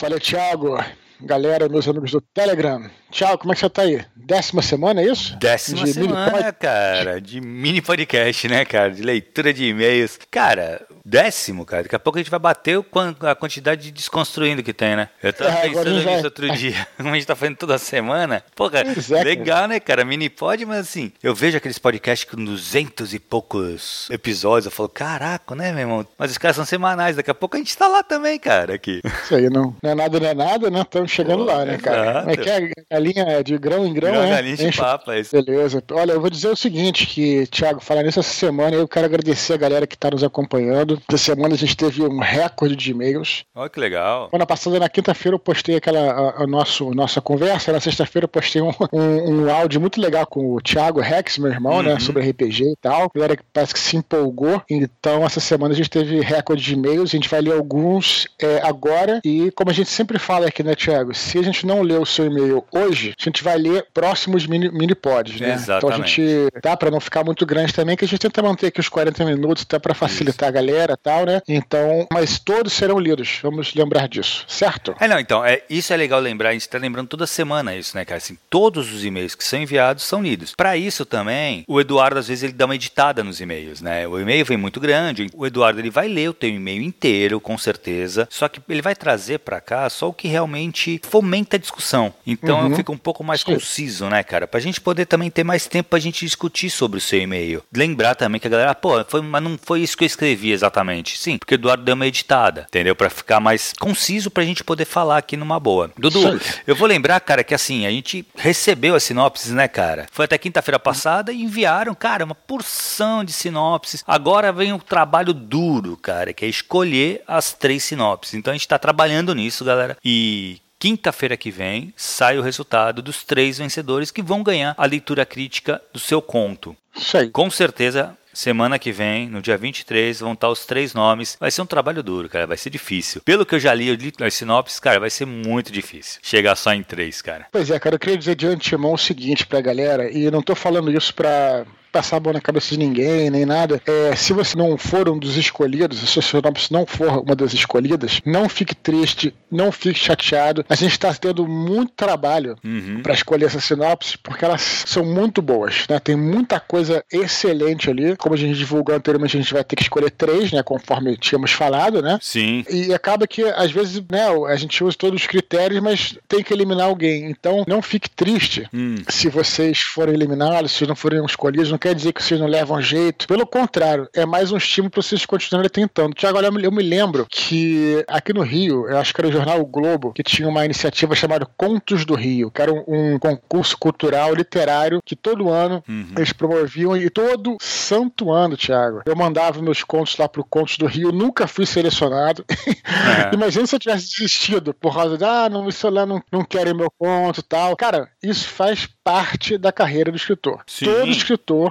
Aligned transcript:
Fala, 0.00 0.18
Thiago. 0.18 0.82
Galera, 1.20 1.68
meus 1.68 1.86
amigos 1.86 2.12
do 2.12 2.22
Telegram. 2.22 2.90
Thiago, 3.10 3.36
como 3.36 3.52
é 3.52 3.54
que 3.54 3.60
você 3.60 3.68
tá 3.68 3.82
aí? 3.82 4.02
Décima 4.16 4.62
semana, 4.62 5.02
é 5.02 5.04
isso? 5.04 5.36
Décima 5.38 5.84
de 5.84 5.92
semana, 5.92 6.50
cara, 6.54 7.20
de 7.20 7.38
mini 7.38 7.82
podcast, 7.82 8.48
né, 8.48 8.64
cara? 8.64 8.90
De 8.90 9.02
leitura 9.02 9.52
de 9.52 9.66
e-mails. 9.66 10.18
Cara, 10.30 10.86
décimo, 11.10 11.66
cara. 11.66 11.82
Daqui 11.82 11.96
a 11.96 11.98
pouco 11.98 12.18
a 12.18 12.22
gente 12.22 12.30
vai 12.30 12.38
bater 12.38 12.82
a 13.22 13.34
quantidade 13.34 13.82
de 13.82 13.90
desconstruindo 13.90 14.62
que 14.62 14.72
tem, 14.72 14.94
né? 14.94 15.08
Eu 15.20 15.32
tava 15.32 15.50
é, 15.50 15.68
pensando 15.68 15.90
nisso 15.90 16.04
vai... 16.04 16.22
outro 16.22 16.50
dia. 16.50 16.86
Como 16.96 17.08
a 17.08 17.14
gente 17.14 17.26
tá 17.26 17.34
fazendo 17.34 17.56
toda 17.56 17.76
semana. 17.78 18.44
Pô, 18.54 18.70
cara, 18.70 18.88
é, 18.88 19.24
legal, 19.24 19.66
né, 19.66 19.80
cara? 19.80 20.04
Mini 20.04 20.30
pod, 20.30 20.64
mas 20.64 20.78
assim, 20.78 21.10
eu 21.20 21.34
vejo 21.34 21.56
aqueles 21.56 21.78
podcasts 21.78 22.30
com 22.30 22.42
duzentos 22.42 23.12
e 23.12 23.18
poucos 23.18 24.08
episódios. 24.10 24.66
Eu 24.66 24.70
falo, 24.70 24.88
caraca, 24.88 25.54
né, 25.56 25.72
meu 25.72 25.80
irmão? 25.80 26.06
Mas 26.16 26.30
os 26.30 26.38
caras 26.38 26.54
são 26.54 26.64
semanais. 26.64 27.16
Daqui 27.16 27.30
a 27.30 27.34
pouco 27.34 27.56
a 27.56 27.58
gente 27.58 27.76
tá 27.76 27.88
lá 27.88 28.04
também, 28.04 28.38
cara, 28.38 28.74
aqui. 28.74 29.00
Isso 29.24 29.34
aí, 29.34 29.50
não. 29.50 29.74
Não 29.82 29.90
é 29.90 29.94
nada, 29.96 30.20
não 30.20 30.28
é 30.28 30.34
nada, 30.34 30.70
né? 30.70 30.82
Estamos 30.82 31.10
chegando 31.10 31.44
Pô, 31.44 31.52
lá, 31.52 31.64
né, 31.64 31.76
cara? 31.76 32.20
Como 32.20 32.30
é 32.30 32.36
que 32.36 32.48
é 32.48 32.56
a 32.56 32.94
galinha 32.94 33.42
de 33.42 33.58
grão 33.58 33.84
em 33.84 33.92
grão, 33.92 34.12
grão 34.12 34.22
né? 34.22 34.30
Galinha 34.30 34.56
de 34.56 34.76
papo, 34.76 35.10
é 35.10 35.20
isso. 35.20 35.32
Beleza. 35.32 35.82
Olha, 35.90 36.12
eu 36.12 36.20
vou 36.20 36.30
dizer 36.30 36.48
o 36.48 36.56
seguinte, 36.56 37.06
que, 37.06 37.46
Thiago, 37.48 37.80
falar 37.80 38.04
nisso 38.04 38.20
essa 38.20 38.32
semana, 38.32 38.76
eu 38.76 38.86
quero 38.86 39.06
agradecer 39.06 39.54
a 39.54 39.56
galera 39.56 39.86
que 39.86 39.98
tá 39.98 40.10
nos 40.10 40.22
acompanhando. 40.22 40.99
Essa 41.08 41.18
semana 41.18 41.54
a 41.54 41.58
gente 41.58 41.76
teve 41.76 42.02
um 42.02 42.18
recorde 42.18 42.76
de 42.76 42.90
e-mails. 42.90 43.44
Olha 43.54 43.68
que 43.68 43.80
legal. 43.80 44.28
Semana 44.30 44.46
passada, 44.46 44.78
na 44.78 44.88
quinta-feira, 44.88 45.34
eu 45.34 45.38
postei 45.38 45.76
aquela 45.76 46.00
a, 46.00 46.42
a 46.42 46.46
nosso, 46.46 46.90
nossa 46.92 47.20
conversa. 47.20 47.72
Na 47.72 47.80
sexta-feira, 47.80 48.24
eu 48.24 48.28
postei 48.28 48.62
um, 48.62 48.70
um, 48.92 49.44
um, 49.44 49.50
áudio 49.50 49.80
muito 49.80 50.00
legal 50.00 50.26
com 50.26 50.54
o 50.54 50.60
Thiago 50.60 51.00
Rex, 51.00 51.38
meu 51.38 51.50
irmão, 51.50 51.82
né, 51.82 51.90
uhum. 51.90 51.94
né? 51.94 52.00
Sobre 52.00 52.28
RPG 52.28 52.64
e 52.64 52.76
tal. 52.80 53.04
A 53.04 53.10
galera 53.14 53.36
que 53.36 53.42
parece 53.52 53.74
que 53.74 53.80
se 53.80 53.96
empolgou. 53.96 54.62
Então, 54.68 55.24
essa 55.24 55.40
semana 55.40 55.74
a 55.74 55.76
gente 55.76 55.90
teve 55.90 56.20
recorde 56.20 56.62
de 56.62 56.74
e-mails. 56.74 57.10
A 57.10 57.16
gente 57.16 57.28
vai 57.28 57.40
ler 57.40 57.52
alguns 57.52 58.28
é, 58.40 58.60
agora. 58.62 59.20
E 59.24 59.50
como 59.52 59.70
a 59.70 59.74
gente 59.74 59.90
sempre 59.90 60.18
fala 60.18 60.46
aqui, 60.46 60.62
né, 60.62 60.74
Thiago? 60.74 61.14
Se 61.14 61.38
a 61.38 61.42
gente 61.42 61.66
não 61.66 61.82
ler 61.82 62.00
o 62.00 62.06
seu 62.06 62.26
e-mail 62.26 62.64
hoje, 62.72 63.14
a 63.18 63.22
gente 63.22 63.42
vai 63.42 63.56
ler 63.58 63.86
próximos 63.92 64.46
mini, 64.46 64.70
mini 64.70 64.94
pods, 64.94 65.40
né? 65.40 65.54
Exatamente. 65.54 65.78
Então 65.78 65.90
a 65.90 66.06
gente 66.06 66.60
dá 66.62 66.76
para 66.76 66.90
não 66.90 67.00
ficar 67.00 67.24
muito 67.24 67.44
grande 67.44 67.72
também, 67.72 67.96
que 67.96 68.04
a 68.04 68.08
gente 68.08 68.20
tenta 68.20 68.42
manter 68.42 68.68
aqui 68.68 68.80
os 68.80 68.88
40 68.88 69.24
minutos 69.24 69.64
até 69.64 69.78
para 69.78 69.94
facilitar 69.94 70.48
Isso. 70.48 70.58
a 70.58 70.60
galera 70.60 70.89
tal, 70.96 71.24
né? 71.24 71.40
Então, 71.48 72.06
mas 72.12 72.38
todos 72.38 72.72
serão 72.72 72.98
lidos, 72.98 73.38
vamos 73.42 73.74
lembrar 73.74 74.08
disso, 74.08 74.44
certo? 74.48 74.94
É, 75.00 75.08
não, 75.08 75.18
então, 75.18 75.44
é, 75.44 75.62
isso 75.68 75.92
é 75.92 75.96
legal 75.96 76.20
lembrar, 76.20 76.50
a 76.50 76.52
gente 76.52 76.68
tá 76.68 76.78
lembrando 76.78 77.08
toda 77.08 77.26
semana 77.26 77.74
isso, 77.74 77.96
né, 77.96 78.04
cara? 78.04 78.18
Assim, 78.18 78.36
todos 78.48 78.92
os 78.92 79.04
e-mails 79.04 79.34
que 79.34 79.44
são 79.44 79.60
enviados 79.60 80.04
são 80.04 80.22
lidos. 80.22 80.54
Para 80.54 80.76
isso 80.76 81.04
também, 81.04 81.64
o 81.66 81.80
Eduardo 81.80 82.18
às 82.18 82.28
vezes 82.28 82.44
ele 82.44 82.52
dá 82.52 82.64
uma 82.64 82.74
editada 82.74 83.24
nos 83.24 83.40
e-mails, 83.40 83.80
né? 83.80 84.06
O 84.06 84.18
e-mail 84.18 84.44
vem 84.44 84.56
muito 84.56 84.80
grande, 84.80 85.28
o 85.34 85.46
Eduardo 85.46 85.80
ele 85.80 85.90
vai 85.90 86.08
ler 86.08 86.30
o 86.30 86.34
teu 86.34 86.50
e-mail 86.50 86.82
inteiro, 86.82 87.40
com 87.40 87.56
certeza, 87.56 88.28
só 88.30 88.48
que 88.48 88.60
ele 88.68 88.82
vai 88.82 88.94
trazer 88.94 89.38
para 89.38 89.60
cá 89.60 89.88
só 89.88 90.08
o 90.08 90.12
que 90.12 90.28
realmente 90.28 91.00
fomenta 91.08 91.56
a 91.56 91.58
discussão. 91.58 92.12
Então 92.26 92.68
uhum. 92.68 92.76
fica 92.76 92.92
um 92.92 92.98
pouco 92.98 93.24
mais 93.24 93.40
Sim. 93.40 93.54
conciso, 93.54 94.08
né, 94.08 94.22
cara? 94.22 94.46
Pra 94.46 94.60
gente 94.60 94.80
poder 94.80 95.06
também 95.06 95.30
ter 95.30 95.44
mais 95.44 95.66
tempo 95.66 95.90
pra 95.90 95.98
gente 95.98 96.24
discutir 96.24 96.70
sobre 96.70 96.98
o 96.98 97.00
seu 97.00 97.20
e-mail. 97.20 97.62
Lembrar 97.74 98.14
também 98.14 98.40
que 98.40 98.46
a 98.46 98.50
galera, 98.50 98.74
pô, 98.74 99.04
foi, 99.04 99.20
mas 99.20 99.42
não 99.42 99.58
foi 99.58 99.80
isso 99.80 99.96
que 99.96 100.04
eu 100.04 100.06
escrevi 100.06 100.52
exatamente. 100.52 100.69
Sim, 101.16 101.38
porque 101.38 101.54
o 101.54 101.56
Eduardo 101.56 101.84
deu 101.84 101.94
uma 101.94 102.06
editada, 102.06 102.66
entendeu? 102.68 102.94
Para 102.94 103.10
ficar 103.10 103.40
mais 103.40 103.72
conciso 103.78 104.30
pra 104.30 104.44
gente 104.44 104.64
poder 104.64 104.84
falar 104.84 105.18
aqui 105.18 105.36
numa 105.36 105.58
boa. 105.58 105.90
Dudu, 105.98 106.38
Sim. 106.38 106.60
eu 106.66 106.76
vou 106.76 106.86
lembrar, 106.86 107.20
cara, 107.20 107.44
que 107.44 107.54
assim, 107.54 107.86
a 107.86 107.90
gente 107.90 108.24
recebeu 108.36 108.94
as 108.94 109.02
sinopses, 109.02 109.52
né, 109.52 109.68
cara? 109.68 110.06
Foi 110.12 110.24
até 110.24 110.38
quinta-feira 110.38 110.78
passada 110.78 111.32
e 111.32 111.42
enviaram, 111.42 111.94
cara, 111.94 112.24
uma 112.24 112.34
porção 112.34 113.24
de 113.24 113.32
sinopses. 113.32 114.04
Agora 114.06 114.52
vem 114.52 114.72
o 114.72 114.78
trabalho 114.78 115.32
duro, 115.32 115.96
cara, 115.96 116.32
que 116.32 116.44
é 116.44 116.48
escolher 116.48 117.22
as 117.26 117.52
três 117.52 117.84
sinopses. 117.84 118.34
Então 118.34 118.52
a 118.52 118.54
gente 118.56 118.68
tá 118.68 118.78
trabalhando 118.78 119.34
nisso, 119.34 119.64
galera. 119.64 119.96
E 120.04 120.60
Quinta-feira 120.80 121.36
que 121.36 121.50
vem 121.50 121.92
sai 121.94 122.38
o 122.38 122.42
resultado 122.42 123.02
dos 123.02 123.22
três 123.22 123.58
vencedores 123.58 124.10
que 124.10 124.22
vão 124.22 124.42
ganhar 124.42 124.74
a 124.78 124.86
leitura 124.86 125.26
crítica 125.26 125.78
do 125.92 125.98
seu 125.98 126.22
conto. 126.22 126.74
Sei. 126.96 127.28
Com 127.28 127.50
certeza 127.50 128.16
Semana 128.32 128.78
que 128.78 128.92
vem, 128.92 129.28
no 129.28 129.42
dia 129.42 129.56
23, 129.56 130.20
vão 130.20 130.32
estar 130.32 130.48
os 130.48 130.64
três 130.64 130.94
nomes. 130.94 131.36
Vai 131.38 131.50
ser 131.50 131.62
um 131.62 131.66
trabalho 131.66 132.02
duro, 132.02 132.28
cara. 132.28 132.46
Vai 132.46 132.56
ser 132.56 132.70
difícil. 132.70 133.20
Pelo 133.22 133.44
que 133.44 133.54
eu 133.54 133.60
já 133.60 133.74
li, 133.74 133.88
eu 133.88 133.94
li 133.94 134.12
as 134.20 134.34
sinopses, 134.34 134.78
cara, 134.78 135.00
vai 135.00 135.10
ser 135.10 135.26
muito 135.26 135.72
difícil. 135.72 136.20
Chegar 136.22 136.56
só 136.56 136.72
em 136.72 136.82
três, 136.82 137.20
cara. 137.20 137.46
Pois 137.50 137.70
é, 137.70 137.78
cara. 137.78 137.96
Eu 137.96 137.98
queria 137.98 138.18
dizer 138.18 138.34
de 138.34 138.46
antemão 138.46 138.94
o 138.94 138.98
seguinte 138.98 139.46
pra 139.46 139.60
galera, 139.60 140.10
e 140.10 140.30
não 140.30 140.42
tô 140.42 140.54
falando 140.54 140.90
isso 140.90 141.14
pra 141.14 141.64
passar 141.90 142.16
a 142.16 142.20
mão 142.20 142.32
na 142.32 142.40
cabeça 142.40 142.70
de 142.70 142.78
ninguém, 142.78 143.30
nem 143.30 143.44
nada. 143.44 143.80
É, 143.86 144.14
se 144.16 144.32
você 144.32 144.56
não 144.56 144.76
for 144.76 145.08
um 145.08 145.18
dos 145.18 145.36
escolhidos, 145.36 145.98
se 145.98 146.18
a 146.18 146.22
sua 146.22 146.40
sinopse 146.40 146.72
não 146.72 146.86
for 146.86 147.22
uma 147.22 147.34
das 147.34 147.52
escolhidas, 147.52 148.20
não 148.24 148.48
fique 148.48 148.74
triste, 148.74 149.34
não 149.50 149.72
fique 149.72 149.98
chateado. 149.98 150.64
A 150.68 150.74
gente 150.74 150.92
está 150.92 151.12
tendo 151.14 151.46
muito 151.46 151.92
trabalho 151.96 152.56
uhum. 152.64 153.00
para 153.02 153.14
escolher 153.14 153.46
essas 153.46 153.64
sinopses, 153.64 154.16
porque 154.16 154.44
elas 154.44 154.84
são 154.86 155.04
muito 155.04 155.42
boas, 155.42 155.86
né? 155.88 155.98
Tem 155.98 156.16
muita 156.16 156.60
coisa 156.60 157.04
excelente 157.12 157.90
ali. 157.90 158.16
Como 158.16 158.34
a 158.34 158.38
gente 158.38 158.56
divulgou 158.56 158.94
anteriormente, 158.94 159.36
a 159.36 159.40
gente 159.40 159.52
vai 159.52 159.64
ter 159.64 159.76
que 159.76 159.82
escolher 159.82 160.10
três, 160.10 160.52
né? 160.52 160.62
Conforme 160.62 161.16
tínhamos 161.16 161.52
falado, 161.52 162.00
né? 162.00 162.18
Sim. 162.22 162.64
E 162.68 162.92
acaba 162.94 163.26
que, 163.26 163.42
às 163.42 163.70
vezes, 163.70 164.02
né, 164.10 164.26
a 164.48 164.56
gente 164.56 164.82
usa 164.82 164.96
todos 164.96 165.20
os 165.20 165.26
critérios, 165.26 165.82
mas 165.82 166.16
tem 166.28 166.42
que 166.42 166.52
eliminar 166.52 166.86
alguém. 166.86 167.30
Então, 167.30 167.64
não 167.66 167.82
fique 167.82 168.08
triste 168.08 168.68
hum. 168.72 168.96
se 169.08 169.28
vocês 169.28 169.80
forem 169.80 170.14
eliminados, 170.14 170.72
se 170.72 170.86
não 170.86 170.94
forem 170.94 171.24
escolhidos, 171.24 171.70
não 171.70 171.78
quer 171.80 171.94
dizer 171.94 172.12
que 172.12 172.22
vocês 172.22 172.38
não 172.38 172.46
levam 172.46 172.80
jeito. 172.80 173.26
Pelo 173.26 173.46
contrário, 173.46 174.08
é 174.14 174.26
mais 174.26 174.52
um 174.52 174.56
estímulo 174.56 174.90
para 174.90 175.02
vocês 175.02 175.24
continuarem 175.24 175.70
tentando. 175.70 176.14
Tiago, 176.14 176.38
olha, 176.38 176.50
eu 176.62 176.72
me 176.72 176.82
lembro 176.82 177.26
que 177.28 178.04
aqui 178.06 178.32
no 178.32 178.42
Rio, 178.42 178.88
eu 178.88 178.98
acho 178.98 179.14
que 179.14 179.20
era 179.20 179.28
o 179.28 179.32
jornal 179.32 179.60
o 179.60 179.66
Globo, 179.66 180.12
que 180.12 180.22
tinha 180.22 180.48
uma 180.48 180.64
iniciativa 180.64 181.14
chamada 181.14 181.46
Contos 181.56 182.04
do 182.04 182.14
Rio, 182.14 182.50
que 182.50 182.60
era 182.60 182.72
um, 182.72 182.84
um 182.86 183.18
concurso 183.18 183.76
cultural 183.78 184.34
literário 184.34 185.00
que 185.04 185.16
todo 185.16 185.50
ano 185.50 185.82
uhum. 185.88 186.12
eles 186.16 186.32
promoviam 186.32 186.96
e 186.96 187.08
todo 187.08 187.56
santo 187.60 188.30
ano, 188.30 188.56
Tiago, 188.56 189.02
eu 189.06 189.16
mandava 189.16 189.62
meus 189.62 189.82
contos 189.82 190.16
lá 190.18 190.28
pro 190.28 190.44
Contos 190.44 190.76
do 190.76 190.86
Rio, 190.86 191.12
nunca 191.12 191.46
fui 191.46 191.64
selecionado. 191.64 192.44
É. 192.48 193.34
Imagina 193.34 193.66
se 193.66 193.74
eu 193.74 193.80
tivesse 193.80 194.10
desistido 194.10 194.74
por 194.74 194.94
causa 194.94 195.16
de, 195.16 195.24
ah, 195.24 195.48
não, 195.48 195.68
isso 195.68 195.88
lá 195.88 196.04
não, 196.04 196.22
não 196.30 196.44
querem 196.44 196.74
meu 196.74 196.90
conto 196.98 197.42
tal. 197.42 197.76
Cara, 197.76 198.08
isso 198.22 198.48
faz 198.48 198.88
parte 199.02 199.56
da 199.56 199.72
carreira 199.72 200.10
do 200.10 200.16
escritor. 200.16 200.62
Sim. 200.66 200.86
Todo 200.86 201.10
escritor 201.10 201.69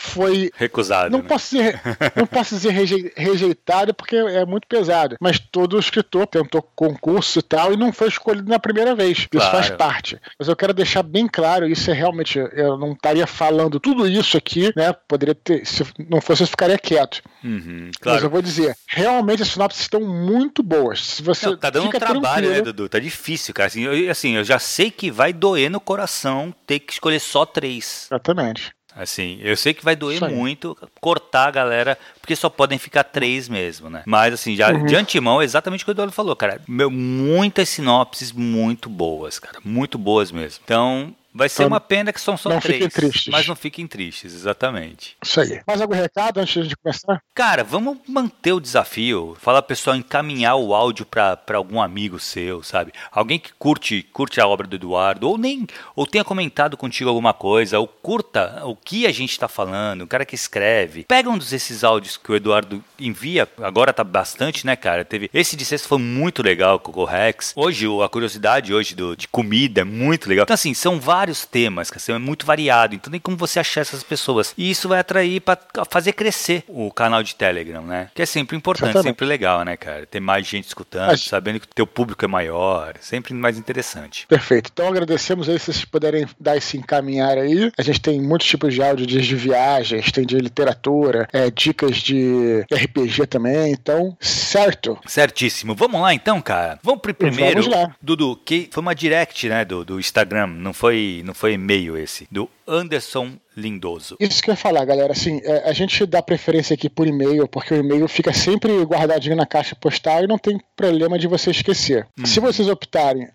foi 0.00 0.50
recusado. 0.56 1.10
Não 1.10 1.22
né? 1.22 1.28
posso 1.28 1.54
dizer, 1.54 1.80
não 2.16 2.26
posso 2.26 2.54
dizer 2.54 2.70
rejeitado 3.16 3.92
porque 3.92 4.16
é 4.16 4.44
muito 4.46 4.66
pesado, 4.66 5.16
mas 5.20 5.38
todo 5.38 5.78
escritor 5.78 6.26
tentou 6.26 6.62
concurso 6.74 7.38
e 7.38 7.42
tal 7.42 7.72
e 7.72 7.76
não 7.76 7.92
foi 7.92 8.08
escolhido 8.08 8.48
na 8.48 8.58
primeira 8.58 8.94
vez. 8.94 9.26
Claro. 9.26 9.44
Isso 9.44 9.50
faz 9.50 9.70
parte. 9.70 10.18
Mas 10.38 10.48
eu 10.48 10.56
quero 10.56 10.72
deixar 10.72 11.02
bem 11.02 11.28
claro, 11.28 11.66
isso 11.66 11.90
é 11.90 11.94
realmente 11.94 12.38
eu 12.38 12.78
não 12.78 12.92
estaria 12.92 13.26
falando 13.26 13.78
tudo 13.78 14.08
isso 14.08 14.36
aqui, 14.36 14.72
né? 14.74 14.92
Poderia 15.06 15.34
ter, 15.34 15.66
se 15.66 15.84
não 16.08 16.20
fosse 16.20 16.42
eu 16.42 16.46
ficaria 16.46 16.78
quieto. 16.78 17.22
Uhum, 17.44 17.90
claro. 18.00 18.16
Mas 18.16 18.24
eu 18.24 18.30
vou 18.30 18.40
dizer, 18.40 18.76
realmente 18.86 19.42
as 19.42 19.48
sinopses 19.48 19.82
estão 19.82 20.00
muito 20.00 20.62
boas. 20.62 21.04
Se 21.04 21.22
você 21.22 21.46
não, 21.46 21.56
tá 21.56 21.68
dando 21.68 21.88
um 21.88 21.90
trabalho, 21.90 22.50
né, 22.50 22.62
Dudu? 22.62 22.88
Tá 22.88 22.98
difícil, 22.98 23.52
cara. 23.52 23.66
Assim 23.66 23.82
eu, 23.82 24.10
assim, 24.10 24.36
eu 24.36 24.44
já 24.44 24.58
sei 24.58 24.90
que 24.90 25.10
vai 25.10 25.32
doer 25.32 25.70
no 25.70 25.80
coração 25.80 26.54
ter 26.66 26.78
que 26.78 26.94
escolher 26.94 27.20
só 27.20 27.44
três. 27.44 28.06
Exatamente. 28.10 28.72
Assim, 28.94 29.38
eu 29.40 29.56
sei 29.56 29.72
que 29.72 29.84
vai 29.84 29.94
doer 29.94 30.20
muito 30.30 30.76
cortar 31.00 31.46
a 31.46 31.50
galera, 31.50 31.98
porque 32.20 32.34
só 32.34 32.48
podem 32.48 32.78
ficar 32.78 33.04
três 33.04 33.48
mesmo, 33.48 33.88
né? 33.88 34.02
Mas, 34.04 34.34
assim, 34.34 34.56
já 34.56 34.72
uhum. 34.72 34.86
de 34.86 34.96
antemão, 34.96 35.40
é 35.40 35.44
exatamente 35.44 35.82
o 35.82 35.84
que 35.84 35.90
o 35.90 35.92
Eduardo 35.92 36.12
falou, 36.12 36.34
cara. 36.34 36.60
Meu, 36.66 36.90
muitas 36.90 37.68
sinopses 37.68 38.32
muito 38.32 38.88
boas, 38.88 39.38
cara. 39.38 39.58
Muito 39.64 39.96
boas 39.96 40.32
mesmo. 40.32 40.60
Então, 40.64 41.14
Vai 41.32 41.48
ser 41.48 41.62
então, 41.62 41.68
uma 41.68 41.80
pena 41.80 42.12
que 42.12 42.20
são 42.20 42.36
só 42.36 42.48
não 42.48 42.60
três. 42.60 42.82
Fiquem 42.82 42.88
tristes. 42.88 43.32
Mas 43.32 43.46
não 43.46 43.54
fiquem 43.54 43.86
tristes, 43.86 44.34
exatamente. 44.34 45.16
Isso 45.22 45.40
aí. 45.40 45.60
Mais 45.66 45.80
algum 45.80 45.94
recado 45.94 46.38
antes 46.38 46.66
de 46.66 46.76
começar? 46.76 47.22
Cara, 47.34 47.62
vamos 47.62 47.98
manter 48.06 48.52
o 48.52 48.60
desafio. 48.60 49.36
Falar 49.40 49.62
pessoal 49.62 49.94
encaminhar 49.96 50.56
o 50.56 50.74
áudio 50.74 51.06
para 51.06 51.38
algum 51.54 51.80
amigo 51.80 52.18
seu, 52.18 52.62
sabe? 52.62 52.92
Alguém 53.12 53.38
que 53.38 53.52
curte, 53.58 54.02
curte 54.12 54.40
a 54.40 54.46
obra 54.46 54.66
do 54.66 54.76
Eduardo, 54.76 55.28
ou 55.28 55.38
nem, 55.38 55.66
ou 55.94 56.06
tenha 56.06 56.24
comentado 56.24 56.76
contigo 56.76 57.08
alguma 57.08 57.32
coisa, 57.32 57.78
ou 57.78 57.86
curta 57.86 58.62
o 58.64 58.74
que 58.74 59.06
a 59.06 59.12
gente 59.12 59.30
está 59.30 59.46
falando, 59.46 60.02
o 60.02 60.06
cara 60.06 60.24
que 60.24 60.34
escreve. 60.34 61.04
Pega 61.04 61.30
um 61.30 61.38
desses 61.38 61.84
áudios 61.84 62.16
que 62.16 62.32
o 62.32 62.36
Eduardo 62.36 62.82
envia, 62.98 63.48
agora 63.62 63.92
tá 63.92 64.02
bastante, 64.02 64.66
né, 64.66 64.74
cara? 64.74 65.04
Teve 65.04 65.30
esse 65.32 65.56
de 65.56 65.64
sexta 65.64 65.88
foi 65.88 65.98
muito 65.98 66.42
legal 66.42 66.80
com 66.80 67.00
o 67.00 67.04
Rex. 67.04 67.52
Hoje, 67.54 67.86
a 68.04 68.08
curiosidade 68.08 68.74
hoje 68.74 68.94
do, 68.94 69.16
de 69.16 69.28
comida 69.28 69.82
é 69.82 69.84
muito 69.84 70.28
legal. 70.28 70.42
Então, 70.42 70.54
assim, 70.54 70.74
são 70.74 70.98
vários 70.98 71.19
vários 71.20 71.44
temas, 71.44 71.90
cara, 71.90 72.16
é 72.16 72.18
muito 72.18 72.46
variado, 72.46 72.94
então 72.94 73.10
tem 73.10 73.20
como 73.20 73.36
você 73.36 73.60
achar 73.60 73.82
essas 73.82 74.02
pessoas. 74.02 74.54
E 74.56 74.70
isso 74.70 74.88
vai 74.88 75.00
atrair 75.00 75.40
para 75.40 75.58
fazer 75.90 76.12
crescer 76.12 76.64
o 76.66 76.90
canal 76.90 77.22
de 77.22 77.34
Telegram, 77.34 77.82
né? 77.82 78.08
Que 78.14 78.22
é 78.22 78.26
sempre 78.26 78.56
importante, 78.56 78.90
Exatamente. 78.90 79.10
sempre 79.10 79.26
legal, 79.26 79.62
né, 79.62 79.76
cara? 79.76 80.06
Ter 80.06 80.20
mais 80.20 80.46
gente 80.46 80.66
escutando, 80.66 81.08
Mas... 81.08 81.22
sabendo 81.22 81.60
que 81.60 81.66
o 81.66 81.74
teu 81.74 81.86
público 81.86 82.24
é 82.24 82.28
maior, 82.28 82.94
sempre 83.00 83.34
mais 83.34 83.58
interessante. 83.58 84.26
Perfeito. 84.26 84.70
Então 84.72 84.88
agradecemos 84.88 85.48
aí 85.48 85.58
se 85.58 85.66
vocês 85.66 85.84
puderem 85.84 86.26
dar 86.38 86.56
esse 86.56 86.78
encaminhar 86.78 87.36
aí. 87.36 87.70
A 87.76 87.82
gente 87.82 88.00
tem 88.00 88.18
muitos 88.20 88.46
tipos 88.46 88.72
de 88.72 88.82
áudio, 88.82 89.06
dias 89.06 89.26
de 89.26 89.36
viagens, 89.36 90.10
tem 90.10 90.24
de 90.24 90.38
literatura, 90.38 91.28
é, 91.32 91.50
dicas 91.50 91.98
de 91.98 92.64
RPG 92.72 93.26
também, 93.26 93.72
então, 93.72 94.16
certo. 94.20 94.98
Certíssimo. 95.06 95.74
Vamos 95.74 96.00
lá 96.00 96.14
então, 96.14 96.40
cara. 96.40 96.78
Vamos 96.82 97.02
pro 97.02 97.12
primeiro. 97.12 97.62
Vamos 97.62 97.76
lá. 97.76 97.94
Dudu, 98.00 98.36
que 98.36 98.70
foi 98.72 98.80
uma 98.80 98.94
direct, 98.94 99.48
né, 99.48 99.64
do, 99.66 99.84
do 99.84 100.00
Instagram, 100.00 100.46
não 100.46 100.72
foi, 100.72 101.09
não 101.24 101.34
foi 101.34 101.52
e-mail 101.54 101.96
esse, 101.96 102.26
do 102.30 102.48
Anderson 102.70 103.38
Lindoso. 103.56 104.16
Isso 104.20 104.42
que 104.42 104.50
eu 104.50 104.52
ia 104.52 104.56
falar, 104.56 104.84
galera. 104.84 105.12
Assim, 105.12 105.40
é, 105.42 105.68
a 105.68 105.72
gente 105.72 106.06
dá 106.06 106.22
preferência 106.22 106.74
aqui 106.74 106.88
por 106.88 107.06
e-mail, 107.06 107.48
porque 107.48 107.74
o 107.74 107.76
e-mail 107.76 108.06
fica 108.08 108.32
sempre 108.32 108.72
guardadinho 108.84 109.36
na 109.36 109.44
caixa 109.44 109.74
postal 109.74 110.22
e 110.22 110.26
não 110.26 110.38
tem 110.38 110.58
problema 110.76 111.18
de 111.18 111.26
você 111.26 111.50
esquecer. 111.50 112.06
Hum. 112.18 112.24
Se 112.24 112.38
vocês 112.38 112.68
optarem 112.68 113.28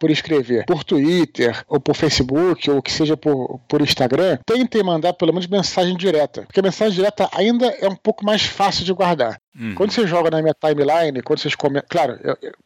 por 0.00 0.10
escrever 0.10 0.66
por 0.66 0.82
Twitter, 0.82 1.64
ou 1.68 1.80
por 1.80 1.94
Facebook, 1.94 2.70
ou 2.70 2.82
que 2.82 2.92
seja 2.92 3.16
por, 3.16 3.60
por 3.68 3.80
Instagram, 3.80 4.38
tentem 4.44 4.82
mandar 4.82 5.12
pelo 5.14 5.32
menos 5.32 5.46
mensagem 5.46 5.96
direta. 5.96 6.42
Porque 6.42 6.60
a 6.60 6.62
mensagem 6.62 6.94
direta 6.94 7.28
ainda 7.32 7.66
é 7.66 7.88
um 7.88 7.96
pouco 7.96 8.24
mais 8.24 8.42
fácil 8.42 8.84
de 8.84 8.92
guardar. 8.92 9.40
Uhum. 9.58 9.74
Quando 9.76 9.92
você 9.92 10.04
joga 10.06 10.30
na 10.30 10.42
minha 10.42 10.54
timeline, 10.54 11.22
quando 11.22 11.38
vocês 11.38 11.54
comentam. 11.54 11.86
Claro, 11.88 12.18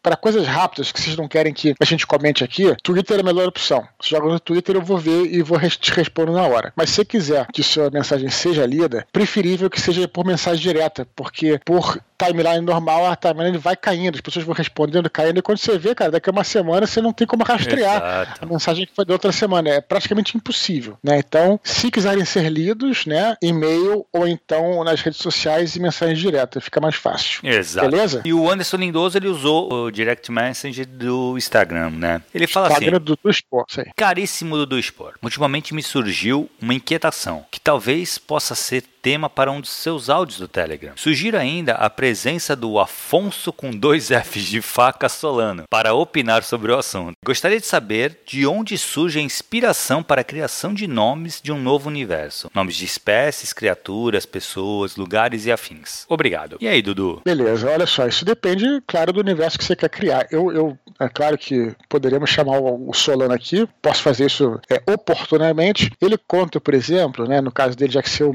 para 0.03 0.17
coisas 0.17 0.47
rápidas 0.47 0.91
que 0.91 1.01
vocês 1.01 1.17
não 1.17 1.29
querem 1.29 1.53
que 1.53 1.75
a 1.79 1.85
gente 1.85 2.07
comente 2.07 2.43
aqui, 2.43 2.75
Twitter 2.83 3.19
é 3.19 3.21
a 3.21 3.25
melhor 3.25 3.47
opção. 3.47 3.87
Se 4.01 4.11
joga 4.11 4.27
no 4.29 4.41
Twitter, 4.41 4.75
eu 4.75 4.83
vou 4.83 4.97
ver 4.97 5.27
e 5.27 5.43
vou 5.43 5.59
te 5.61 5.98
responder 5.99 6.33
na 6.33 6.47
hora. 6.47 6.73
Mas 6.77 6.91
se 6.91 6.97
você 6.97 7.05
quiser 7.05 7.47
que 7.53 7.63
sua 7.63 7.91
mensagem 7.91 8.29
seja 8.31 8.65
lida, 8.67 9.07
preferível 9.13 9.71
que 9.71 9.81
seja 9.81 10.07
por 10.09 10.25
mensagem 10.25 10.61
direta, 10.61 11.07
porque 11.15 11.61
por 11.65 11.99
timeline 12.19 12.61
normal, 12.61 13.07
a 13.07 13.17
timeline 13.17 13.57
vai 13.57 13.77
caindo, 13.77 14.17
as 14.17 14.21
pessoas 14.21 14.45
vão 14.45 14.55
respondendo, 14.55 15.09
caindo, 15.09 15.39
e 15.39 15.43
quando 15.43 15.59
você 15.59 15.79
vê, 15.79 15.95
cara, 15.95 16.11
daqui 16.11 16.29
a 16.29 16.33
uma 16.33 16.43
semana 16.43 16.87
você 16.87 17.01
não 17.01 17.13
tem 17.13 17.27
como 17.27 17.45
rastrear 17.45 17.97
Exato. 17.97 18.45
a 18.45 18.47
mensagem 18.47 18.87
que 18.87 18.93
foi 18.95 19.05
da 19.05 19.13
outra 19.13 19.31
semana. 19.31 19.69
É 19.69 19.81
praticamente 19.81 20.37
impossível, 20.37 20.99
né? 21.03 21.19
Então, 21.19 21.61
se 21.63 21.91
quiserem 21.91 22.25
ser 22.25 22.49
lidos, 22.49 23.07
né, 23.07 23.37
e-mail 23.41 24.05
ou 24.13 24.27
então 24.27 24.83
nas 24.83 25.01
redes 25.01 25.21
sociais 25.21 25.77
e 25.77 25.81
mensagem 25.81 26.17
direta, 26.17 26.61
fica 26.61 26.81
mais 26.81 26.97
fácil. 26.97 27.41
Exato. 27.45 27.89
Beleza? 27.89 28.23
E 28.25 28.33
o 28.33 28.51
Anderson 28.51 28.79
Lindoso, 28.79 29.17
ele 29.17 29.29
usou 29.29 29.73
o 29.73 29.91
direct 29.91 30.31
message 30.33 30.85
do 30.85 31.37
Instagram, 31.39 31.91
né? 31.91 32.21
Ele 32.35 32.47
fala 32.47 32.69
Instagram 32.69 32.97
assim... 32.97 33.05
do 33.05 33.17
Dudu 33.17 33.31
Sport, 33.31 33.79
aí. 33.79 33.93
Caríssimo 33.97 34.57
Dudu 34.57 34.79
Sport, 34.79 35.17
ultimamente 35.23 35.73
me 35.79 35.83
surgiu 35.85 36.51
uma 36.61 36.75
inquietação, 36.75 37.47
que 37.53 37.61
talvez 37.61 38.19
possa 38.19 38.57
ser 38.57 38.83
tema 39.01 39.31
para 39.31 39.51
um 39.51 39.61
dos 39.61 39.71
seus 39.71 40.11
áudios 40.11 40.39
do 40.39 40.49
Telegram. 40.49 40.93
Sugiro 40.97 41.37
ainda 41.37 41.75
a 41.75 41.89
presença 41.89 42.55
do 42.55 42.79
Afonso 42.79 43.53
com 43.53 43.71
dois 43.71 44.09
Fs 44.13 44.45
de 44.45 44.61
faca 44.61 45.09
Solano 45.09 45.65
para 45.71 45.95
opinar 45.95 46.43
sobre 46.43 46.73
o 46.73 46.79
assunto. 46.79 47.15
Gostaria 47.25 47.61
de 47.61 47.67
saber 47.67 48.19
de 48.27 48.47
onde 48.47 48.77
surge 48.77 49.19
a 49.19 49.23
inspiração 49.23 50.03
para 50.03 50.21
a 50.21 50.25
criação 50.25 50.75
de 50.75 50.87
nomes 50.87 51.41
de 51.43 51.53
um 51.53 51.61
novo 51.61 51.89
universo. 51.89 52.51
Nomes 52.55 52.77
de 52.77 52.85
espécies, 52.85 53.53
criaturas, 53.53 54.27
pessoas, 54.27 54.97
lugares 54.97 55.47
e 55.47 55.53
afins. 55.53 56.05
Obrigado. 56.09 56.59
E 56.61 56.69
aí, 56.69 56.83
Dudu? 56.83 57.23
Beleza, 57.25 57.71
olha 57.71 57.87
só, 57.87 58.07
isso 58.07 58.25
depende, 58.25 58.65
claro, 58.87 59.13
do 59.13 59.21
universo 59.21 59.59
que 59.59 59.65
você 59.65 59.77
quer 59.77 59.91
criar. 59.91 60.27
Eu, 60.31 60.53
eu 60.53 60.79
é 61.01 61.09
claro 61.09 61.39
que 61.39 61.75
poderíamos 61.89 62.31
chamar 62.31 62.59
o, 62.59 62.93
Solano 62.93 63.33
aqui, 63.33 63.69
posso 63.81 64.03
fazer 64.03 64.27
isso 64.27 64.61
é, 64.69 64.83
oportunamente. 64.91 65.91
Ele 66.01 66.19
conta, 66.19 66.61
por 66.61 66.75
exemplo, 66.75 67.27
né, 67.27 67.41
no 67.41 67.53
caso 67.53 67.77
dele, 67.77 67.93
já 67.93 68.03
que 68.03 68.11
você 68.11 68.25
o 68.25 68.33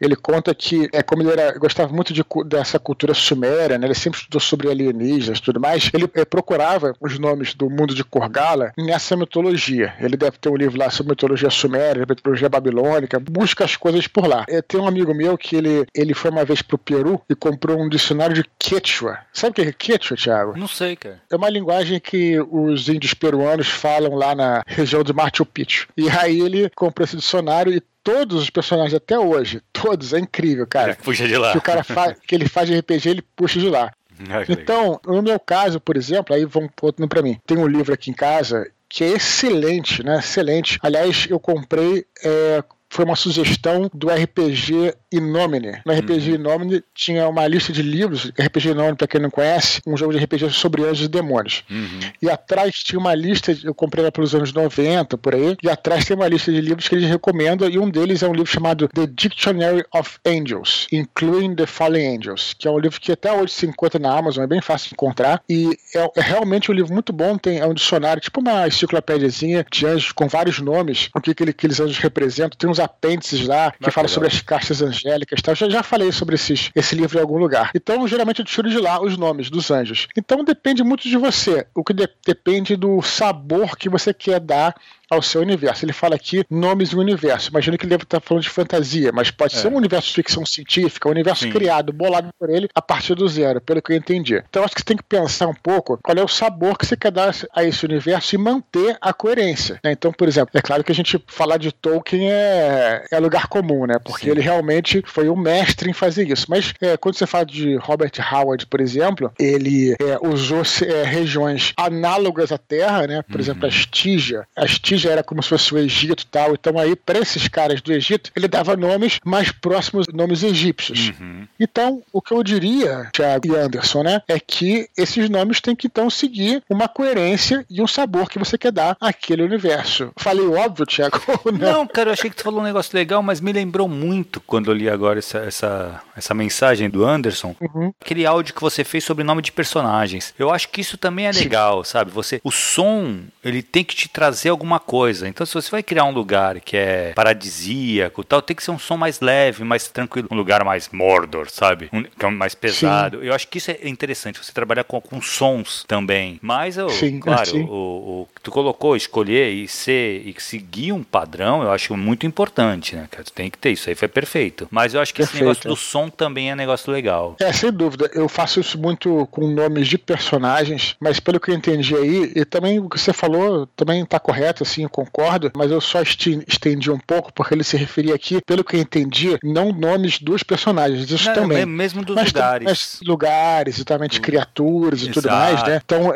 ele 0.00 0.16
conta 0.16 0.54
que, 0.54 0.88
é, 0.92 1.02
como 1.02 1.22
ele 1.22 1.32
era, 1.32 1.58
gostava 1.58 1.92
muito 1.92 2.12
de, 2.12 2.24
dessa 2.46 2.78
cultura 2.78 3.14
suméria, 3.14 3.78
né, 3.78 3.86
ele 3.86 3.94
sempre 3.94 4.18
estudou 4.18 4.40
sobre 4.40 4.70
alienígenas 4.70 5.38
e 5.38 5.42
tudo 5.42 5.60
mais, 5.60 5.90
ele 5.92 6.08
é, 6.14 6.24
procurava 6.24 6.94
os 7.00 7.18
nomes 7.18 7.54
do 7.54 7.68
mundo 7.68 7.94
de 7.94 8.04
Korgala 8.04 8.72
nessa 8.76 9.16
mitologia. 9.16 9.94
Ele 10.00 10.16
deve 10.16 10.38
ter 10.38 10.48
um 10.48 10.56
livro 10.56 10.78
lá 10.78 10.90
sobre 10.90 11.10
mitologia 11.10 11.50
suméria, 11.50 12.06
mitologia 12.08 12.48
babilônica, 12.48 13.18
busca 13.20 13.64
as 13.64 13.76
coisas 13.76 14.06
por 14.06 14.26
lá. 14.26 14.44
É, 14.48 14.62
tem 14.62 14.80
um 14.80 14.86
amigo 14.86 15.14
meu 15.14 15.36
que 15.36 15.56
ele, 15.56 15.86
ele 15.94 16.14
foi 16.14 16.30
uma 16.30 16.44
vez 16.44 16.62
pro 16.62 16.78
Peru 16.78 17.20
e 17.28 17.34
comprou 17.34 17.80
um 17.80 17.88
dicionário 17.88 18.34
de 18.34 18.44
Quechua. 18.58 19.18
Sabe 19.32 19.50
o 19.50 19.54
que 19.54 19.62
é 19.62 19.72
Quechua, 19.72 20.16
Thiago? 20.16 20.56
Não 20.56 20.68
sei, 20.68 20.96
cara. 20.96 21.20
É 21.30 21.36
uma 21.36 21.50
linguagem 21.50 22.00
que 22.00 22.38
os 22.50 22.88
índios 22.88 23.14
peruanos 23.14 23.68
falam 23.68 24.14
lá 24.14 24.34
na 24.34 24.62
região 24.66 25.02
de 25.02 25.12
Machu 25.12 25.44
Picchu. 25.44 25.88
E 25.96 26.08
aí 26.10 26.40
ele 26.40 26.70
comprou 26.74 27.04
esse 27.04 27.16
dicionário 27.16 27.72
e 27.72 27.82
todos 28.06 28.40
os 28.40 28.50
personagens 28.50 28.94
até 28.94 29.18
hoje, 29.18 29.60
todos, 29.72 30.12
é 30.12 30.20
incrível, 30.20 30.64
cara. 30.64 30.92
Ele 30.92 30.98
puxa 31.02 31.26
de 31.26 31.36
lá. 31.36 31.50
Que 31.50 31.58
o 31.58 31.60
cara 31.60 31.82
faz, 31.82 32.16
que 32.24 32.36
ele 32.36 32.48
faz 32.48 32.68
de 32.68 32.78
RPG, 32.78 33.08
ele 33.08 33.22
puxa 33.34 33.58
de 33.58 33.68
lá. 33.68 33.92
Ah, 34.30 34.44
então, 34.48 35.00
no 35.04 35.20
meu 35.20 35.40
caso, 35.40 35.80
por 35.80 35.96
exemplo, 35.96 36.32
aí 36.32 36.44
vão 36.44 36.70
voltando 36.80 37.08
para 37.08 37.20
mim. 37.20 37.36
Tem 37.44 37.58
um 37.58 37.66
livro 37.66 37.92
aqui 37.92 38.08
em 38.08 38.14
casa 38.14 38.70
que 38.88 39.02
é 39.02 39.08
excelente, 39.08 40.04
né? 40.04 40.20
Excelente. 40.20 40.78
Aliás, 40.80 41.26
eu 41.28 41.40
comprei 41.40 42.06
é, 42.24 42.62
foi 42.96 43.04
uma 43.04 43.14
sugestão 43.14 43.90
do 43.92 44.08
RPG 44.08 44.94
Inomine. 45.12 45.82
No 45.84 45.92
RPG 45.92 46.30
uhum. 46.30 46.34
Inomine 46.36 46.82
tinha 46.94 47.28
uma 47.28 47.46
lista 47.46 47.70
de 47.70 47.82
livros, 47.82 48.32
RPG 48.40 48.70
Inomine, 48.70 48.96
para 48.96 49.06
quem 49.06 49.20
não 49.20 49.30
conhece, 49.30 49.82
um 49.86 49.98
jogo 49.98 50.14
de 50.14 50.24
RPG 50.24 50.48
sobre 50.48 50.82
anjos 50.82 51.04
e 51.04 51.08
demônios. 51.08 51.62
Uhum. 51.70 52.00
E 52.22 52.30
atrás 52.30 52.76
tinha 52.76 52.98
uma 52.98 53.14
lista, 53.14 53.54
eu 53.62 53.74
comprei 53.74 54.02
ela 54.02 54.10
pelos 54.10 54.34
anos 54.34 54.50
90, 54.50 55.18
por 55.18 55.34
aí, 55.34 55.58
e 55.62 55.68
atrás 55.68 56.06
tem 56.06 56.16
uma 56.16 56.26
lista 56.26 56.50
de 56.50 56.58
livros 56.58 56.88
que 56.88 56.94
eles 56.94 57.06
recomendam, 57.06 57.68
e 57.68 57.78
um 57.78 57.90
deles 57.90 58.22
é 58.22 58.28
um 58.28 58.32
livro 58.32 58.50
chamado 58.50 58.88
The 58.88 59.06
Dictionary 59.06 59.84
of 59.94 60.18
Angels, 60.26 60.86
Including 60.90 61.54
the 61.54 61.66
Fallen 61.66 62.16
Angels, 62.16 62.54
que 62.58 62.66
é 62.66 62.70
um 62.70 62.78
livro 62.78 62.98
que 62.98 63.12
até 63.12 63.30
hoje 63.30 63.52
se 63.52 63.66
encontra 63.66 63.98
na 63.98 64.16
Amazon, 64.16 64.44
é 64.44 64.46
bem 64.46 64.62
fácil 64.62 64.88
de 64.88 64.94
encontrar, 64.94 65.42
e 65.46 65.76
é, 65.94 66.10
é 66.16 66.20
realmente 66.22 66.70
um 66.70 66.74
livro 66.74 66.94
muito 66.94 67.12
bom, 67.12 67.36
tem, 67.36 67.58
é 67.58 67.66
um 67.66 67.74
dicionário, 67.74 68.22
tipo 68.22 68.40
uma 68.40 68.66
enciclopédiazinha 68.66 69.66
de 69.70 69.86
anjos 69.86 70.12
com 70.12 70.26
vários 70.26 70.60
nomes, 70.60 71.10
o 71.14 71.20
que, 71.20 71.34
que 71.34 71.44
aqueles 71.44 71.78
anjos 71.78 71.98
representam, 71.98 72.56
tem 72.56 72.70
uns 72.70 72.80
apêndices 72.86 73.46
lá 73.46 73.72
que 73.72 73.90
falam 73.90 74.08
sobre 74.08 74.28
as 74.28 74.40
caixas 74.40 74.80
angélicas. 74.82 75.40
Eu 75.46 75.54
já, 75.54 75.68
já 75.68 75.82
falei 75.82 76.10
sobre 76.12 76.34
esses, 76.34 76.70
esse 76.74 76.94
livro 76.94 77.18
em 77.18 77.20
algum 77.20 77.38
lugar. 77.38 77.70
Então, 77.74 78.06
geralmente, 78.08 78.40
eu 78.40 78.44
tiro 78.44 78.70
de 78.70 78.78
lá 78.78 79.00
os 79.00 79.16
nomes 79.16 79.50
dos 79.50 79.70
anjos. 79.70 80.06
Então, 80.16 80.44
depende 80.44 80.82
muito 80.82 81.08
de 81.08 81.16
você. 81.16 81.66
O 81.74 81.84
que 81.84 81.92
de, 81.92 82.08
depende 82.24 82.76
do 82.76 83.02
sabor 83.02 83.76
que 83.76 83.88
você 83.88 84.14
quer 84.14 84.40
dar 84.40 84.74
ao 85.10 85.22
seu 85.22 85.40
universo. 85.40 85.84
Ele 85.84 85.92
fala 85.92 86.14
aqui 86.14 86.44
nomes 86.50 86.90
do 86.90 86.98
universo. 86.98 87.50
Imagino 87.50 87.78
que 87.78 87.84
ele 87.84 87.90
deve 87.90 88.04
estar 88.04 88.20
falando 88.20 88.42
de 88.42 88.50
fantasia, 88.50 89.10
mas 89.12 89.30
pode 89.30 89.56
é. 89.56 89.58
ser 89.58 89.68
um 89.68 89.76
universo 89.76 90.08
de 90.08 90.14
ficção 90.14 90.44
científica, 90.44 91.08
um 91.08 91.12
universo 91.12 91.44
Sim. 91.44 91.50
criado, 91.50 91.92
bolado 91.92 92.28
por 92.38 92.50
ele 92.50 92.68
a 92.74 92.82
partir 92.82 93.14
do 93.14 93.28
zero, 93.28 93.60
pelo 93.60 93.80
que 93.80 93.92
eu 93.92 93.96
entendi. 93.96 94.42
Então 94.48 94.64
acho 94.64 94.74
que 94.74 94.80
você 94.80 94.86
tem 94.86 94.96
que 94.96 95.02
pensar 95.02 95.46
um 95.46 95.54
pouco 95.54 95.98
qual 96.02 96.16
é 96.16 96.22
o 96.22 96.28
sabor 96.28 96.76
que 96.76 96.86
você 96.86 96.96
quer 96.96 97.10
dar 97.10 97.34
a 97.54 97.64
esse 97.64 97.84
universo 97.84 98.34
e 98.34 98.38
manter 98.38 98.96
a 99.00 99.12
coerência. 99.12 99.80
Né? 99.82 99.92
Então, 99.92 100.12
por 100.12 100.28
exemplo, 100.28 100.50
é 100.54 100.60
claro 100.60 100.82
que 100.82 100.92
a 100.92 100.94
gente 100.94 101.22
falar 101.26 101.56
de 101.56 101.72
Tolkien 101.72 102.30
é, 102.30 103.04
é 103.10 103.18
lugar 103.18 103.46
comum, 103.48 103.86
né? 103.86 103.98
Porque 104.02 104.26
Sim. 104.26 104.30
ele 104.30 104.40
realmente 104.40 105.02
foi 105.06 105.28
o 105.28 105.36
mestre 105.36 105.90
em 105.90 105.92
fazer 105.92 106.28
isso. 106.28 106.46
Mas 106.48 106.72
é, 106.80 106.96
quando 106.96 107.16
você 107.16 107.26
fala 107.26 107.44
de 107.46 107.76
Robert 107.76 108.12
Howard, 108.32 108.66
por 108.66 108.80
exemplo, 108.80 109.32
ele 109.38 109.92
é, 109.92 110.18
usou 110.26 110.62
é, 110.82 111.02
regiões 111.04 111.72
análogas 111.76 112.52
à 112.52 112.58
Terra, 112.58 113.06
né? 113.06 113.22
Por 113.22 113.36
uhum. 113.36 113.40
exemplo, 113.40 113.66
a 113.66 113.68
Estígia. 113.68 114.46
A 114.56 114.64
Estígia 114.64 114.95
já 114.98 115.10
era 115.10 115.22
como 115.22 115.42
se 115.42 115.48
fosse 115.48 115.74
o 115.74 115.78
Egito 115.78 116.22
e 116.22 116.26
tal. 116.26 116.52
Então 116.52 116.78
aí, 116.78 116.94
para 116.96 117.18
esses 117.18 117.48
caras 117.48 117.80
do 117.80 117.92
Egito, 117.92 118.30
ele 118.34 118.48
dava 118.48 118.76
nomes 118.76 119.18
mais 119.24 119.50
próximos 119.52 120.06
nomes 120.12 120.42
egípcios. 120.42 121.12
Uhum. 121.20 121.46
Então, 121.58 122.02
o 122.12 122.20
que 122.20 122.32
eu 122.32 122.42
diria, 122.42 123.08
Thiago 123.12 123.46
e 123.46 123.56
Anderson, 123.56 124.02
né, 124.02 124.22
é 124.28 124.38
que 124.38 124.88
esses 124.96 125.28
nomes 125.28 125.60
têm 125.60 125.74
que 125.74 125.86
então 125.86 126.08
seguir 126.10 126.62
uma 126.68 126.88
coerência 126.88 127.64
e 127.68 127.80
um 127.80 127.86
sabor 127.86 128.28
que 128.28 128.38
você 128.38 128.58
quer 128.58 128.72
dar 128.72 128.96
àquele 129.00 129.42
universo. 129.42 130.10
Falei 130.16 130.46
óbvio, 130.46 130.86
Thiago? 130.86 131.20
Não? 131.58 131.72
Não, 131.72 131.86
cara, 131.86 132.10
eu 132.10 132.12
achei 132.12 132.30
que 132.30 132.36
tu 132.36 132.42
falou 132.42 132.60
um 132.60 132.64
negócio 132.64 132.96
legal, 132.96 133.22
mas 133.22 133.40
me 133.40 133.52
lembrou 133.52 133.88
muito 133.88 134.40
quando 134.40 134.70
eu 134.70 134.74
li 134.74 134.88
agora 134.88 135.18
essa, 135.18 135.38
essa, 135.38 136.02
essa 136.16 136.34
mensagem 136.34 136.88
do 136.88 137.04
Anderson, 137.04 137.54
uhum. 137.60 137.92
aquele 138.00 138.26
áudio 138.26 138.54
que 138.54 138.60
você 138.60 138.84
fez 138.84 139.04
sobre 139.04 139.24
nome 139.24 139.42
de 139.42 139.52
personagens. 139.52 140.34
Eu 140.38 140.50
acho 140.50 140.68
que 140.68 140.80
isso 140.80 140.96
também 140.96 141.26
é 141.26 141.32
legal, 141.32 141.84
Sim. 141.84 141.90
sabe? 141.90 142.10
Você, 142.10 142.40
o 142.42 142.50
som, 142.50 143.20
ele 143.44 143.62
tem 143.62 143.84
que 143.84 143.94
te 143.94 144.08
trazer 144.08 144.50
alguma 144.50 144.78
coisa. 144.86 145.28
Então, 145.28 145.44
se 145.44 145.52
você 145.54 145.70
vai 145.70 145.82
criar 145.82 146.04
um 146.04 146.12
lugar 146.12 146.60
que 146.60 146.76
é 146.76 147.12
paradisíaco 147.14 148.24
tal, 148.24 148.40
tem 148.40 148.56
que 148.56 148.62
ser 148.62 148.70
um 148.70 148.78
som 148.78 148.96
mais 148.96 149.20
leve, 149.20 149.64
mais 149.64 149.88
tranquilo. 149.88 150.28
Um 150.30 150.36
lugar 150.36 150.64
mais 150.64 150.88
Mordor, 150.90 151.50
sabe? 151.50 151.88
Um, 151.92 152.02
que 152.02 152.24
é 152.24 152.30
mais 152.30 152.54
pesado. 152.54 153.20
Sim. 153.20 153.26
Eu 153.26 153.34
acho 153.34 153.48
que 153.48 153.58
isso 153.58 153.70
é 153.70 153.78
interessante, 153.82 154.42
você 154.42 154.52
trabalhar 154.52 154.84
com, 154.84 155.00
com 155.00 155.20
sons 155.20 155.84
também. 155.86 156.38
Mas, 156.40 156.76
eu, 156.76 156.88
sim, 156.88 157.18
claro, 157.18 157.46
sim. 157.46 157.64
O, 157.64 158.22
o 158.22 158.28
que 158.34 158.40
tu 158.42 158.50
colocou, 158.50 158.96
escolher 158.96 159.50
e 159.50 159.66
ser 159.66 160.22
e 160.26 160.34
seguir 160.38 160.92
um 160.92 161.02
padrão, 161.02 161.62
eu 161.62 161.70
acho 161.70 161.96
muito 161.96 162.26
importante, 162.26 162.94
né, 162.94 163.08
Tu 163.16 163.32
tem 163.32 163.50
que 163.50 163.58
ter 163.58 163.70
isso 163.70 163.88
aí, 163.88 163.94
foi 163.94 164.08
perfeito. 164.08 164.68
Mas 164.70 164.94
eu 164.94 165.00
acho 165.00 165.12
que 165.12 165.18
perfeito. 165.18 165.36
esse 165.36 165.44
negócio 165.44 165.68
do 165.68 165.76
som 165.76 166.08
também 166.08 166.50
é 166.50 166.52
um 166.52 166.56
negócio 166.56 166.92
legal. 166.92 167.34
É, 167.40 167.52
sem 167.52 167.72
dúvida. 167.72 168.10
Eu 168.14 168.28
faço 168.28 168.60
isso 168.60 168.78
muito 168.78 169.26
com 169.30 169.48
nomes 169.48 169.88
de 169.88 169.98
personagens, 169.98 170.94
mas 171.00 171.18
pelo 171.18 171.40
que 171.40 171.50
eu 171.50 171.54
entendi 171.54 171.94
aí, 171.96 172.32
e 172.36 172.44
também 172.44 172.78
o 172.78 172.88
que 172.88 172.98
você 172.98 173.12
falou 173.12 173.66
também 173.74 174.04
tá 174.04 174.20
correto, 174.20 174.62
assim, 174.62 174.75
sim, 174.76 174.82
eu 174.82 174.90
concordo, 174.90 175.50
mas 175.56 175.70
eu 175.70 175.80
só 175.80 176.02
estendi 176.02 176.90
um 176.90 176.98
pouco 176.98 177.32
porque 177.32 177.54
ele 177.54 177.64
se 177.64 177.76
referia 177.76 178.14
aqui, 178.14 178.40
pelo 178.44 178.62
que 178.62 178.76
eu 178.76 178.80
entendi, 178.80 179.38
não 179.42 179.72
nomes 179.72 180.18
dos 180.18 180.42
personagens, 180.42 181.10
isso 181.10 181.26
não, 181.28 181.34
também. 181.34 181.64
Mesmo 181.64 182.04
dos 182.04 182.14
mas, 182.14 182.32
lugares. 182.32 182.68
Mas 182.68 183.00
lugares, 183.04 183.76
exatamente, 183.76 184.20
criaturas 184.20 185.00
e 185.00 185.04
Exato. 185.04 185.20
tudo 185.20 185.32
mais, 185.32 185.62
né? 185.62 185.80
Então, 185.84 186.12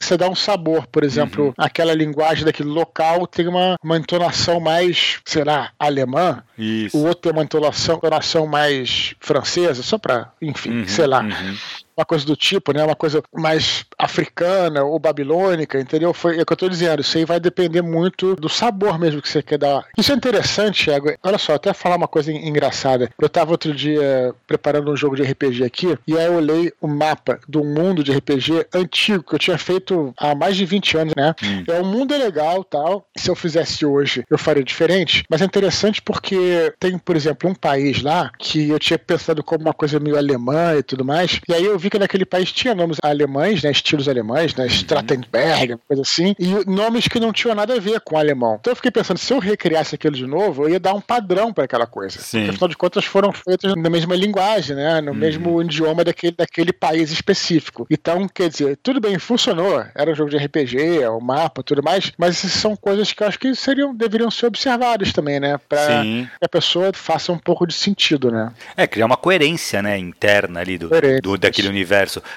você 0.00 0.14
é, 0.14 0.16
dá 0.16 0.28
um 0.28 0.34
sabor, 0.34 0.86
por 0.86 1.02
exemplo, 1.02 1.46
uhum. 1.46 1.54
aquela 1.58 1.92
linguagem 1.92 2.44
daquele 2.44 2.68
local 2.68 3.26
tem 3.26 3.48
uma, 3.48 3.76
uma 3.82 3.96
entonação 3.96 4.60
mais, 4.60 5.18
sei 5.24 5.44
lá, 5.44 5.72
alemã, 5.78 6.42
isso. 6.56 6.96
o 6.96 7.02
outro 7.02 7.22
tem 7.22 7.32
uma 7.32 7.42
entonação, 7.42 7.96
entonação 7.96 8.46
mais 8.46 9.14
francesa, 9.20 9.82
só 9.82 9.98
para, 9.98 10.30
enfim, 10.40 10.70
uhum, 10.70 10.88
sei 10.88 11.06
lá. 11.06 11.22
Uhum 11.22 11.56
uma 11.96 12.04
coisa 12.04 12.24
do 12.26 12.36
tipo, 12.36 12.72
né? 12.72 12.84
Uma 12.84 12.94
coisa 12.94 13.22
mais 13.32 13.84
africana 13.98 14.84
ou 14.84 14.98
babilônica, 14.98 15.80
entendeu? 15.80 16.12
Foi 16.12 16.38
é 16.38 16.42
o 16.42 16.46
que 16.46 16.52
eu 16.52 16.56
tô 16.56 16.68
dizendo. 16.68 17.00
Isso 17.00 17.16
aí 17.16 17.24
vai 17.24 17.40
depender 17.40 17.82
muito 17.82 18.36
do 18.36 18.48
sabor 18.48 18.98
mesmo 18.98 19.22
que 19.22 19.28
você 19.28 19.42
quer 19.42 19.58
dar. 19.58 19.84
Isso 19.96 20.12
é 20.12 20.14
interessante, 20.14 20.84
Thiago. 20.84 21.12
Olha 21.22 21.38
só, 21.38 21.54
até 21.54 21.72
falar 21.72 21.96
uma 21.96 22.08
coisa 22.08 22.30
engraçada. 22.32 23.10
Eu 23.18 23.28
tava 23.28 23.52
outro 23.52 23.74
dia 23.74 24.34
preparando 24.46 24.92
um 24.92 24.96
jogo 24.96 25.16
de 25.16 25.22
RPG 25.22 25.64
aqui, 25.64 25.98
e 26.06 26.16
aí 26.16 26.26
eu 26.26 26.34
olhei 26.34 26.72
o 26.80 26.86
mapa 26.86 27.38
do 27.48 27.64
mundo 27.64 28.04
de 28.04 28.12
RPG 28.12 28.66
antigo, 28.74 29.22
que 29.22 29.34
eu 29.34 29.38
tinha 29.38 29.58
feito 29.58 30.12
há 30.16 30.34
mais 30.34 30.56
de 30.56 30.66
20 30.66 30.98
anos, 30.98 31.14
né? 31.16 31.34
Hum. 31.42 31.64
É, 31.66 31.80
o 31.80 31.84
mundo 31.84 32.12
é 32.12 32.18
legal 32.18 32.62
tal. 32.62 33.06
Se 33.16 33.30
eu 33.30 33.34
fizesse 33.34 33.86
hoje, 33.86 34.24
eu 34.28 34.36
faria 34.36 34.62
diferente. 34.62 35.24
Mas 35.30 35.40
é 35.40 35.44
interessante 35.44 36.02
porque 36.02 36.72
tem, 36.78 36.98
por 36.98 37.16
exemplo, 37.16 37.48
um 37.48 37.54
país 37.54 38.02
lá 38.02 38.30
que 38.38 38.68
eu 38.68 38.78
tinha 38.78 38.98
pensado 38.98 39.42
como 39.42 39.62
uma 39.62 39.74
coisa 39.74 39.98
meio 39.98 40.16
alemã 40.16 40.74
e 40.76 40.82
tudo 40.82 41.04
mais. 41.04 41.40
E 41.48 41.54
aí 41.54 41.64
eu 41.64 41.78
vi 41.78 41.85
vi 41.86 41.90
que 41.90 41.98
naquele 41.98 42.24
país 42.24 42.52
tinha 42.52 42.74
nomes 42.74 42.98
alemães, 43.02 43.62
né, 43.62 43.70
estilos 43.70 44.08
alemães, 44.08 44.54
né, 44.54 44.66
uhum. 44.66 45.78
coisa 45.86 46.02
assim, 46.02 46.34
e 46.38 46.68
nomes 46.68 47.08
que 47.08 47.18
não 47.18 47.32
tinham 47.32 47.54
nada 47.54 47.74
a 47.74 47.80
ver 47.80 48.00
com 48.00 48.16
o 48.16 48.18
alemão. 48.18 48.56
Então 48.60 48.72
eu 48.72 48.76
fiquei 48.76 48.90
pensando, 48.90 49.18
se 49.18 49.32
eu 49.32 49.38
recriasse 49.38 49.94
aquilo 49.94 50.14
de 50.14 50.26
novo, 50.26 50.64
eu 50.64 50.70
ia 50.70 50.80
dar 50.80 50.94
um 50.94 51.00
padrão 51.00 51.52
para 51.52 51.64
aquela 51.64 51.86
coisa. 51.86 52.18
Sim. 52.18 52.40
Porque, 52.40 52.50
afinal 52.50 52.68
de 52.68 52.76
contas, 52.76 53.04
foram 53.04 53.32
feitas 53.32 53.74
na 53.76 53.88
mesma 53.88 54.14
linguagem, 54.14 54.76
né, 54.76 55.00
no 55.00 55.12
uhum. 55.12 55.16
mesmo 55.16 55.62
idioma 55.62 56.04
daquele, 56.04 56.34
daquele 56.36 56.72
país 56.72 57.10
específico. 57.10 57.86
Então, 57.90 58.28
quer 58.28 58.48
dizer, 58.48 58.78
tudo 58.82 59.00
bem, 59.00 59.18
funcionou, 59.18 59.84
era 59.94 60.10
um 60.10 60.14
jogo 60.14 60.30
de 60.30 60.36
RPG, 60.36 61.06
o 61.08 61.20
mapa, 61.20 61.62
tudo 61.62 61.82
mais, 61.82 62.12
mas 62.18 62.36
essas 62.36 62.52
são 62.52 62.76
coisas 62.76 63.12
que 63.12 63.22
eu 63.22 63.28
acho 63.28 63.38
que 63.38 63.54
seriam, 63.54 63.94
deveriam 63.94 64.30
ser 64.30 64.46
observadas 64.46 65.12
também, 65.12 65.38
né, 65.38 65.58
para 65.68 66.02
que 66.02 66.28
a 66.44 66.48
pessoa 66.48 66.90
faça 66.92 67.32
um 67.32 67.38
pouco 67.38 67.66
de 67.66 67.74
sentido, 67.74 68.30
né. 68.30 68.52
É, 68.76 68.86
criar 68.86 69.06
uma 69.06 69.16
coerência, 69.16 69.82
né, 69.82 69.98
interna 69.98 70.60
ali 70.60 70.78
do, 70.78 70.90
do 71.22 71.36
daquele 71.36 71.68
universo, 71.68 71.75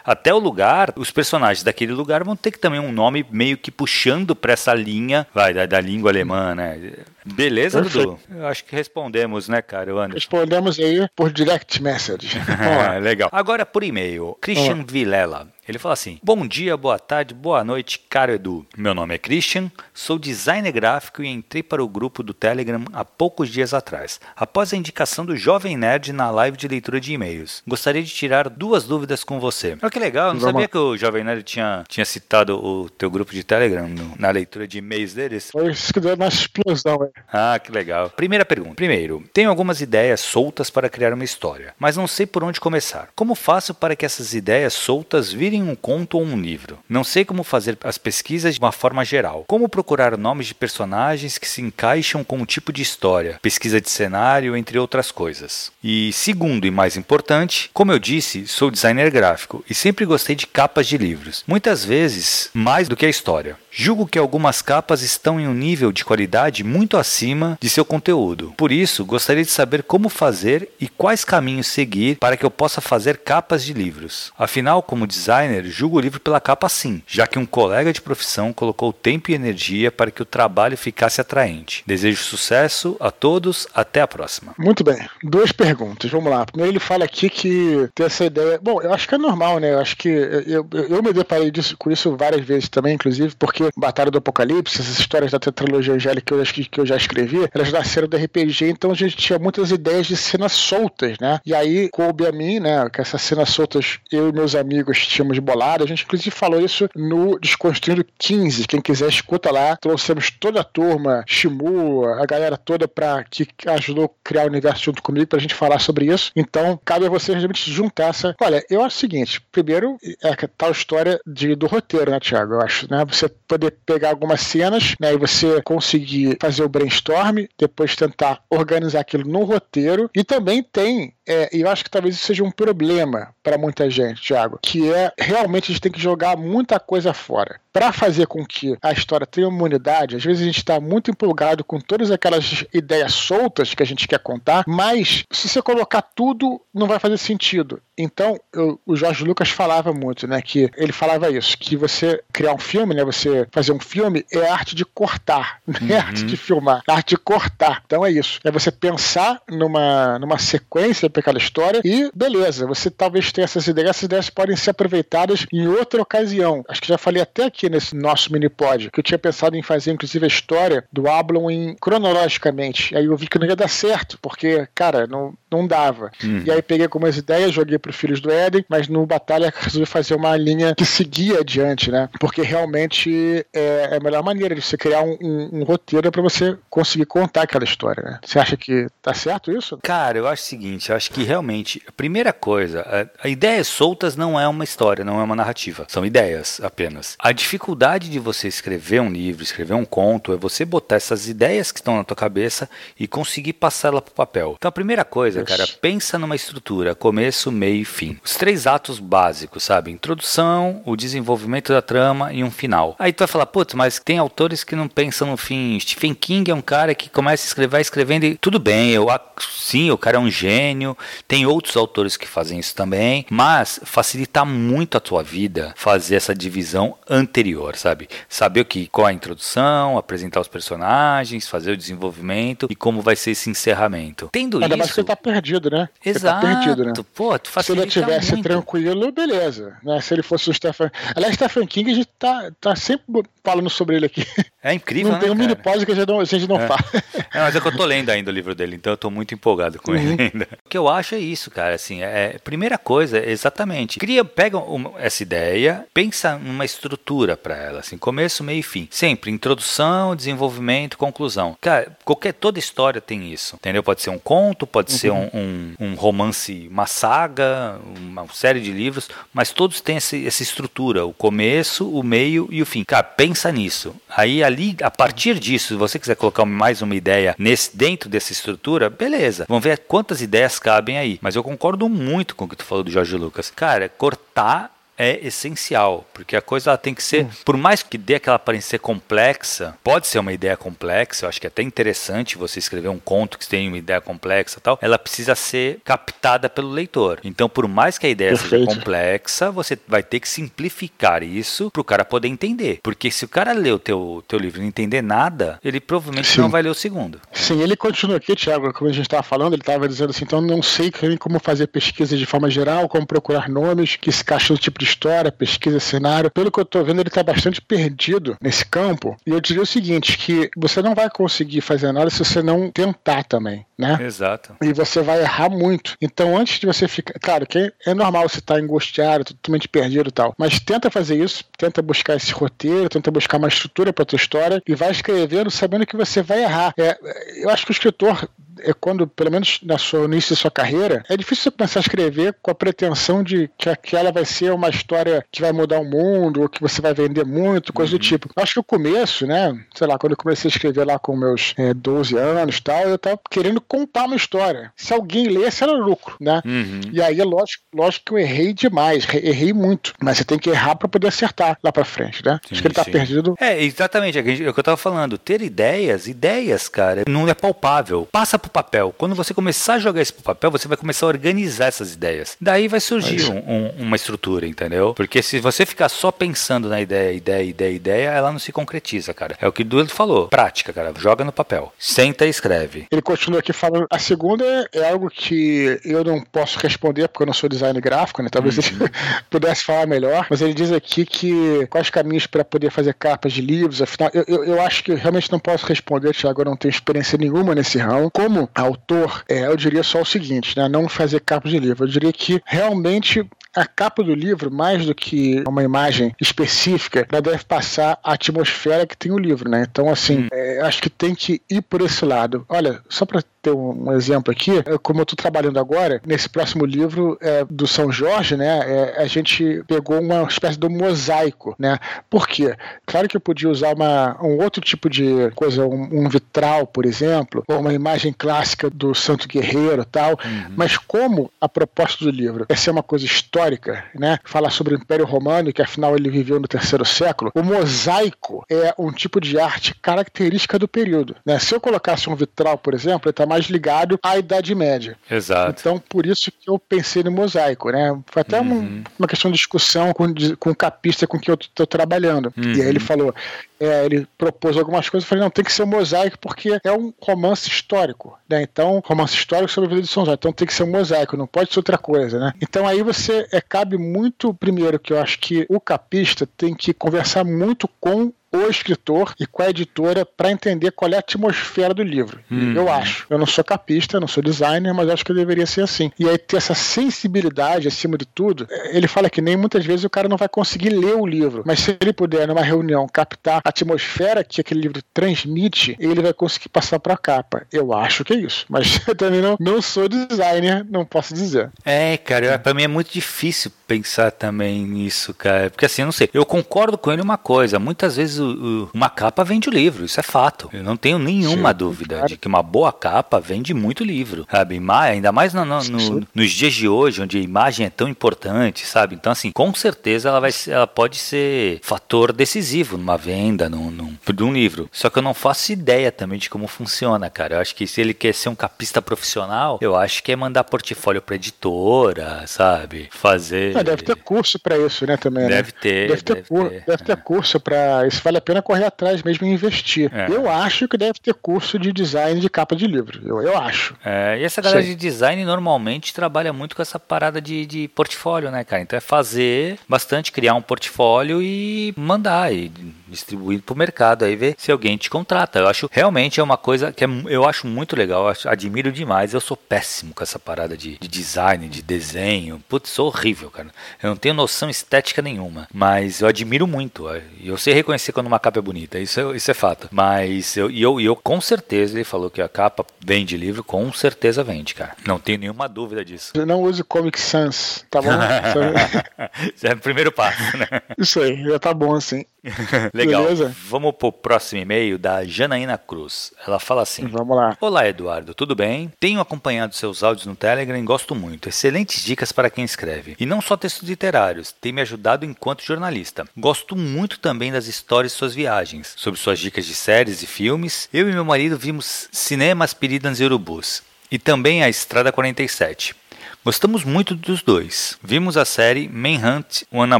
até 0.03 0.33
o 0.33 0.39
lugar, 0.39 0.93
os 0.95 1.11
personagens 1.11 1.63
daquele 1.63 1.93
lugar 1.93 2.23
vão 2.23 2.35
ter 2.35 2.51
que 2.51 2.59
também 2.59 2.79
um 2.79 2.91
nome 2.91 3.25
meio 3.31 3.57
que 3.57 3.71
puxando 3.71 4.35
para 4.35 4.53
essa 4.53 4.73
linha, 4.73 5.27
vai, 5.33 5.53
da, 5.53 5.65
da 5.65 5.79
língua 5.79 6.11
alemã, 6.11 6.55
né? 6.55 6.93
Beleza, 7.33 7.81
Perfeito. 7.81 8.19
Dudu? 8.27 8.39
Eu 8.39 8.47
acho 8.47 8.63
que 8.65 8.75
respondemos, 8.75 9.47
né, 9.47 9.61
cara, 9.61 9.91
Anderson? 9.91 10.13
Respondemos 10.15 10.79
aí 10.79 11.07
por 11.15 11.31
direct 11.31 11.81
message. 11.81 12.37
Legal. 13.01 13.29
Agora 13.31 13.65
por 13.65 13.83
e-mail. 13.83 14.37
Christian 14.41 14.83
Vilela. 14.87 15.47
Ele 15.69 15.77
fala 15.77 15.93
assim: 15.93 16.19
Bom 16.23 16.47
dia, 16.47 16.75
boa 16.75 16.97
tarde, 16.97 17.31
boa 17.31 17.63
noite, 17.63 17.99
caro 18.09 18.33
Edu. 18.33 18.65
Meu 18.75 18.95
nome 18.95 19.13
é 19.13 19.19
Christian, 19.19 19.71
sou 19.93 20.17
designer 20.17 20.71
gráfico 20.71 21.21
e 21.21 21.27
entrei 21.27 21.61
para 21.61 21.83
o 21.83 21.87
grupo 21.87 22.23
do 22.23 22.33
Telegram 22.33 22.83
há 22.91 23.05
poucos 23.05 23.49
dias 23.49 23.71
atrás, 23.71 24.19
após 24.35 24.73
a 24.73 24.77
indicação 24.77 25.23
do 25.23 25.37
Jovem 25.37 25.77
Nerd 25.77 26.11
na 26.11 26.31
live 26.31 26.57
de 26.57 26.67
leitura 26.67 26.99
de 26.99 27.13
e-mails. 27.13 27.61
Gostaria 27.67 28.01
de 28.01 28.11
tirar 28.11 28.49
duas 28.49 28.85
dúvidas 28.85 29.23
com 29.23 29.39
você. 29.39 29.77
Olha 29.79 29.91
que 29.91 29.99
legal, 29.99 30.33
não 30.33 30.39
Vamos. 30.39 30.53
sabia 30.53 30.67
que 30.67 30.77
o 30.77 30.97
Jovem 30.97 31.23
Nerd 31.23 31.43
tinha, 31.43 31.83
tinha 31.87 32.05
citado 32.05 32.57
o 32.57 32.89
teu 32.89 33.11
grupo 33.11 33.31
de 33.31 33.43
Telegram 33.43 33.87
no, 33.87 34.15
na 34.17 34.31
leitura 34.31 34.67
de 34.67 34.79
e-mails 34.79 35.13
deles. 35.13 35.49
Foi 35.51 35.69
isso 35.69 35.93
que 35.93 35.99
deu 35.99 36.15
uma 36.15 36.27
explosão, 36.29 36.97
velho. 36.97 37.13
Ah, 37.31 37.59
que 37.59 37.71
legal. 37.71 38.09
Primeira 38.09 38.45
pergunta. 38.45 38.75
Primeiro, 38.75 39.23
tenho 39.33 39.49
algumas 39.49 39.81
ideias 39.81 40.19
soltas 40.19 40.69
para 40.69 40.89
criar 40.89 41.13
uma 41.13 41.23
história, 41.23 41.73
mas 41.77 41.97
não 41.97 42.07
sei 42.07 42.25
por 42.25 42.43
onde 42.43 42.59
começar. 42.59 43.09
Como 43.15 43.35
faço 43.35 43.73
para 43.73 43.95
que 43.95 44.05
essas 44.05 44.33
ideias 44.33 44.73
soltas 44.73 45.31
virem 45.31 45.63
um 45.63 45.75
conto 45.75 46.17
ou 46.17 46.23
um 46.23 46.39
livro? 46.39 46.79
Não 46.87 47.03
sei 47.03 47.23
como 47.23 47.43
fazer 47.43 47.77
as 47.83 47.97
pesquisas 47.97 48.55
de 48.55 48.59
uma 48.59 48.71
forma 48.71 49.05
geral. 49.05 49.45
Como 49.47 49.69
procurar 49.69 50.17
nomes 50.17 50.47
de 50.47 50.55
personagens 50.55 51.37
que 51.37 51.47
se 51.47 51.61
encaixam 51.61 52.23
com 52.23 52.41
o 52.41 52.45
tipo 52.45 52.73
de 52.73 52.81
história, 52.81 53.39
pesquisa 53.41 53.79
de 53.79 53.89
cenário, 53.89 54.55
entre 54.55 54.79
outras 54.79 55.11
coisas. 55.11 55.71
E 55.83 56.11
segundo 56.13 56.65
e 56.65 56.71
mais 56.71 56.97
importante, 56.97 57.69
como 57.73 57.91
eu 57.91 57.99
disse, 57.99 58.47
sou 58.47 58.71
designer 58.71 59.11
gráfico 59.11 59.63
e 59.69 59.73
sempre 59.73 60.05
gostei 60.05 60.35
de 60.35 60.47
capas 60.47 60.87
de 60.87 60.97
livros. 60.97 61.43
Muitas 61.47 61.85
vezes 61.85 62.49
mais 62.53 62.87
do 62.87 62.95
que 62.95 63.05
a 63.05 63.09
história. 63.09 63.57
Julgo 63.71 64.07
que 64.07 64.17
algumas 64.17 64.61
capas 64.61 65.01
estão 65.01 65.39
em 65.39 65.47
um 65.47 65.53
nível 65.53 65.91
de 65.91 66.03
qualidade 66.03 66.63
muito 66.63 66.97
acima 66.99 67.57
de 67.61 67.69
seu 67.69 67.85
conteúdo. 67.85 68.53
Por 68.57 68.71
isso, 68.71 69.05
gostaria 69.05 69.43
de 69.43 69.51
saber 69.51 69.83
como 69.83 70.09
fazer 70.09 70.69
e 70.79 70.87
quais 70.87 71.23
caminhos 71.23 71.67
seguir 71.67 72.17
para 72.17 72.37
que 72.37 72.45
eu 72.45 72.51
possa 72.51 72.81
fazer 72.81 73.17
capas 73.17 73.63
de 73.63 73.73
livros. 73.73 74.31
Afinal, 74.37 74.81
como 74.81 75.07
designer, 75.07 75.65
julgo 75.65 75.97
o 75.97 76.01
livro 76.01 76.19
pela 76.19 76.39
capa 76.39 76.69
sim, 76.69 77.01
já 77.07 77.25
que 77.27 77.39
um 77.39 77.45
colega 77.45 77.93
de 77.93 78.01
profissão 78.01 78.53
colocou 78.53 78.91
tempo 78.91 79.31
e 79.31 79.33
energia 79.33 79.91
para 79.91 80.11
que 80.11 80.21
o 80.21 80.25
trabalho 80.25 80.77
ficasse 80.77 81.21
atraente. 81.21 81.83
Desejo 81.85 82.23
sucesso 82.23 82.95
a 82.99 83.11
todos, 83.11 83.67
até 83.73 84.01
a 84.01 84.07
próxima. 84.07 84.53
Muito 84.57 84.83
bem. 84.83 85.07
Duas 85.23 85.51
perguntas, 85.51 86.09
vamos 86.11 86.31
lá. 86.31 86.45
Primeiro 86.45 86.71
ele 86.71 86.79
fala 86.79 87.05
aqui 87.05 87.29
que 87.29 87.89
tem 87.95 88.05
essa 88.05 88.25
ideia. 88.25 88.59
Bom, 88.61 88.81
eu 88.81 88.93
acho 88.93 89.07
que 89.07 89.15
é 89.15 89.17
normal, 89.17 89.59
né? 89.59 89.73
Eu 89.73 89.79
acho 89.79 89.95
que 89.97 90.09
eu, 90.09 90.67
eu, 90.71 90.87
eu 90.89 91.03
me 91.03 91.13
deparei 91.13 91.51
disso, 91.51 91.75
com 91.77 91.91
isso 91.91 92.15
várias 92.15 92.45
vezes 92.45 92.69
também, 92.69 92.95
inclusive, 92.95 93.33
porque 93.37 93.69
Batalha 93.75 94.11
do 94.11 94.17
Apocalipse, 94.17 94.81
essas 94.81 94.99
histórias 94.99 95.31
da 95.31 95.39
tetralogia 95.39 95.93
angélica 95.93 96.25
que 96.25 96.33
eu, 96.33 96.65
que 96.71 96.79
eu 96.79 96.85
já 96.89 96.97
escrevi, 96.97 97.47
elas 97.53 97.71
nasceram 97.71 98.07
do 98.07 98.17
RPG, 98.17 98.69
então 98.69 98.91
a 98.91 98.95
gente 98.95 99.15
tinha 99.15 99.39
muitas 99.39 99.71
ideias 99.71 100.07
de 100.07 100.17
cenas 100.17 100.53
soltas, 100.53 101.17
né? 101.19 101.39
E 101.45 101.53
aí 101.53 101.89
coube 101.89 102.25
a 102.27 102.31
mim, 102.31 102.59
né, 102.59 102.89
que 102.91 103.01
essas 103.01 103.21
cenas 103.21 103.49
soltas 103.49 103.99
eu 104.11 104.29
e 104.29 104.33
meus 104.33 104.55
amigos 104.55 105.05
tínhamos 105.07 105.39
bolado. 105.39 105.83
A 105.83 105.87
gente 105.87 106.03
inclusive 106.03 106.31
falou 106.31 106.59
isso 106.59 106.89
no 106.95 107.39
Desconstruindo 107.39 108.05
15. 108.17 108.67
Quem 108.67 108.81
quiser, 108.81 109.09
escuta 109.09 109.51
lá. 109.51 109.75
Trouxemos 109.75 110.31
toda 110.31 110.61
a 110.61 110.63
turma, 110.63 111.23
Shimu, 111.27 112.05
a 112.05 112.25
galera 112.25 112.57
toda 112.57 112.87
pra, 112.87 113.23
que 113.23 113.47
ajudou 113.67 114.05
a 114.05 114.09
criar 114.23 114.43
o 114.43 114.47
universo 114.47 114.85
junto 114.85 115.01
comigo 115.01 115.27
pra 115.27 115.39
gente 115.39 115.53
falar 115.53 115.79
sobre 115.79 116.05
isso. 116.05 116.31
Então, 116.35 116.79
cabe 116.83 117.05
a 117.05 117.09
vocês 117.09 117.37
realmente 117.37 117.71
juntar 117.71 118.09
essa. 118.09 118.35
Olha, 118.41 118.63
eu 118.69 118.81
acho 118.83 118.97
o 118.97 118.99
seguinte: 118.99 119.41
primeiro, 119.51 119.97
é 120.23 120.29
a 120.29 120.35
tal 120.57 120.71
história 120.71 121.19
de, 121.25 121.55
do 121.55 121.67
roteiro, 121.67 122.11
né, 122.11 122.19
Thiago? 122.19 122.55
Eu 122.55 122.61
acho, 122.61 122.89
né? 122.89 123.05
Você 123.05 123.29
poder 123.47 123.75
pegar 123.85 124.09
algumas 124.09 124.41
cenas, 124.41 124.95
né, 124.99 125.13
e 125.13 125.17
você 125.17 125.61
conseguir 125.61 126.37
fazer 126.39 126.63
o 126.63 126.69
brainstorm, 126.79 127.45
depois 127.57 127.95
tentar 127.95 128.41
organizar 128.49 129.01
aquilo 129.01 129.29
no 129.29 129.43
roteiro. 129.43 130.09
E 130.15 130.23
também 130.23 130.63
tem 130.63 131.13
é, 131.27 131.47
e 131.55 131.61
eu 131.61 131.69
acho 131.69 131.83
que 131.83 131.91
talvez 131.91 132.15
isso 132.15 132.25
seja 132.25 132.43
um 132.43 132.49
problema 132.49 133.35
para 133.43 133.55
muita 133.55 133.87
gente, 133.87 134.19
Thiago, 134.19 134.57
que 134.63 134.91
é 134.91 135.11
realmente 135.19 135.65
a 135.65 135.67
gente 135.67 135.81
tem 135.81 135.91
que 135.91 136.01
jogar 136.01 136.35
muita 136.35 136.79
coisa 136.79 137.13
fora 137.13 137.61
para 137.71 137.91
fazer 137.91 138.27
com 138.27 138.45
que 138.45 138.77
a 138.81 138.91
história 138.91 139.25
tenha 139.25 139.47
uma 139.47 139.63
unidade, 139.63 140.15
às 140.15 140.23
vezes 140.23 140.41
a 140.41 140.45
gente 140.45 140.57
está 140.57 140.79
muito 140.79 141.11
empolgado 141.11 141.63
com 141.63 141.79
todas 141.79 142.11
aquelas 142.11 142.65
ideias 142.73 143.13
soltas 143.13 143.73
que 143.73 143.83
a 143.83 143.85
gente 143.85 144.07
quer 144.07 144.19
contar, 144.19 144.63
mas 144.67 145.23
se 145.31 145.47
você 145.47 145.61
colocar 145.61 146.01
tudo, 146.01 146.61
não 146.73 146.87
vai 146.87 146.99
fazer 146.99 147.17
sentido. 147.17 147.81
Então, 147.97 148.39
eu, 148.53 148.79
o 148.85 148.95
Jorge 148.95 149.23
Lucas 149.25 149.49
falava 149.49 149.91
muito, 149.93 150.25
né, 150.25 150.41
que 150.41 150.69
ele 150.77 150.91
falava 150.91 151.29
isso, 151.29 151.57
que 151.57 151.75
você 151.75 152.21
criar 152.31 152.53
um 152.53 152.57
filme, 152.57 152.95
né, 152.95 153.03
você 153.03 153.45
fazer 153.51 153.73
um 153.73 153.79
filme 153.79 154.25
é 154.31 154.47
arte 154.47 154.75
de 154.75 154.85
cortar, 154.85 155.59
não 155.67 155.89
é 155.89 155.99
uhum. 155.99 156.07
arte 156.07 156.25
de 156.25 156.37
filmar, 156.37 156.81
é 156.87 156.91
arte 156.91 157.09
de 157.09 157.17
cortar. 157.17 157.83
Então 157.85 158.05
é 158.05 158.11
isso, 158.11 158.39
é 158.43 158.51
você 158.51 158.71
pensar 158.71 159.41
numa, 159.49 160.17
numa 160.17 160.39
sequência 160.39 161.09
para 161.09 161.19
aquela 161.19 161.37
história 161.37 161.81
e 161.83 162.09
beleza, 162.15 162.65
você 162.65 162.89
talvez 162.89 163.31
tenha 163.31 163.45
essas 163.45 163.67
ideias, 163.67 163.89
essas 163.89 164.03
ideias 164.03 164.29
podem 164.29 164.55
ser 164.55 164.71
aproveitadas 164.71 165.45
em 165.51 165.67
outra 165.67 166.01
ocasião. 166.01 166.63
Acho 166.69 166.81
que 166.81 166.87
já 166.87 166.97
falei 166.97 167.21
até 167.21 167.45
aqui 167.45 167.58
aqui 167.59 167.69
nesse 167.69 167.93
nosso 167.93 168.31
mini 168.31 168.47
pod, 168.47 168.89
que 168.89 168.99
eu 168.99 169.03
tinha 169.03 169.19
pensado 169.19 169.57
em 169.57 169.61
fazer, 169.61 169.91
inclusive, 169.91 170.23
a 170.23 170.27
história 170.27 170.85
do 170.91 171.09
Ablon 171.09 171.51
em 171.51 171.75
cronologicamente. 171.79 172.95
Aí 172.95 173.05
eu 173.05 173.17
vi 173.17 173.27
que 173.27 173.37
não 173.37 173.45
ia 173.45 173.55
dar 173.55 173.67
certo, 173.67 174.17
porque, 174.21 174.65
cara, 174.73 175.05
não, 175.05 175.33
não 175.51 175.67
dava. 175.67 176.09
Uhum. 176.23 176.43
E 176.45 176.51
aí 176.51 176.61
peguei 176.61 176.85
algumas 176.85 177.17
ideias, 177.17 177.53
joguei 177.53 177.77
pro 177.77 177.91
Filhos 177.91 178.21
do 178.21 178.31
Éden, 178.31 178.63
mas 178.69 178.87
no 178.87 179.05
Batalha 179.05 179.51
resolvi 179.59 179.85
fazer 179.85 180.15
uma 180.15 180.37
linha 180.37 180.73
que 180.73 180.85
seguia 180.85 181.39
adiante, 181.39 181.91
né? 181.91 182.09
Porque 182.19 182.41
realmente 182.41 183.45
é, 183.53 183.89
é 183.91 183.97
a 183.97 183.99
melhor 183.99 184.23
maneira 184.23 184.55
de 184.55 184.61
você 184.61 184.77
criar 184.77 185.01
um, 185.01 185.17
um, 185.21 185.59
um 185.59 185.63
roteiro 185.63 186.09
para 186.11 186.21
você 186.21 186.57
conseguir 186.69 187.05
contar 187.05 187.43
aquela 187.43 187.65
história, 187.65 188.03
né? 188.03 188.19
Você 188.23 188.39
acha 188.39 188.55
que 188.55 188.87
tá 189.01 189.13
certo 189.13 189.51
isso? 189.51 189.77
Cara, 189.83 190.17
eu 190.17 190.27
acho 190.27 190.43
o 190.43 190.45
seguinte, 190.45 190.89
eu 190.89 190.95
acho 190.95 191.11
que 191.11 191.23
realmente, 191.23 191.81
a 191.87 191.91
primeira 191.91 192.31
coisa, 192.31 192.81
a, 192.81 193.27
a 193.27 193.29
ideias 193.29 193.67
soltas 193.67 194.15
não 194.15 194.39
é 194.39 194.47
uma 194.47 194.63
história, 194.63 195.03
não 195.03 195.19
é 195.19 195.23
uma 195.23 195.35
narrativa, 195.35 195.85
são 195.89 196.05
ideias 196.05 196.61
apenas. 196.63 197.15
A 197.19 197.31
dificuldade 197.49 198.11
de 198.11 198.19
você 198.19 198.47
escrever 198.47 199.01
um 199.01 199.09
livro, 199.09 199.41
escrever 199.41 199.73
um 199.73 199.83
conto, 199.83 200.31
é 200.31 200.35
você 200.35 200.63
botar 200.63 200.97
essas 200.97 201.27
ideias 201.27 201.71
que 201.71 201.79
estão 201.79 201.97
na 201.97 202.03
tua 202.03 202.15
cabeça 202.15 202.69
e 202.99 203.07
conseguir 203.07 203.53
passá-la 203.53 203.99
para 204.03 204.11
o 204.11 204.15
papel. 204.15 204.55
Então 204.55 204.69
a 204.69 204.71
primeira 204.71 205.03
coisa, 205.03 205.43
cara, 205.43 205.65
pensa 205.81 206.19
numa 206.19 206.35
estrutura, 206.35 206.93
começo, 206.93 207.51
meio 207.51 207.81
e 207.81 207.85
fim. 207.85 208.19
Os 208.23 208.35
três 208.35 208.67
atos 208.67 208.99
básicos, 208.99 209.63
sabe? 209.63 209.89
Introdução, 209.89 210.83
o 210.85 210.95
desenvolvimento 210.95 211.73
da 211.73 211.81
trama 211.81 212.31
e 212.31 212.43
um 212.43 212.51
final. 212.51 212.95
Aí 212.99 213.11
tu 213.11 213.19
vai 213.19 213.27
falar, 213.27 213.47
putz, 213.47 213.73
mas 213.73 213.97
tem 213.97 214.19
autores 214.19 214.63
que 214.63 214.75
não 214.75 214.87
pensam 214.87 215.31
no 215.31 215.37
fim. 215.37 215.79
Stephen 215.79 216.13
King 216.13 216.51
é 216.51 216.53
um 216.53 216.61
cara 216.61 216.93
que 216.93 217.09
começa 217.09 217.45
a 217.45 217.47
escrever, 217.47 217.81
escrevendo 217.81 218.25
e 218.25 218.37
tudo 218.37 218.59
bem, 218.59 218.91
eu 218.91 219.09
sim, 219.39 219.89
o 219.89 219.97
cara 219.97 220.17
é 220.17 220.19
um 220.19 220.29
gênio. 220.29 220.95
Tem 221.27 221.47
outros 221.47 221.75
autores 221.75 222.15
que 222.15 222.27
fazem 222.27 222.59
isso 222.59 222.75
também, 222.75 223.25
mas 223.29 223.79
facilita 223.83 224.45
muito 224.45 224.97
a 224.97 224.99
tua 224.99 225.23
vida 225.23 225.73
fazer 225.75 226.15
essa 226.15 226.35
divisão 226.35 226.95
anterior, 227.09 227.38
sabe? 227.75 228.07
Saber 228.27 228.61
o 228.61 228.65
que, 228.65 228.87
qual 228.87 229.07
a 229.07 229.13
introdução, 229.13 229.97
apresentar 229.97 230.39
os 230.41 230.47
personagens, 230.47 231.47
fazer 231.47 231.71
o 231.71 231.77
desenvolvimento 231.77 232.67
e 232.69 232.75
como 232.75 233.01
vai 233.01 233.15
ser 233.15 233.31
esse 233.31 233.49
encerramento. 233.49 234.29
Tendo 234.31 234.57
Ainda 234.57 234.67
isso, 234.67 234.77
mais 234.77 234.89
que 234.91 234.95
você 234.95 235.03
tá 235.03 235.15
perdido, 235.15 235.69
né? 235.69 235.89
Exato. 236.05 236.45
Você 236.45 236.53
tá 236.53 236.59
perdido, 236.59 236.85
né? 236.85 236.93
Pô, 237.15 237.37
tu 237.39 237.49
Se 237.63 237.71
ele 237.71 237.85
tivesse 237.87 238.33
muito. 238.33 238.43
tranquilo, 238.43 239.11
beleza. 239.11 239.77
Né? 239.83 239.99
Se 240.01 240.13
ele 240.13 240.23
fosse 240.23 240.49
o 240.49 240.53
Stephen. 240.53 240.89
Aliás, 241.15 241.35
Stephen 241.35 241.65
King, 241.67 241.91
a 241.91 241.95
gente 241.95 242.09
tá, 242.17 242.51
tá 242.59 242.75
sempre 242.75 243.23
falando 243.43 243.69
sobre 243.69 243.95
ele 243.95 244.05
aqui. 244.05 244.25
É 244.61 244.73
incrível, 244.73 245.11
não 245.13 245.17
né, 245.19 245.23
tem 245.23 245.31
um 245.31 245.35
cara? 245.35 245.47
mini 245.47 245.55
pause 245.61 245.85
que 245.85 245.91
a 245.91 245.95
gente 245.95 246.07
não, 246.07 246.19
a 246.19 246.25
gente 246.25 246.47
não 246.47 246.59
É. 246.59 246.67
fala. 246.67 246.83
É, 247.33 247.39
mas 247.39 247.55
é 247.55 247.61
que 247.61 247.67
eu 247.67 247.71
tô 247.75 247.85
lendo 247.85 248.09
ainda 248.09 248.31
o 248.31 248.33
livro 248.33 248.55
dele, 248.55 248.75
então 248.75 248.93
eu 248.93 248.97
tô 248.97 249.09
muito 249.09 249.33
empolgado 249.33 249.79
com 249.81 249.91
Uhum. 249.91 249.97
ele 249.97 250.21
ainda. 250.33 250.47
O 250.65 250.69
que 250.69 250.77
eu 250.77 250.87
acho 250.87 251.15
é 251.15 251.19
isso, 251.19 251.51
cara, 251.51 251.75
assim, 251.75 252.01
é, 252.01 252.37
primeira 252.43 252.77
coisa, 252.77 253.17
é 253.19 253.29
exatamente, 253.29 253.99
cria, 253.99 254.23
pega 254.25 254.57
uma- 254.57 254.93
essa 254.99 255.21
ideia, 255.23 255.85
pensa 255.93 256.37
numa 256.37 256.65
estrutura 256.65 257.35
para 257.37 257.55
ela, 257.55 257.79
assim, 257.79 257.97
começo, 257.97 258.43
meio 258.43 258.59
e 258.59 258.63
fim. 258.63 258.87
Sempre 258.91 259.31
introdução, 259.31 260.15
desenvolvimento, 260.15 260.97
conclusão. 260.97 261.55
Cara, 261.61 261.95
qualquer, 262.03 262.33
toda 262.33 262.59
história 262.59 263.01
tem 263.01 263.31
isso, 263.31 263.55
entendeu? 263.55 263.83
Pode 263.83 264.01
ser 264.01 264.09
um 264.09 264.19
conto, 264.19 264.65
pode 264.65 264.91
ser 264.91 265.11
um, 265.11 265.29
um, 265.33 265.73
um 265.79 265.93
romance, 265.95 266.67
uma 266.71 266.85
saga, 266.87 267.79
uma 267.97 268.25
série 268.33 268.59
de 268.61 268.71
livros, 268.71 269.09
mas 269.33 269.51
todos 269.51 269.81
têm 269.81 269.97
esse- 269.97 270.25
essa 270.25 270.43
estrutura, 270.43 271.05
o 271.05 271.13
começo, 271.13 271.89
o 271.89 272.03
meio 272.03 272.47
e 272.51 272.61
o 272.61 272.65
fim. 272.65 272.83
Cara, 272.83 273.03
pensa 273.03 273.51
nisso. 273.51 273.95
Aí 274.15 274.43
ali, 274.43 274.75
a 274.81 274.91
partir 274.91 275.39
disso, 275.39 275.69
se 275.69 275.73
você 275.75 275.99
quiser 275.99 276.15
colocar 276.15 276.45
mais 276.45 276.81
uma 276.81 276.95
ideia 276.95 277.18
nesse, 277.37 277.75
dentro 277.75 278.09
dessa 278.09 278.31
estrutura, 278.31 278.89
beleza. 278.89 279.45
Vamos 279.47 279.63
ver 279.63 279.79
quantas 279.79 280.21
ideias 280.21 280.59
cabem 280.59 280.97
aí. 280.97 281.19
Mas 281.21 281.35
eu 281.35 281.43
concordo 281.43 281.87
muito 281.89 282.35
com 282.35 282.45
o 282.45 282.47
que 282.47 282.55
tu 282.55 282.63
falou 282.63 282.83
do 282.83 282.91
Jorge 282.91 283.15
Lucas. 283.15 283.51
Cara, 283.55 283.89
cortar 283.89 284.78
é 284.99 285.25
essencial, 285.25 286.05
porque 286.13 286.35
a 286.35 286.41
coisa 286.41 286.71
ela 286.71 286.77
tem 286.77 286.93
que 286.93 287.01
ser, 287.01 287.25
por 287.45 287.55
mais 287.55 287.81
que 287.81 287.97
dê 287.97 288.15
aquela 288.15 288.35
aparência 288.35 288.77
complexa, 288.77 289.73
pode 289.81 290.07
ser 290.07 290.19
uma 290.19 290.33
ideia 290.33 290.57
complexa, 290.57 291.25
eu 291.25 291.29
acho 291.29 291.39
que 291.39 291.47
é 291.47 291.49
até 291.49 291.63
interessante 291.63 292.37
você 292.37 292.59
escrever 292.59 292.89
um 292.89 292.99
conto 292.99 293.39
que 293.39 293.47
tem 293.47 293.69
uma 293.69 293.77
ideia 293.77 294.01
complexa 294.01 294.59
e 294.59 294.61
tal, 294.61 294.77
ela 294.81 294.99
precisa 294.99 295.33
ser 295.35 295.79
captada 295.85 296.49
pelo 296.49 296.69
leitor. 296.69 297.19
Então, 297.23 297.47
por 297.47 297.65
mais 297.67 297.97
que 297.97 298.07
a 298.07 298.09
ideia 298.09 298.35
seja 298.35 298.49
Perfeito. 298.49 298.75
complexa, 298.75 299.49
você 299.49 299.79
vai 299.87 300.03
ter 300.03 300.19
que 300.19 300.27
simplificar 300.27 301.23
isso 301.23 301.71
para 301.71 301.81
o 301.81 301.85
cara 301.85 302.03
poder 302.03 302.27
entender. 302.27 302.79
Porque 302.83 303.09
se 303.09 303.23
o 303.23 303.29
cara 303.29 303.53
ler 303.53 303.71
o 303.71 303.79
teu, 303.79 304.21
teu 304.27 304.37
livro 304.37 304.59
e 304.59 304.61
não 304.61 304.67
entender 304.67 305.01
nada, 305.01 305.59
ele 305.63 305.79
provavelmente 305.79 306.27
Sim. 306.27 306.41
não 306.41 306.49
vai 306.49 306.61
ler 306.61 306.69
o 306.69 306.75
segundo. 306.75 307.21
Sim, 307.31 307.61
ele 307.61 307.77
continua 307.77 308.17
aqui, 308.17 308.35
Thiago, 308.35 308.73
como 308.73 308.89
a 308.89 308.93
gente 308.93 309.05
estava 309.05 309.23
falando, 309.23 309.53
ele 309.53 309.61
estava 309.61 309.87
dizendo 309.87 310.09
assim, 310.09 310.25
então 310.25 310.41
não 310.41 310.61
sei 310.61 310.91
como 311.17 311.39
fazer 311.39 311.67
pesquisa 311.67 312.17
de 312.17 312.25
forma 312.25 312.49
geral, 312.49 312.89
como 312.89 313.07
procurar 313.07 313.47
nomes 313.47 313.95
que 313.95 314.11
se 314.11 314.23
encaixam 314.23 314.55
no 314.55 314.59
tipo 314.59 314.77
de 314.77 314.88
história, 314.89 315.31
pesquisa, 315.31 315.79
cenário. 315.79 316.31
Pelo 316.31 316.51
que 316.51 316.59
eu 316.59 316.63
estou 316.63 316.83
vendo, 316.83 316.99
ele 316.99 317.09
está 317.09 317.23
bastante 317.23 317.61
perdido 317.61 318.35
nesse 318.41 318.65
campo. 318.65 319.15
E 319.25 319.29
eu 319.29 319.39
diria 319.39 319.63
o 319.63 319.65
seguinte, 319.65 320.17
que 320.17 320.49
você 320.55 320.81
não 320.81 320.95
vai 320.95 321.09
conseguir 321.09 321.61
fazer 321.61 321.91
nada 321.91 322.09
se 322.09 322.23
você 322.23 322.41
não 322.41 322.71
tentar 322.71 323.23
também, 323.23 323.65
né? 323.79 323.97
Exato. 324.01 324.57
E 324.61 324.73
você 324.73 325.01
vai 325.01 325.21
errar 325.21 325.49
muito. 325.49 325.95
Então, 326.01 326.37
antes 326.37 326.59
de 326.59 326.67
você 326.67 326.85
ficar. 326.85 327.13
Claro 327.19 327.47
que 327.47 327.71
é 327.85 327.93
normal 327.93 328.27
você 328.27 328.39
estar 328.39 328.55
angustiado, 328.55 329.23
totalmente 329.23 329.69
perdido 329.69 330.09
e 330.09 330.11
tal. 330.11 330.35
Mas 330.37 330.59
tenta 330.59 330.91
fazer 330.91 331.15
isso, 331.15 331.45
tenta 331.57 331.81
buscar 331.81 332.17
esse 332.17 332.33
roteiro, 332.33 332.89
tenta 332.89 333.09
buscar 333.09 333.37
uma 333.37 333.47
estrutura 333.47 333.93
para 333.93 334.03
tua 334.03 334.17
história 334.17 334.61
e 334.67 334.75
vai 334.75 334.91
escrevendo 334.91 335.49
sabendo 335.49 335.85
que 335.85 335.95
você 335.95 336.21
vai 336.21 336.43
errar. 336.43 336.73
É, 336.77 336.97
eu 337.41 337.49
acho 337.49 337.65
que 337.65 337.71
o 337.71 337.73
escritor. 337.73 338.29
É 338.61 338.73
quando, 338.73 339.07
pelo 339.07 339.31
menos 339.31 339.61
na 339.63 339.77
sua, 339.77 340.05
no 340.05 340.13
início 340.13 340.35
da 340.35 340.41
sua 340.41 340.51
carreira, 340.51 341.01
é 341.07 341.15
difícil 341.15 341.43
você 341.43 341.51
começar 341.51 341.79
a 341.79 341.81
escrever 341.81 342.35
com 342.41 342.51
a 342.51 342.55
pretensão 342.55 343.23
de 343.23 343.49
que 343.57 343.69
aquela 343.69 344.11
vai 344.11 344.25
ser 344.25 344.51
uma 344.51 344.67
história 344.67 345.25
que 345.31 345.39
vai 345.39 345.53
mudar 345.53 345.79
o 345.79 345.85
mundo, 345.85 346.41
ou 346.41 346.49
que 346.49 346.59
você 346.59 346.81
vai 346.81 346.93
vender 346.93 347.25
muito, 347.25 347.71
coisa 347.71 347.93
do 347.93 347.99
tipo. 347.99 348.27
Eu 348.35 348.43
acho 348.43 348.55
que 348.55 348.59
o 348.59 348.63
começo, 348.63 349.25
né? 349.25 349.57
Sei 349.73 349.87
lá, 349.87 349.97
quando 349.97 350.11
eu 350.11 350.17
comecei 350.17 350.49
a 350.49 350.51
escrever 350.51 350.85
lá 350.85 350.99
com 350.99 351.15
meus 351.15 351.53
é, 351.57 351.73
12 351.73 352.17
anos 352.17 352.57
e 352.57 352.61
tal, 352.61 352.81
eu 352.81 352.97
tava 352.97 353.17
querendo 353.29 353.61
contar 353.69 354.05
uma 354.05 354.15
história. 354.15 354.73
Se 354.75 354.93
alguém 354.93 355.27
lesse, 355.29 355.63
era 355.63 355.71
lucro, 355.73 356.15
né? 356.19 356.41
Uhum. 356.45 356.81
E 356.91 357.01
aí, 357.01 357.21
é 357.21 357.23
lógico, 357.23 357.63
lógico 357.73 358.05
que 358.07 358.11
eu 358.13 358.17
errei 358.17 358.53
demais, 358.53 359.05
re- 359.05 359.21
errei 359.23 359.53
muito. 359.53 359.93
Mas 360.01 360.17
você 360.17 360.23
tem 360.25 360.37
que 360.39 360.49
errar 360.49 360.75
para 360.75 360.89
poder 360.89 361.07
acertar 361.07 361.57
lá 361.63 361.71
para 361.71 361.85
frente, 361.85 362.25
né? 362.25 362.39
Sim, 362.43 362.49
Acho 362.53 362.61
que 362.61 362.67
ele 362.67 362.73
tá 362.73 362.83
sim. 362.83 362.91
perdido. 362.91 363.35
É, 363.39 363.63
exatamente, 363.63 364.17
é 364.17 364.21
o 364.21 364.23
que 364.23 364.43
é 364.43 364.49
o 364.49 364.53
que 364.53 364.59
eu 364.59 364.63
tava 364.63 364.77
falando. 364.77 365.17
Ter 365.17 365.41
ideias, 365.41 366.07
ideias, 366.07 366.67
cara, 366.67 367.03
não 367.07 367.27
é 367.29 367.33
palpável. 367.33 368.07
Passa 368.11 368.39
pro 368.39 368.49
papel. 368.49 368.93
Quando 368.97 369.13
você 369.15 369.33
começar 369.33 369.75
a 369.75 369.79
jogar 369.79 370.01
isso 370.01 370.13
pro 370.15 370.23
papel, 370.23 370.49
você 370.51 370.67
vai 370.67 370.75
começar 370.77 371.05
a 371.05 371.09
organizar 371.09 371.67
essas 371.67 371.93
ideias. 371.93 372.35
Daí 372.41 372.67
vai 372.67 372.79
surgir 372.79 373.29
um- 373.31 373.37
um- 373.37 373.69
uma 373.83 373.95
estrutura, 373.95 374.47
entendeu? 374.47 374.93
Porque 374.95 375.21
se 375.21 375.39
você 375.39 375.65
ficar 375.65 375.89
só 375.89 376.11
pensando 376.11 376.67
na 376.67 376.81
ideia, 376.81 377.13
ideia, 377.13 377.43
ideia, 377.43 377.71
ideia, 377.75 378.09
ela 378.09 378.31
não 378.31 378.39
se 378.39 378.51
concretiza, 378.51 379.13
cara. 379.13 379.37
É 379.39 379.47
o 379.47 379.51
que 379.51 379.61
o 379.61 379.65
Duelo 379.65 379.89
falou. 379.89 380.27
Prática, 380.27 380.73
cara. 380.73 380.91
Joga 380.97 381.23
no 381.23 381.31
papel. 381.31 381.71
Senta 381.77 382.25
e 382.25 382.29
escreve. 382.29 382.87
Ele 382.91 383.01
continua 383.01 383.39
aqui 383.39 383.53
A 383.89 383.99
segunda 383.99 384.43
é, 384.45 384.79
é 384.79 384.89
algo 384.89 385.09
que 385.09 385.79
eu 385.83 386.03
não 386.03 386.21
posso 386.21 386.59
responder 386.59 387.07
porque 387.07 387.23
eu 387.23 387.27
não 387.27 387.33
sou 387.33 387.49
design 387.49 387.79
gráfico, 387.79 388.21
né? 388.21 388.29
Talvez 388.31 388.57
ele 388.57 388.69
pudesse 389.29 389.63
falar 389.63 389.87
melhor. 389.87 390.27
Mas 390.29 390.41
ele 390.41 390.53
diz 390.53 390.71
aqui 390.71 391.05
que 391.05 391.65
quais 391.67 391.89
caminhos 391.89 392.27
para 392.27 392.43
poder 392.43 392.71
fazer 392.71 392.93
capas 392.93 393.33
de 393.33 393.41
livros. 393.41 393.81
Afinal, 393.81 394.11
eu, 394.13 394.23
eu, 394.27 394.43
eu 394.43 394.61
acho 394.61 394.83
que 394.83 394.93
realmente 394.93 395.31
não 395.31 395.39
posso 395.39 395.65
responder, 395.65 396.13
Thiago. 396.13 396.41
Eu 396.41 396.45
não 396.45 396.57
tenho 396.57 396.71
experiência 396.71 397.17
nenhuma 397.17 397.55
nesse 397.55 397.77
ramo. 397.77 398.11
Como 398.11 398.49
autor, 398.55 399.23
é, 399.27 399.47
eu 399.47 399.55
diria 399.55 399.83
só 399.83 400.01
o 400.01 400.05
seguinte, 400.05 400.57
né? 400.57 400.67
Não 400.67 400.87
fazer 400.87 401.19
capas 401.21 401.51
de 401.51 401.59
livro. 401.59 401.85
Eu 401.85 401.89
diria 401.89 402.13
que 402.13 402.41
realmente 402.45 403.27
a 403.55 403.65
capa 403.65 404.03
do 404.03 404.13
livro, 404.13 404.51
mais 404.51 404.85
do 404.85 404.93
que 404.93 405.43
uma 405.47 405.63
imagem 405.63 406.15
específica, 406.19 407.07
ela 407.11 407.21
deve 407.21 407.43
passar 407.43 407.99
a 408.03 408.13
atmosfera 408.13 408.85
que 408.85 408.95
tem 408.95 409.11
o 409.11 409.17
livro, 409.17 409.49
né? 409.49 409.65
Então, 409.69 409.89
assim, 409.89 410.27
é, 410.31 410.61
acho 410.61 410.81
que 410.81 410.89
tem 410.89 411.15
que 411.15 411.41
ir 411.49 411.61
por 411.61 411.81
esse 411.81 412.05
lado. 412.05 412.45
Olha, 412.47 412.81
só 412.87 413.05
para 413.05 413.23
ter 413.41 413.51
um, 413.51 413.91
exemplo 413.93 414.31
aqui, 414.31 414.57
é, 414.57 414.77
como 414.81 414.99
eu 414.99 415.03
estou 415.03 415.15
trabalhando 415.15 415.59
agora, 415.59 416.01
nesse 416.05 416.29
próximo 416.29 416.65
livro 416.65 417.17
é, 417.21 417.45
do 417.49 417.67
São 417.67 417.91
Jorge, 417.91 418.35
né? 418.35 418.59
é, 418.65 419.01
a 419.01 419.07
gente 419.07 419.63
pegou 419.67 419.99
uma 419.99 420.23
espécie 420.23 420.57
de 420.57 420.65
um 420.65 420.69
mosaico, 420.69 421.55
né? 421.57 421.77
Por 422.09 422.27
quê? 422.27 422.55
Claro 422.85 423.07
que 423.07 423.17
eu 423.17 423.21
podia 423.21 423.49
usar 423.49 423.73
uma, 423.73 424.17
um 424.21 424.41
outro 424.41 424.61
tipo 424.61 424.89
de 424.89 425.31
coisa, 425.35 425.65
um, 425.65 426.05
um 426.05 426.09
vitral, 426.09 426.67
por 426.67 426.85
exemplo, 426.85 427.43
ou 427.47 427.59
uma 427.59 427.73
imagem 427.73 428.13
clássica 428.17 428.69
do 428.69 428.93
Santo 428.93 429.27
Guerreiro 429.27 429.85
tal, 429.85 430.19
mas 430.55 430.77
como 430.77 431.31
a 431.39 431.47
proposta 431.47 432.03
do 432.03 432.11
livro 432.11 432.45
é 432.49 432.55
ser 432.55 432.71
uma 432.71 432.83
coisa 432.83 433.05
histórica, 433.05 433.83
né? 433.95 434.19
Falar 434.23 434.49
sobre 434.49 434.75
o 434.75 434.77
Império 434.77 435.05
Romano, 435.05 435.51
que 435.53 435.61
afinal 435.61 435.95
ele 435.95 436.09
viveu 436.09 436.39
no 436.39 436.47
terceiro 436.47 436.85
século, 436.85 437.31
o 437.33 437.43
mosaico 437.43 438.45
é 438.49 438.73
um 438.77 438.91
tipo 438.91 439.19
de 439.19 439.39
arte 439.39 439.75
característica 439.75 440.59
do 440.59 440.67
período. 440.67 441.15
Né? 441.25 441.39
Se 441.39 441.53
eu 441.53 441.61
colocasse 441.61 442.09
um 442.09 442.15
vitral, 442.15 442.57
por 442.57 442.73
exemplo, 442.73 443.01
ele 443.05 443.11
está 443.11 443.25
mais 443.29 443.45
ligado 443.45 443.97
à 444.03 444.17
Idade 444.17 444.53
Média. 444.55 444.97
Exato. 445.09 445.61
Então, 445.61 445.79
por 445.79 446.05
isso 446.05 446.31
que 446.31 446.49
eu 446.49 446.57
pensei 446.59 447.03
no 447.03 447.11
mosaico, 447.11 447.69
né? 447.71 447.97
Foi 448.07 448.21
até 448.21 448.41
um- 448.41 448.83
uma 448.97 449.07
questão 449.07 449.31
de 449.31 449.37
discussão 449.37 449.93
com, 449.93 450.07
com 450.39 450.49
o 450.49 450.55
capista 450.55 451.05
com 451.07 451.19
quem 451.19 451.31
eu 451.31 451.37
estou 451.39 451.65
trabalhando. 451.67 452.33
E 452.35 452.61
aí 452.61 452.67
ele 452.67 452.79
falou, 452.79 453.13
é, 453.59 453.85
ele 453.85 454.07
propôs 454.17 454.57
algumas 454.57 454.89
coisas, 454.89 455.05
eu 455.05 455.09
falei, 455.09 455.23
não, 455.23 455.29
tem 455.29 455.45
que 455.45 455.53
ser 455.53 455.63
um 455.63 455.67
mosaico 455.67 456.17
porque 456.19 456.59
é 456.63 456.71
um 456.71 456.93
romance 457.01 457.47
histórico, 457.47 458.17
né? 458.27 458.41
Então, 458.41 458.81
romance 458.85 459.13
histórico 459.13 459.51
sobre 459.51 459.67
a 459.67 459.75
vida 459.75 459.81
de 459.83 459.87
São 459.87 460.03
Jorge, 460.05 460.17
então 460.19 460.33
tem 460.33 460.47
que 460.47 460.53
ser 460.53 460.63
um 460.63 460.71
mosaico, 460.71 461.15
não 461.15 461.27
pode 461.27 461.53
ser 461.53 461.59
outra 461.59 461.77
coisa, 461.77 462.19
né? 462.19 462.33
Então 462.41 462.67
aí 462.67 462.81
você, 462.81 463.27
é, 463.31 463.39
cabe 463.39 463.77
muito, 463.77 464.33
primeiro, 464.33 464.79
que 464.79 464.91
eu 464.93 464.99
acho 464.99 465.19
que 465.19 465.45
o 465.49 465.59
capista 465.59 466.27
tem 466.37 466.53
que 466.55 466.73
conversar 466.73 467.23
muito 467.23 467.69
com 467.79 468.11
o 468.31 468.49
escritor 468.49 469.13
e 469.19 469.25
com 469.25 469.41
a 469.41 469.49
editora 469.49 470.05
para 470.05 470.31
entender 470.31 470.71
qual 470.71 470.91
é 470.91 470.95
a 470.95 470.99
atmosfera 470.99 471.73
do 471.73 471.83
livro. 471.83 472.19
Hum. 472.31 472.53
Eu 472.55 472.71
acho. 472.71 473.05
Eu 473.09 473.17
não 473.17 473.25
sou 473.25 473.43
capista, 473.43 473.99
não 473.99 474.07
sou 474.07 474.23
designer, 474.23 474.73
mas 474.73 474.89
acho 474.89 475.05
que 475.05 475.13
deveria 475.13 475.45
ser 475.45 475.61
assim. 475.61 475.91
E 475.99 476.07
aí 476.07 476.17
ter 476.17 476.37
essa 476.37 476.53
sensibilidade 476.53 477.67
acima 477.67 477.97
de 477.97 478.05
tudo, 478.05 478.47
ele 478.71 478.87
fala 478.87 479.09
que 479.09 479.21
nem 479.21 479.35
muitas 479.35 479.65
vezes 479.65 479.85
o 479.85 479.89
cara 479.89 480.07
não 480.07 480.17
vai 480.17 480.29
conseguir 480.29 480.69
ler 480.69 480.95
o 480.95 481.05
livro, 481.05 481.43
mas 481.45 481.59
se 481.59 481.77
ele 481.79 481.93
puder 481.93 482.27
numa 482.27 482.43
reunião 482.43 482.87
captar 482.87 483.41
a 483.43 483.49
atmosfera 483.49 484.23
que 484.23 484.41
aquele 484.41 484.61
livro 484.61 484.81
transmite, 484.93 485.75
ele 485.79 486.01
vai 486.01 486.13
conseguir 486.13 486.49
passar 486.49 486.79
para 486.79 486.93
a 486.93 486.97
capa. 486.97 487.45
Eu 487.51 487.73
acho 487.73 488.03
que 488.03 488.13
é 488.13 488.17
isso, 488.17 488.45
mas 488.49 488.81
eu 488.87 488.95
também 488.95 489.21
não, 489.21 489.35
não 489.39 489.61
sou 489.61 489.89
designer, 489.89 490.65
não 490.69 490.85
posso 490.85 491.13
dizer. 491.13 491.51
É, 491.65 491.97
cara, 491.97 492.37
para 492.37 492.53
mim 492.53 492.63
é 492.63 492.67
muito 492.67 492.91
difícil 492.91 493.51
pensar 493.67 494.11
também 494.11 494.65
nisso, 494.65 495.13
cara, 495.13 495.49
porque 495.49 495.65
assim, 495.65 495.81
eu 495.81 495.85
não 495.87 495.91
sei. 495.91 496.09
Eu 496.13 496.25
concordo 496.25 496.77
com 496.77 496.91
ele 496.91 497.01
uma 497.01 497.17
coisa, 497.17 497.59
muitas 497.59 497.95
vezes 497.95 498.18
o, 498.19 498.63
o, 498.63 498.69
uma 498.73 498.89
capa 498.89 499.23
vende 499.23 499.49
o 499.49 499.51
livro, 499.51 499.85
isso 499.85 499.99
é 499.99 500.03
fato. 500.03 500.49
Eu 500.53 500.63
não 500.63 500.77
tenho 500.77 500.99
nenhuma 500.99 501.51
Sim, 501.51 501.57
dúvida 501.57 501.95
claro. 501.95 502.09
de 502.09 502.17
que 502.17 502.27
uma 502.27 502.43
boa 502.43 502.71
capa 502.71 503.19
vende 503.19 503.53
muito 503.53 503.83
livro, 503.83 504.27
sabe? 504.29 504.59
Ainda 504.89 505.11
mais 505.11 505.33
no, 505.33 505.45
no, 505.45 505.63
no, 505.63 506.07
nos 506.13 506.31
dias 506.31 506.53
de 506.53 506.67
hoje, 506.67 507.01
onde 507.01 507.17
a 507.17 507.21
imagem 507.21 507.65
é 507.65 507.69
tão 507.69 507.87
importante, 507.87 508.65
sabe? 508.65 508.95
Então, 508.95 509.11
assim, 509.11 509.31
com 509.31 509.53
certeza 509.53 510.09
ela 510.09 510.19
vai 510.19 510.31
ela 510.47 510.67
pode 510.67 510.97
ser 510.97 511.59
fator 511.61 512.11
decisivo 512.13 512.77
numa 512.77 512.97
venda, 512.97 513.49
num, 513.49 513.71
num, 513.71 513.97
de 514.13 514.23
um 514.23 514.33
livro. 514.33 514.69
Só 514.71 514.89
que 514.89 514.97
eu 514.97 515.03
não 515.03 515.13
faço 515.13 515.51
ideia 515.51 515.91
também 515.91 516.19
de 516.19 516.29
como 516.29 516.47
funciona, 516.47 517.09
cara. 517.09 517.35
Eu 517.35 517.39
acho 517.39 517.55
que 517.55 517.67
se 517.67 517.81
ele 517.81 517.93
quer 517.93 518.13
ser 518.13 518.29
um 518.29 518.35
capista 518.35 518.81
profissional, 518.81 519.57
eu 519.61 519.75
acho 519.75 520.03
que 520.03 520.11
é 520.11 520.15
mandar 520.15 520.43
portfólio 520.43 521.01
pra 521.01 521.15
editora, 521.15 522.23
sabe? 522.27 522.89
Fazer. 522.91 523.55
Ah, 523.57 523.63
deve 523.63 523.83
ter 523.83 523.95
curso 523.95 524.39
para 524.39 524.57
isso, 524.57 524.85
né? 524.85 524.97
Também. 524.97 525.27
Deve 525.27 525.51
né? 525.51 525.57
ter. 525.61 525.87
Deve 525.89 526.01
ter, 526.01 526.13
deve 526.15 526.49
ter, 526.49 526.63
deve 526.65 526.83
ter 526.83 526.91
é. 526.91 526.95
curso 526.95 527.39
para 527.39 527.87
isso. 527.87 528.01
Vale 528.09 528.17
a 528.17 528.21
pena 528.21 528.41
correr 528.41 528.65
atrás 528.65 529.03
mesmo 529.03 529.27
e 529.27 529.29
investir. 529.29 529.91
É. 529.93 530.07
Eu 530.09 530.27
acho 530.27 530.67
que 530.67 530.75
deve 530.75 530.93
ter 530.99 531.13
curso 531.13 531.59
de 531.59 531.71
design 531.71 532.19
de 532.19 532.27
capa 532.27 532.55
de 532.55 532.65
livro. 532.65 532.99
Eu, 533.05 533.21
eu 533.21 533.37
acho. 533.37 533.75
É, 533.85 534.17
e 534.19 534.23
essa 534.23 534.41
galera 534.41 534.63
Sei. 534.63 534.73
de 534.73 534.75
design 534.75 535.23
normalmente 535.23 535.93
trabalha 535.93 536.33
muito 536.33 536.55
com 536.55 536.61
essa 536.63 536.79
parada 536.79 537.21
de, 537.21 537.45
de 537.45 537.67
portfólio, 537.67 538.31
né, 538.31 538.43
cara? 538.43 538.63
Então 538.63 538.75
é 538.75 538.79
fazer 538.79 539.59
bastante, 539.69 540.11
criar 540.11 540.33
um 540.33 540.41
portfólio 540.41 541.21
e 541.21 541.71
mandar 541.77 542.33
e 542.33 542.51
distribuir 542.89 543.41
pro 543.41 543.55
mercado 543.55 544.05
aí 544.05 544.15
ver 544.15 544.35
se 544.37 544.51
alguém 544.51 544.77
te 544.77 544.89
contrata. 544.89 545.39
Eu 545.39 545.47
acho 545.47 545.69
realmente 545.71 546.19
é 546.19 546.23
uma 546.23 546.37
coisa 546.37 546.71
que 546.71 546.83
é, 546.83 546.87
eu 547.07 547.27
acho 547.27 547.47
muito 547.47 547.75
legal, 547.75 548.03
eu 548.03 548.09
acho, 548.09 548.29
admiro 548.29 548.71
demais. 548.71 549.13
Eu 549.13 549.21
sou 549.21 549.37
péssimo 549.37 549.93
com 549.93 550.03
essa 550.03 550.19
parada 550.19 550.57
de, 550.57 550.77
de 550.77 550.87
design, 550.87 551.47
de 551.47 551.61
desenho. 551.61 552.43
Putz, 552.47 552.69
sou 552.69 552.87
horrível, 552.87 553.29
cara. 553.29 553.49
Eu 553.81 553.89
não 553.89 553.97
tenho 553.97 554.15
noção 554.15 554.49
estética 554.49 555.01
nenhuma, 555.01 555.47
mas 555.53 556.01
eu 556.01 556.07
admiro 556.07 556.47
muito. 556.47 556.87
Eu 557.23 557.37
sei 557.37 557.53
reconhecer 557.53 557.91
quando 557.91 558.07
uma 558.07 558.19
capa 558.19 558.39
é 558.39 558.41
bonita, 558.41 558.79
isso 558.79 558.99
é, 558.99 559.15
isso 559.15 559.31
é 559.31 559.33
fato. 559.33 559.67
Mas 559.71 560.35
eu, 560.35 560.49
eu, 560.49 560.79
eu 560.79 560.95
com 560.95 561.19
certeza, 561.21 561.75
ele 561.75 561.83
falou 561.83 562.09
que 562.09 562.21
a 562.21 562.29
capa 562.29 562.65
vende 562.79 563.17
livro, 563.17 563.43
com 563.43 563.71
certeza 563.71 564.23
vende, 564.23 564.53
cara. 564.53 564.75
Não 564.85 564.99
tenho 564.99 565.19
nenhuma 565.19 565.47
dúvida 565.47 565.83
disso. 565.83 566.13
não 566.25 566.41
use 566.41 566.63
Comic 566.63 566.99
Sans, 566.99 567.65
tá 567.69 567.81
bom? 567.81 567.89
Isso 569.35 569.47
é 569.47 569.53
o 569.53 569.57
primeiro 569.57 569.91
passo, 569.91 570.37
né? 570.37 570.47
Isso 570.77 570.99
aí, 570.99 571.23
já 571.23 571.39
tá 571.39 571.53
bom 571.53 571.75
assim. 571.75 572.05
Legal. 572.73 573.03
Beleza? 573.03 573.35
Vamos 573.47 573.75
pro 573.75 573.91
próximo 573.91 574.41
e-mail 574.41 574.77
da 574.77 575.05
Janaína 575.05 575.57
Cruz. 575.57 576.11
Ela 576.25 576.39
fala 576.39 576.61
assim: 576.61 576.85
Vamos 576.87 577.15
lá. 577.15 577.37
Olá, 577.39 577.67
Eduardo, 577.67 578.13
tudo 578.13 578.35
bem? 578.35 578.71
Tenho 578.79 578.99
acompanhado 578.99 579.55
seus 579.55 579.83
áudios 579.83 580.05
no 580.05 580.15
Telegram 580.15 580.57
e 580.57 580.63
gosto 580.63 580.93
muito. 580.93 581.29
Excelentes 581.29 581.83
dicas 581.83 582.11
para 582.11 582.29
quem 582.29 582.43
escreve. 582.43 582.95
E 582.99 583.05
não 583.05 583.21
só 583.21 583.37
textos 583.37 583.67
literários, 583.67 584.31
tem 584.31 584.51
me 584.51 584.61
ajudado 584.61 585.05
enquanto 585.05 585.45
jornalista. 585.45 586.05
Gosto 586.17 586.55
muito 586.55 586.99
também 586.99 587.31
das 587.31 587.47
histórias 587.47 587.93
de 587.93 587.97
suas 587.97 588.13
viagens, 588.13 588.73
sobre 588.75 588.99
suas 588.99 589.19
dicas 589.19 589.45
de 589.45 589.53
séries 589.53 590.03
e 590.03 590.07
filmes. 590.07 590.67
Eu 590.73 590.89
e 590.89 590.93
meu 590.93 591.05
marido 591.05 591.37
vimos 591.37 591.87
Cinemas 591.91 592.53
Peridans 592.53 592.99
e 592.99 593.05
Urubus. 593.05 593.63
E 593.91 593.97
também 593.97 594.43
a 594.43 594.49
Estrada 594.49 594.91
47. 594.91 595.75
Gostamos 596.23 596.63
muito 596.63 596.93
dos 596.95 597.23
dois. 597.23 597.79
Vimos 597.81 598.17
a 598.17 598.25
série 598.25 598.67
Manhunt 598.67 599.43
Wanna 599.51 599.79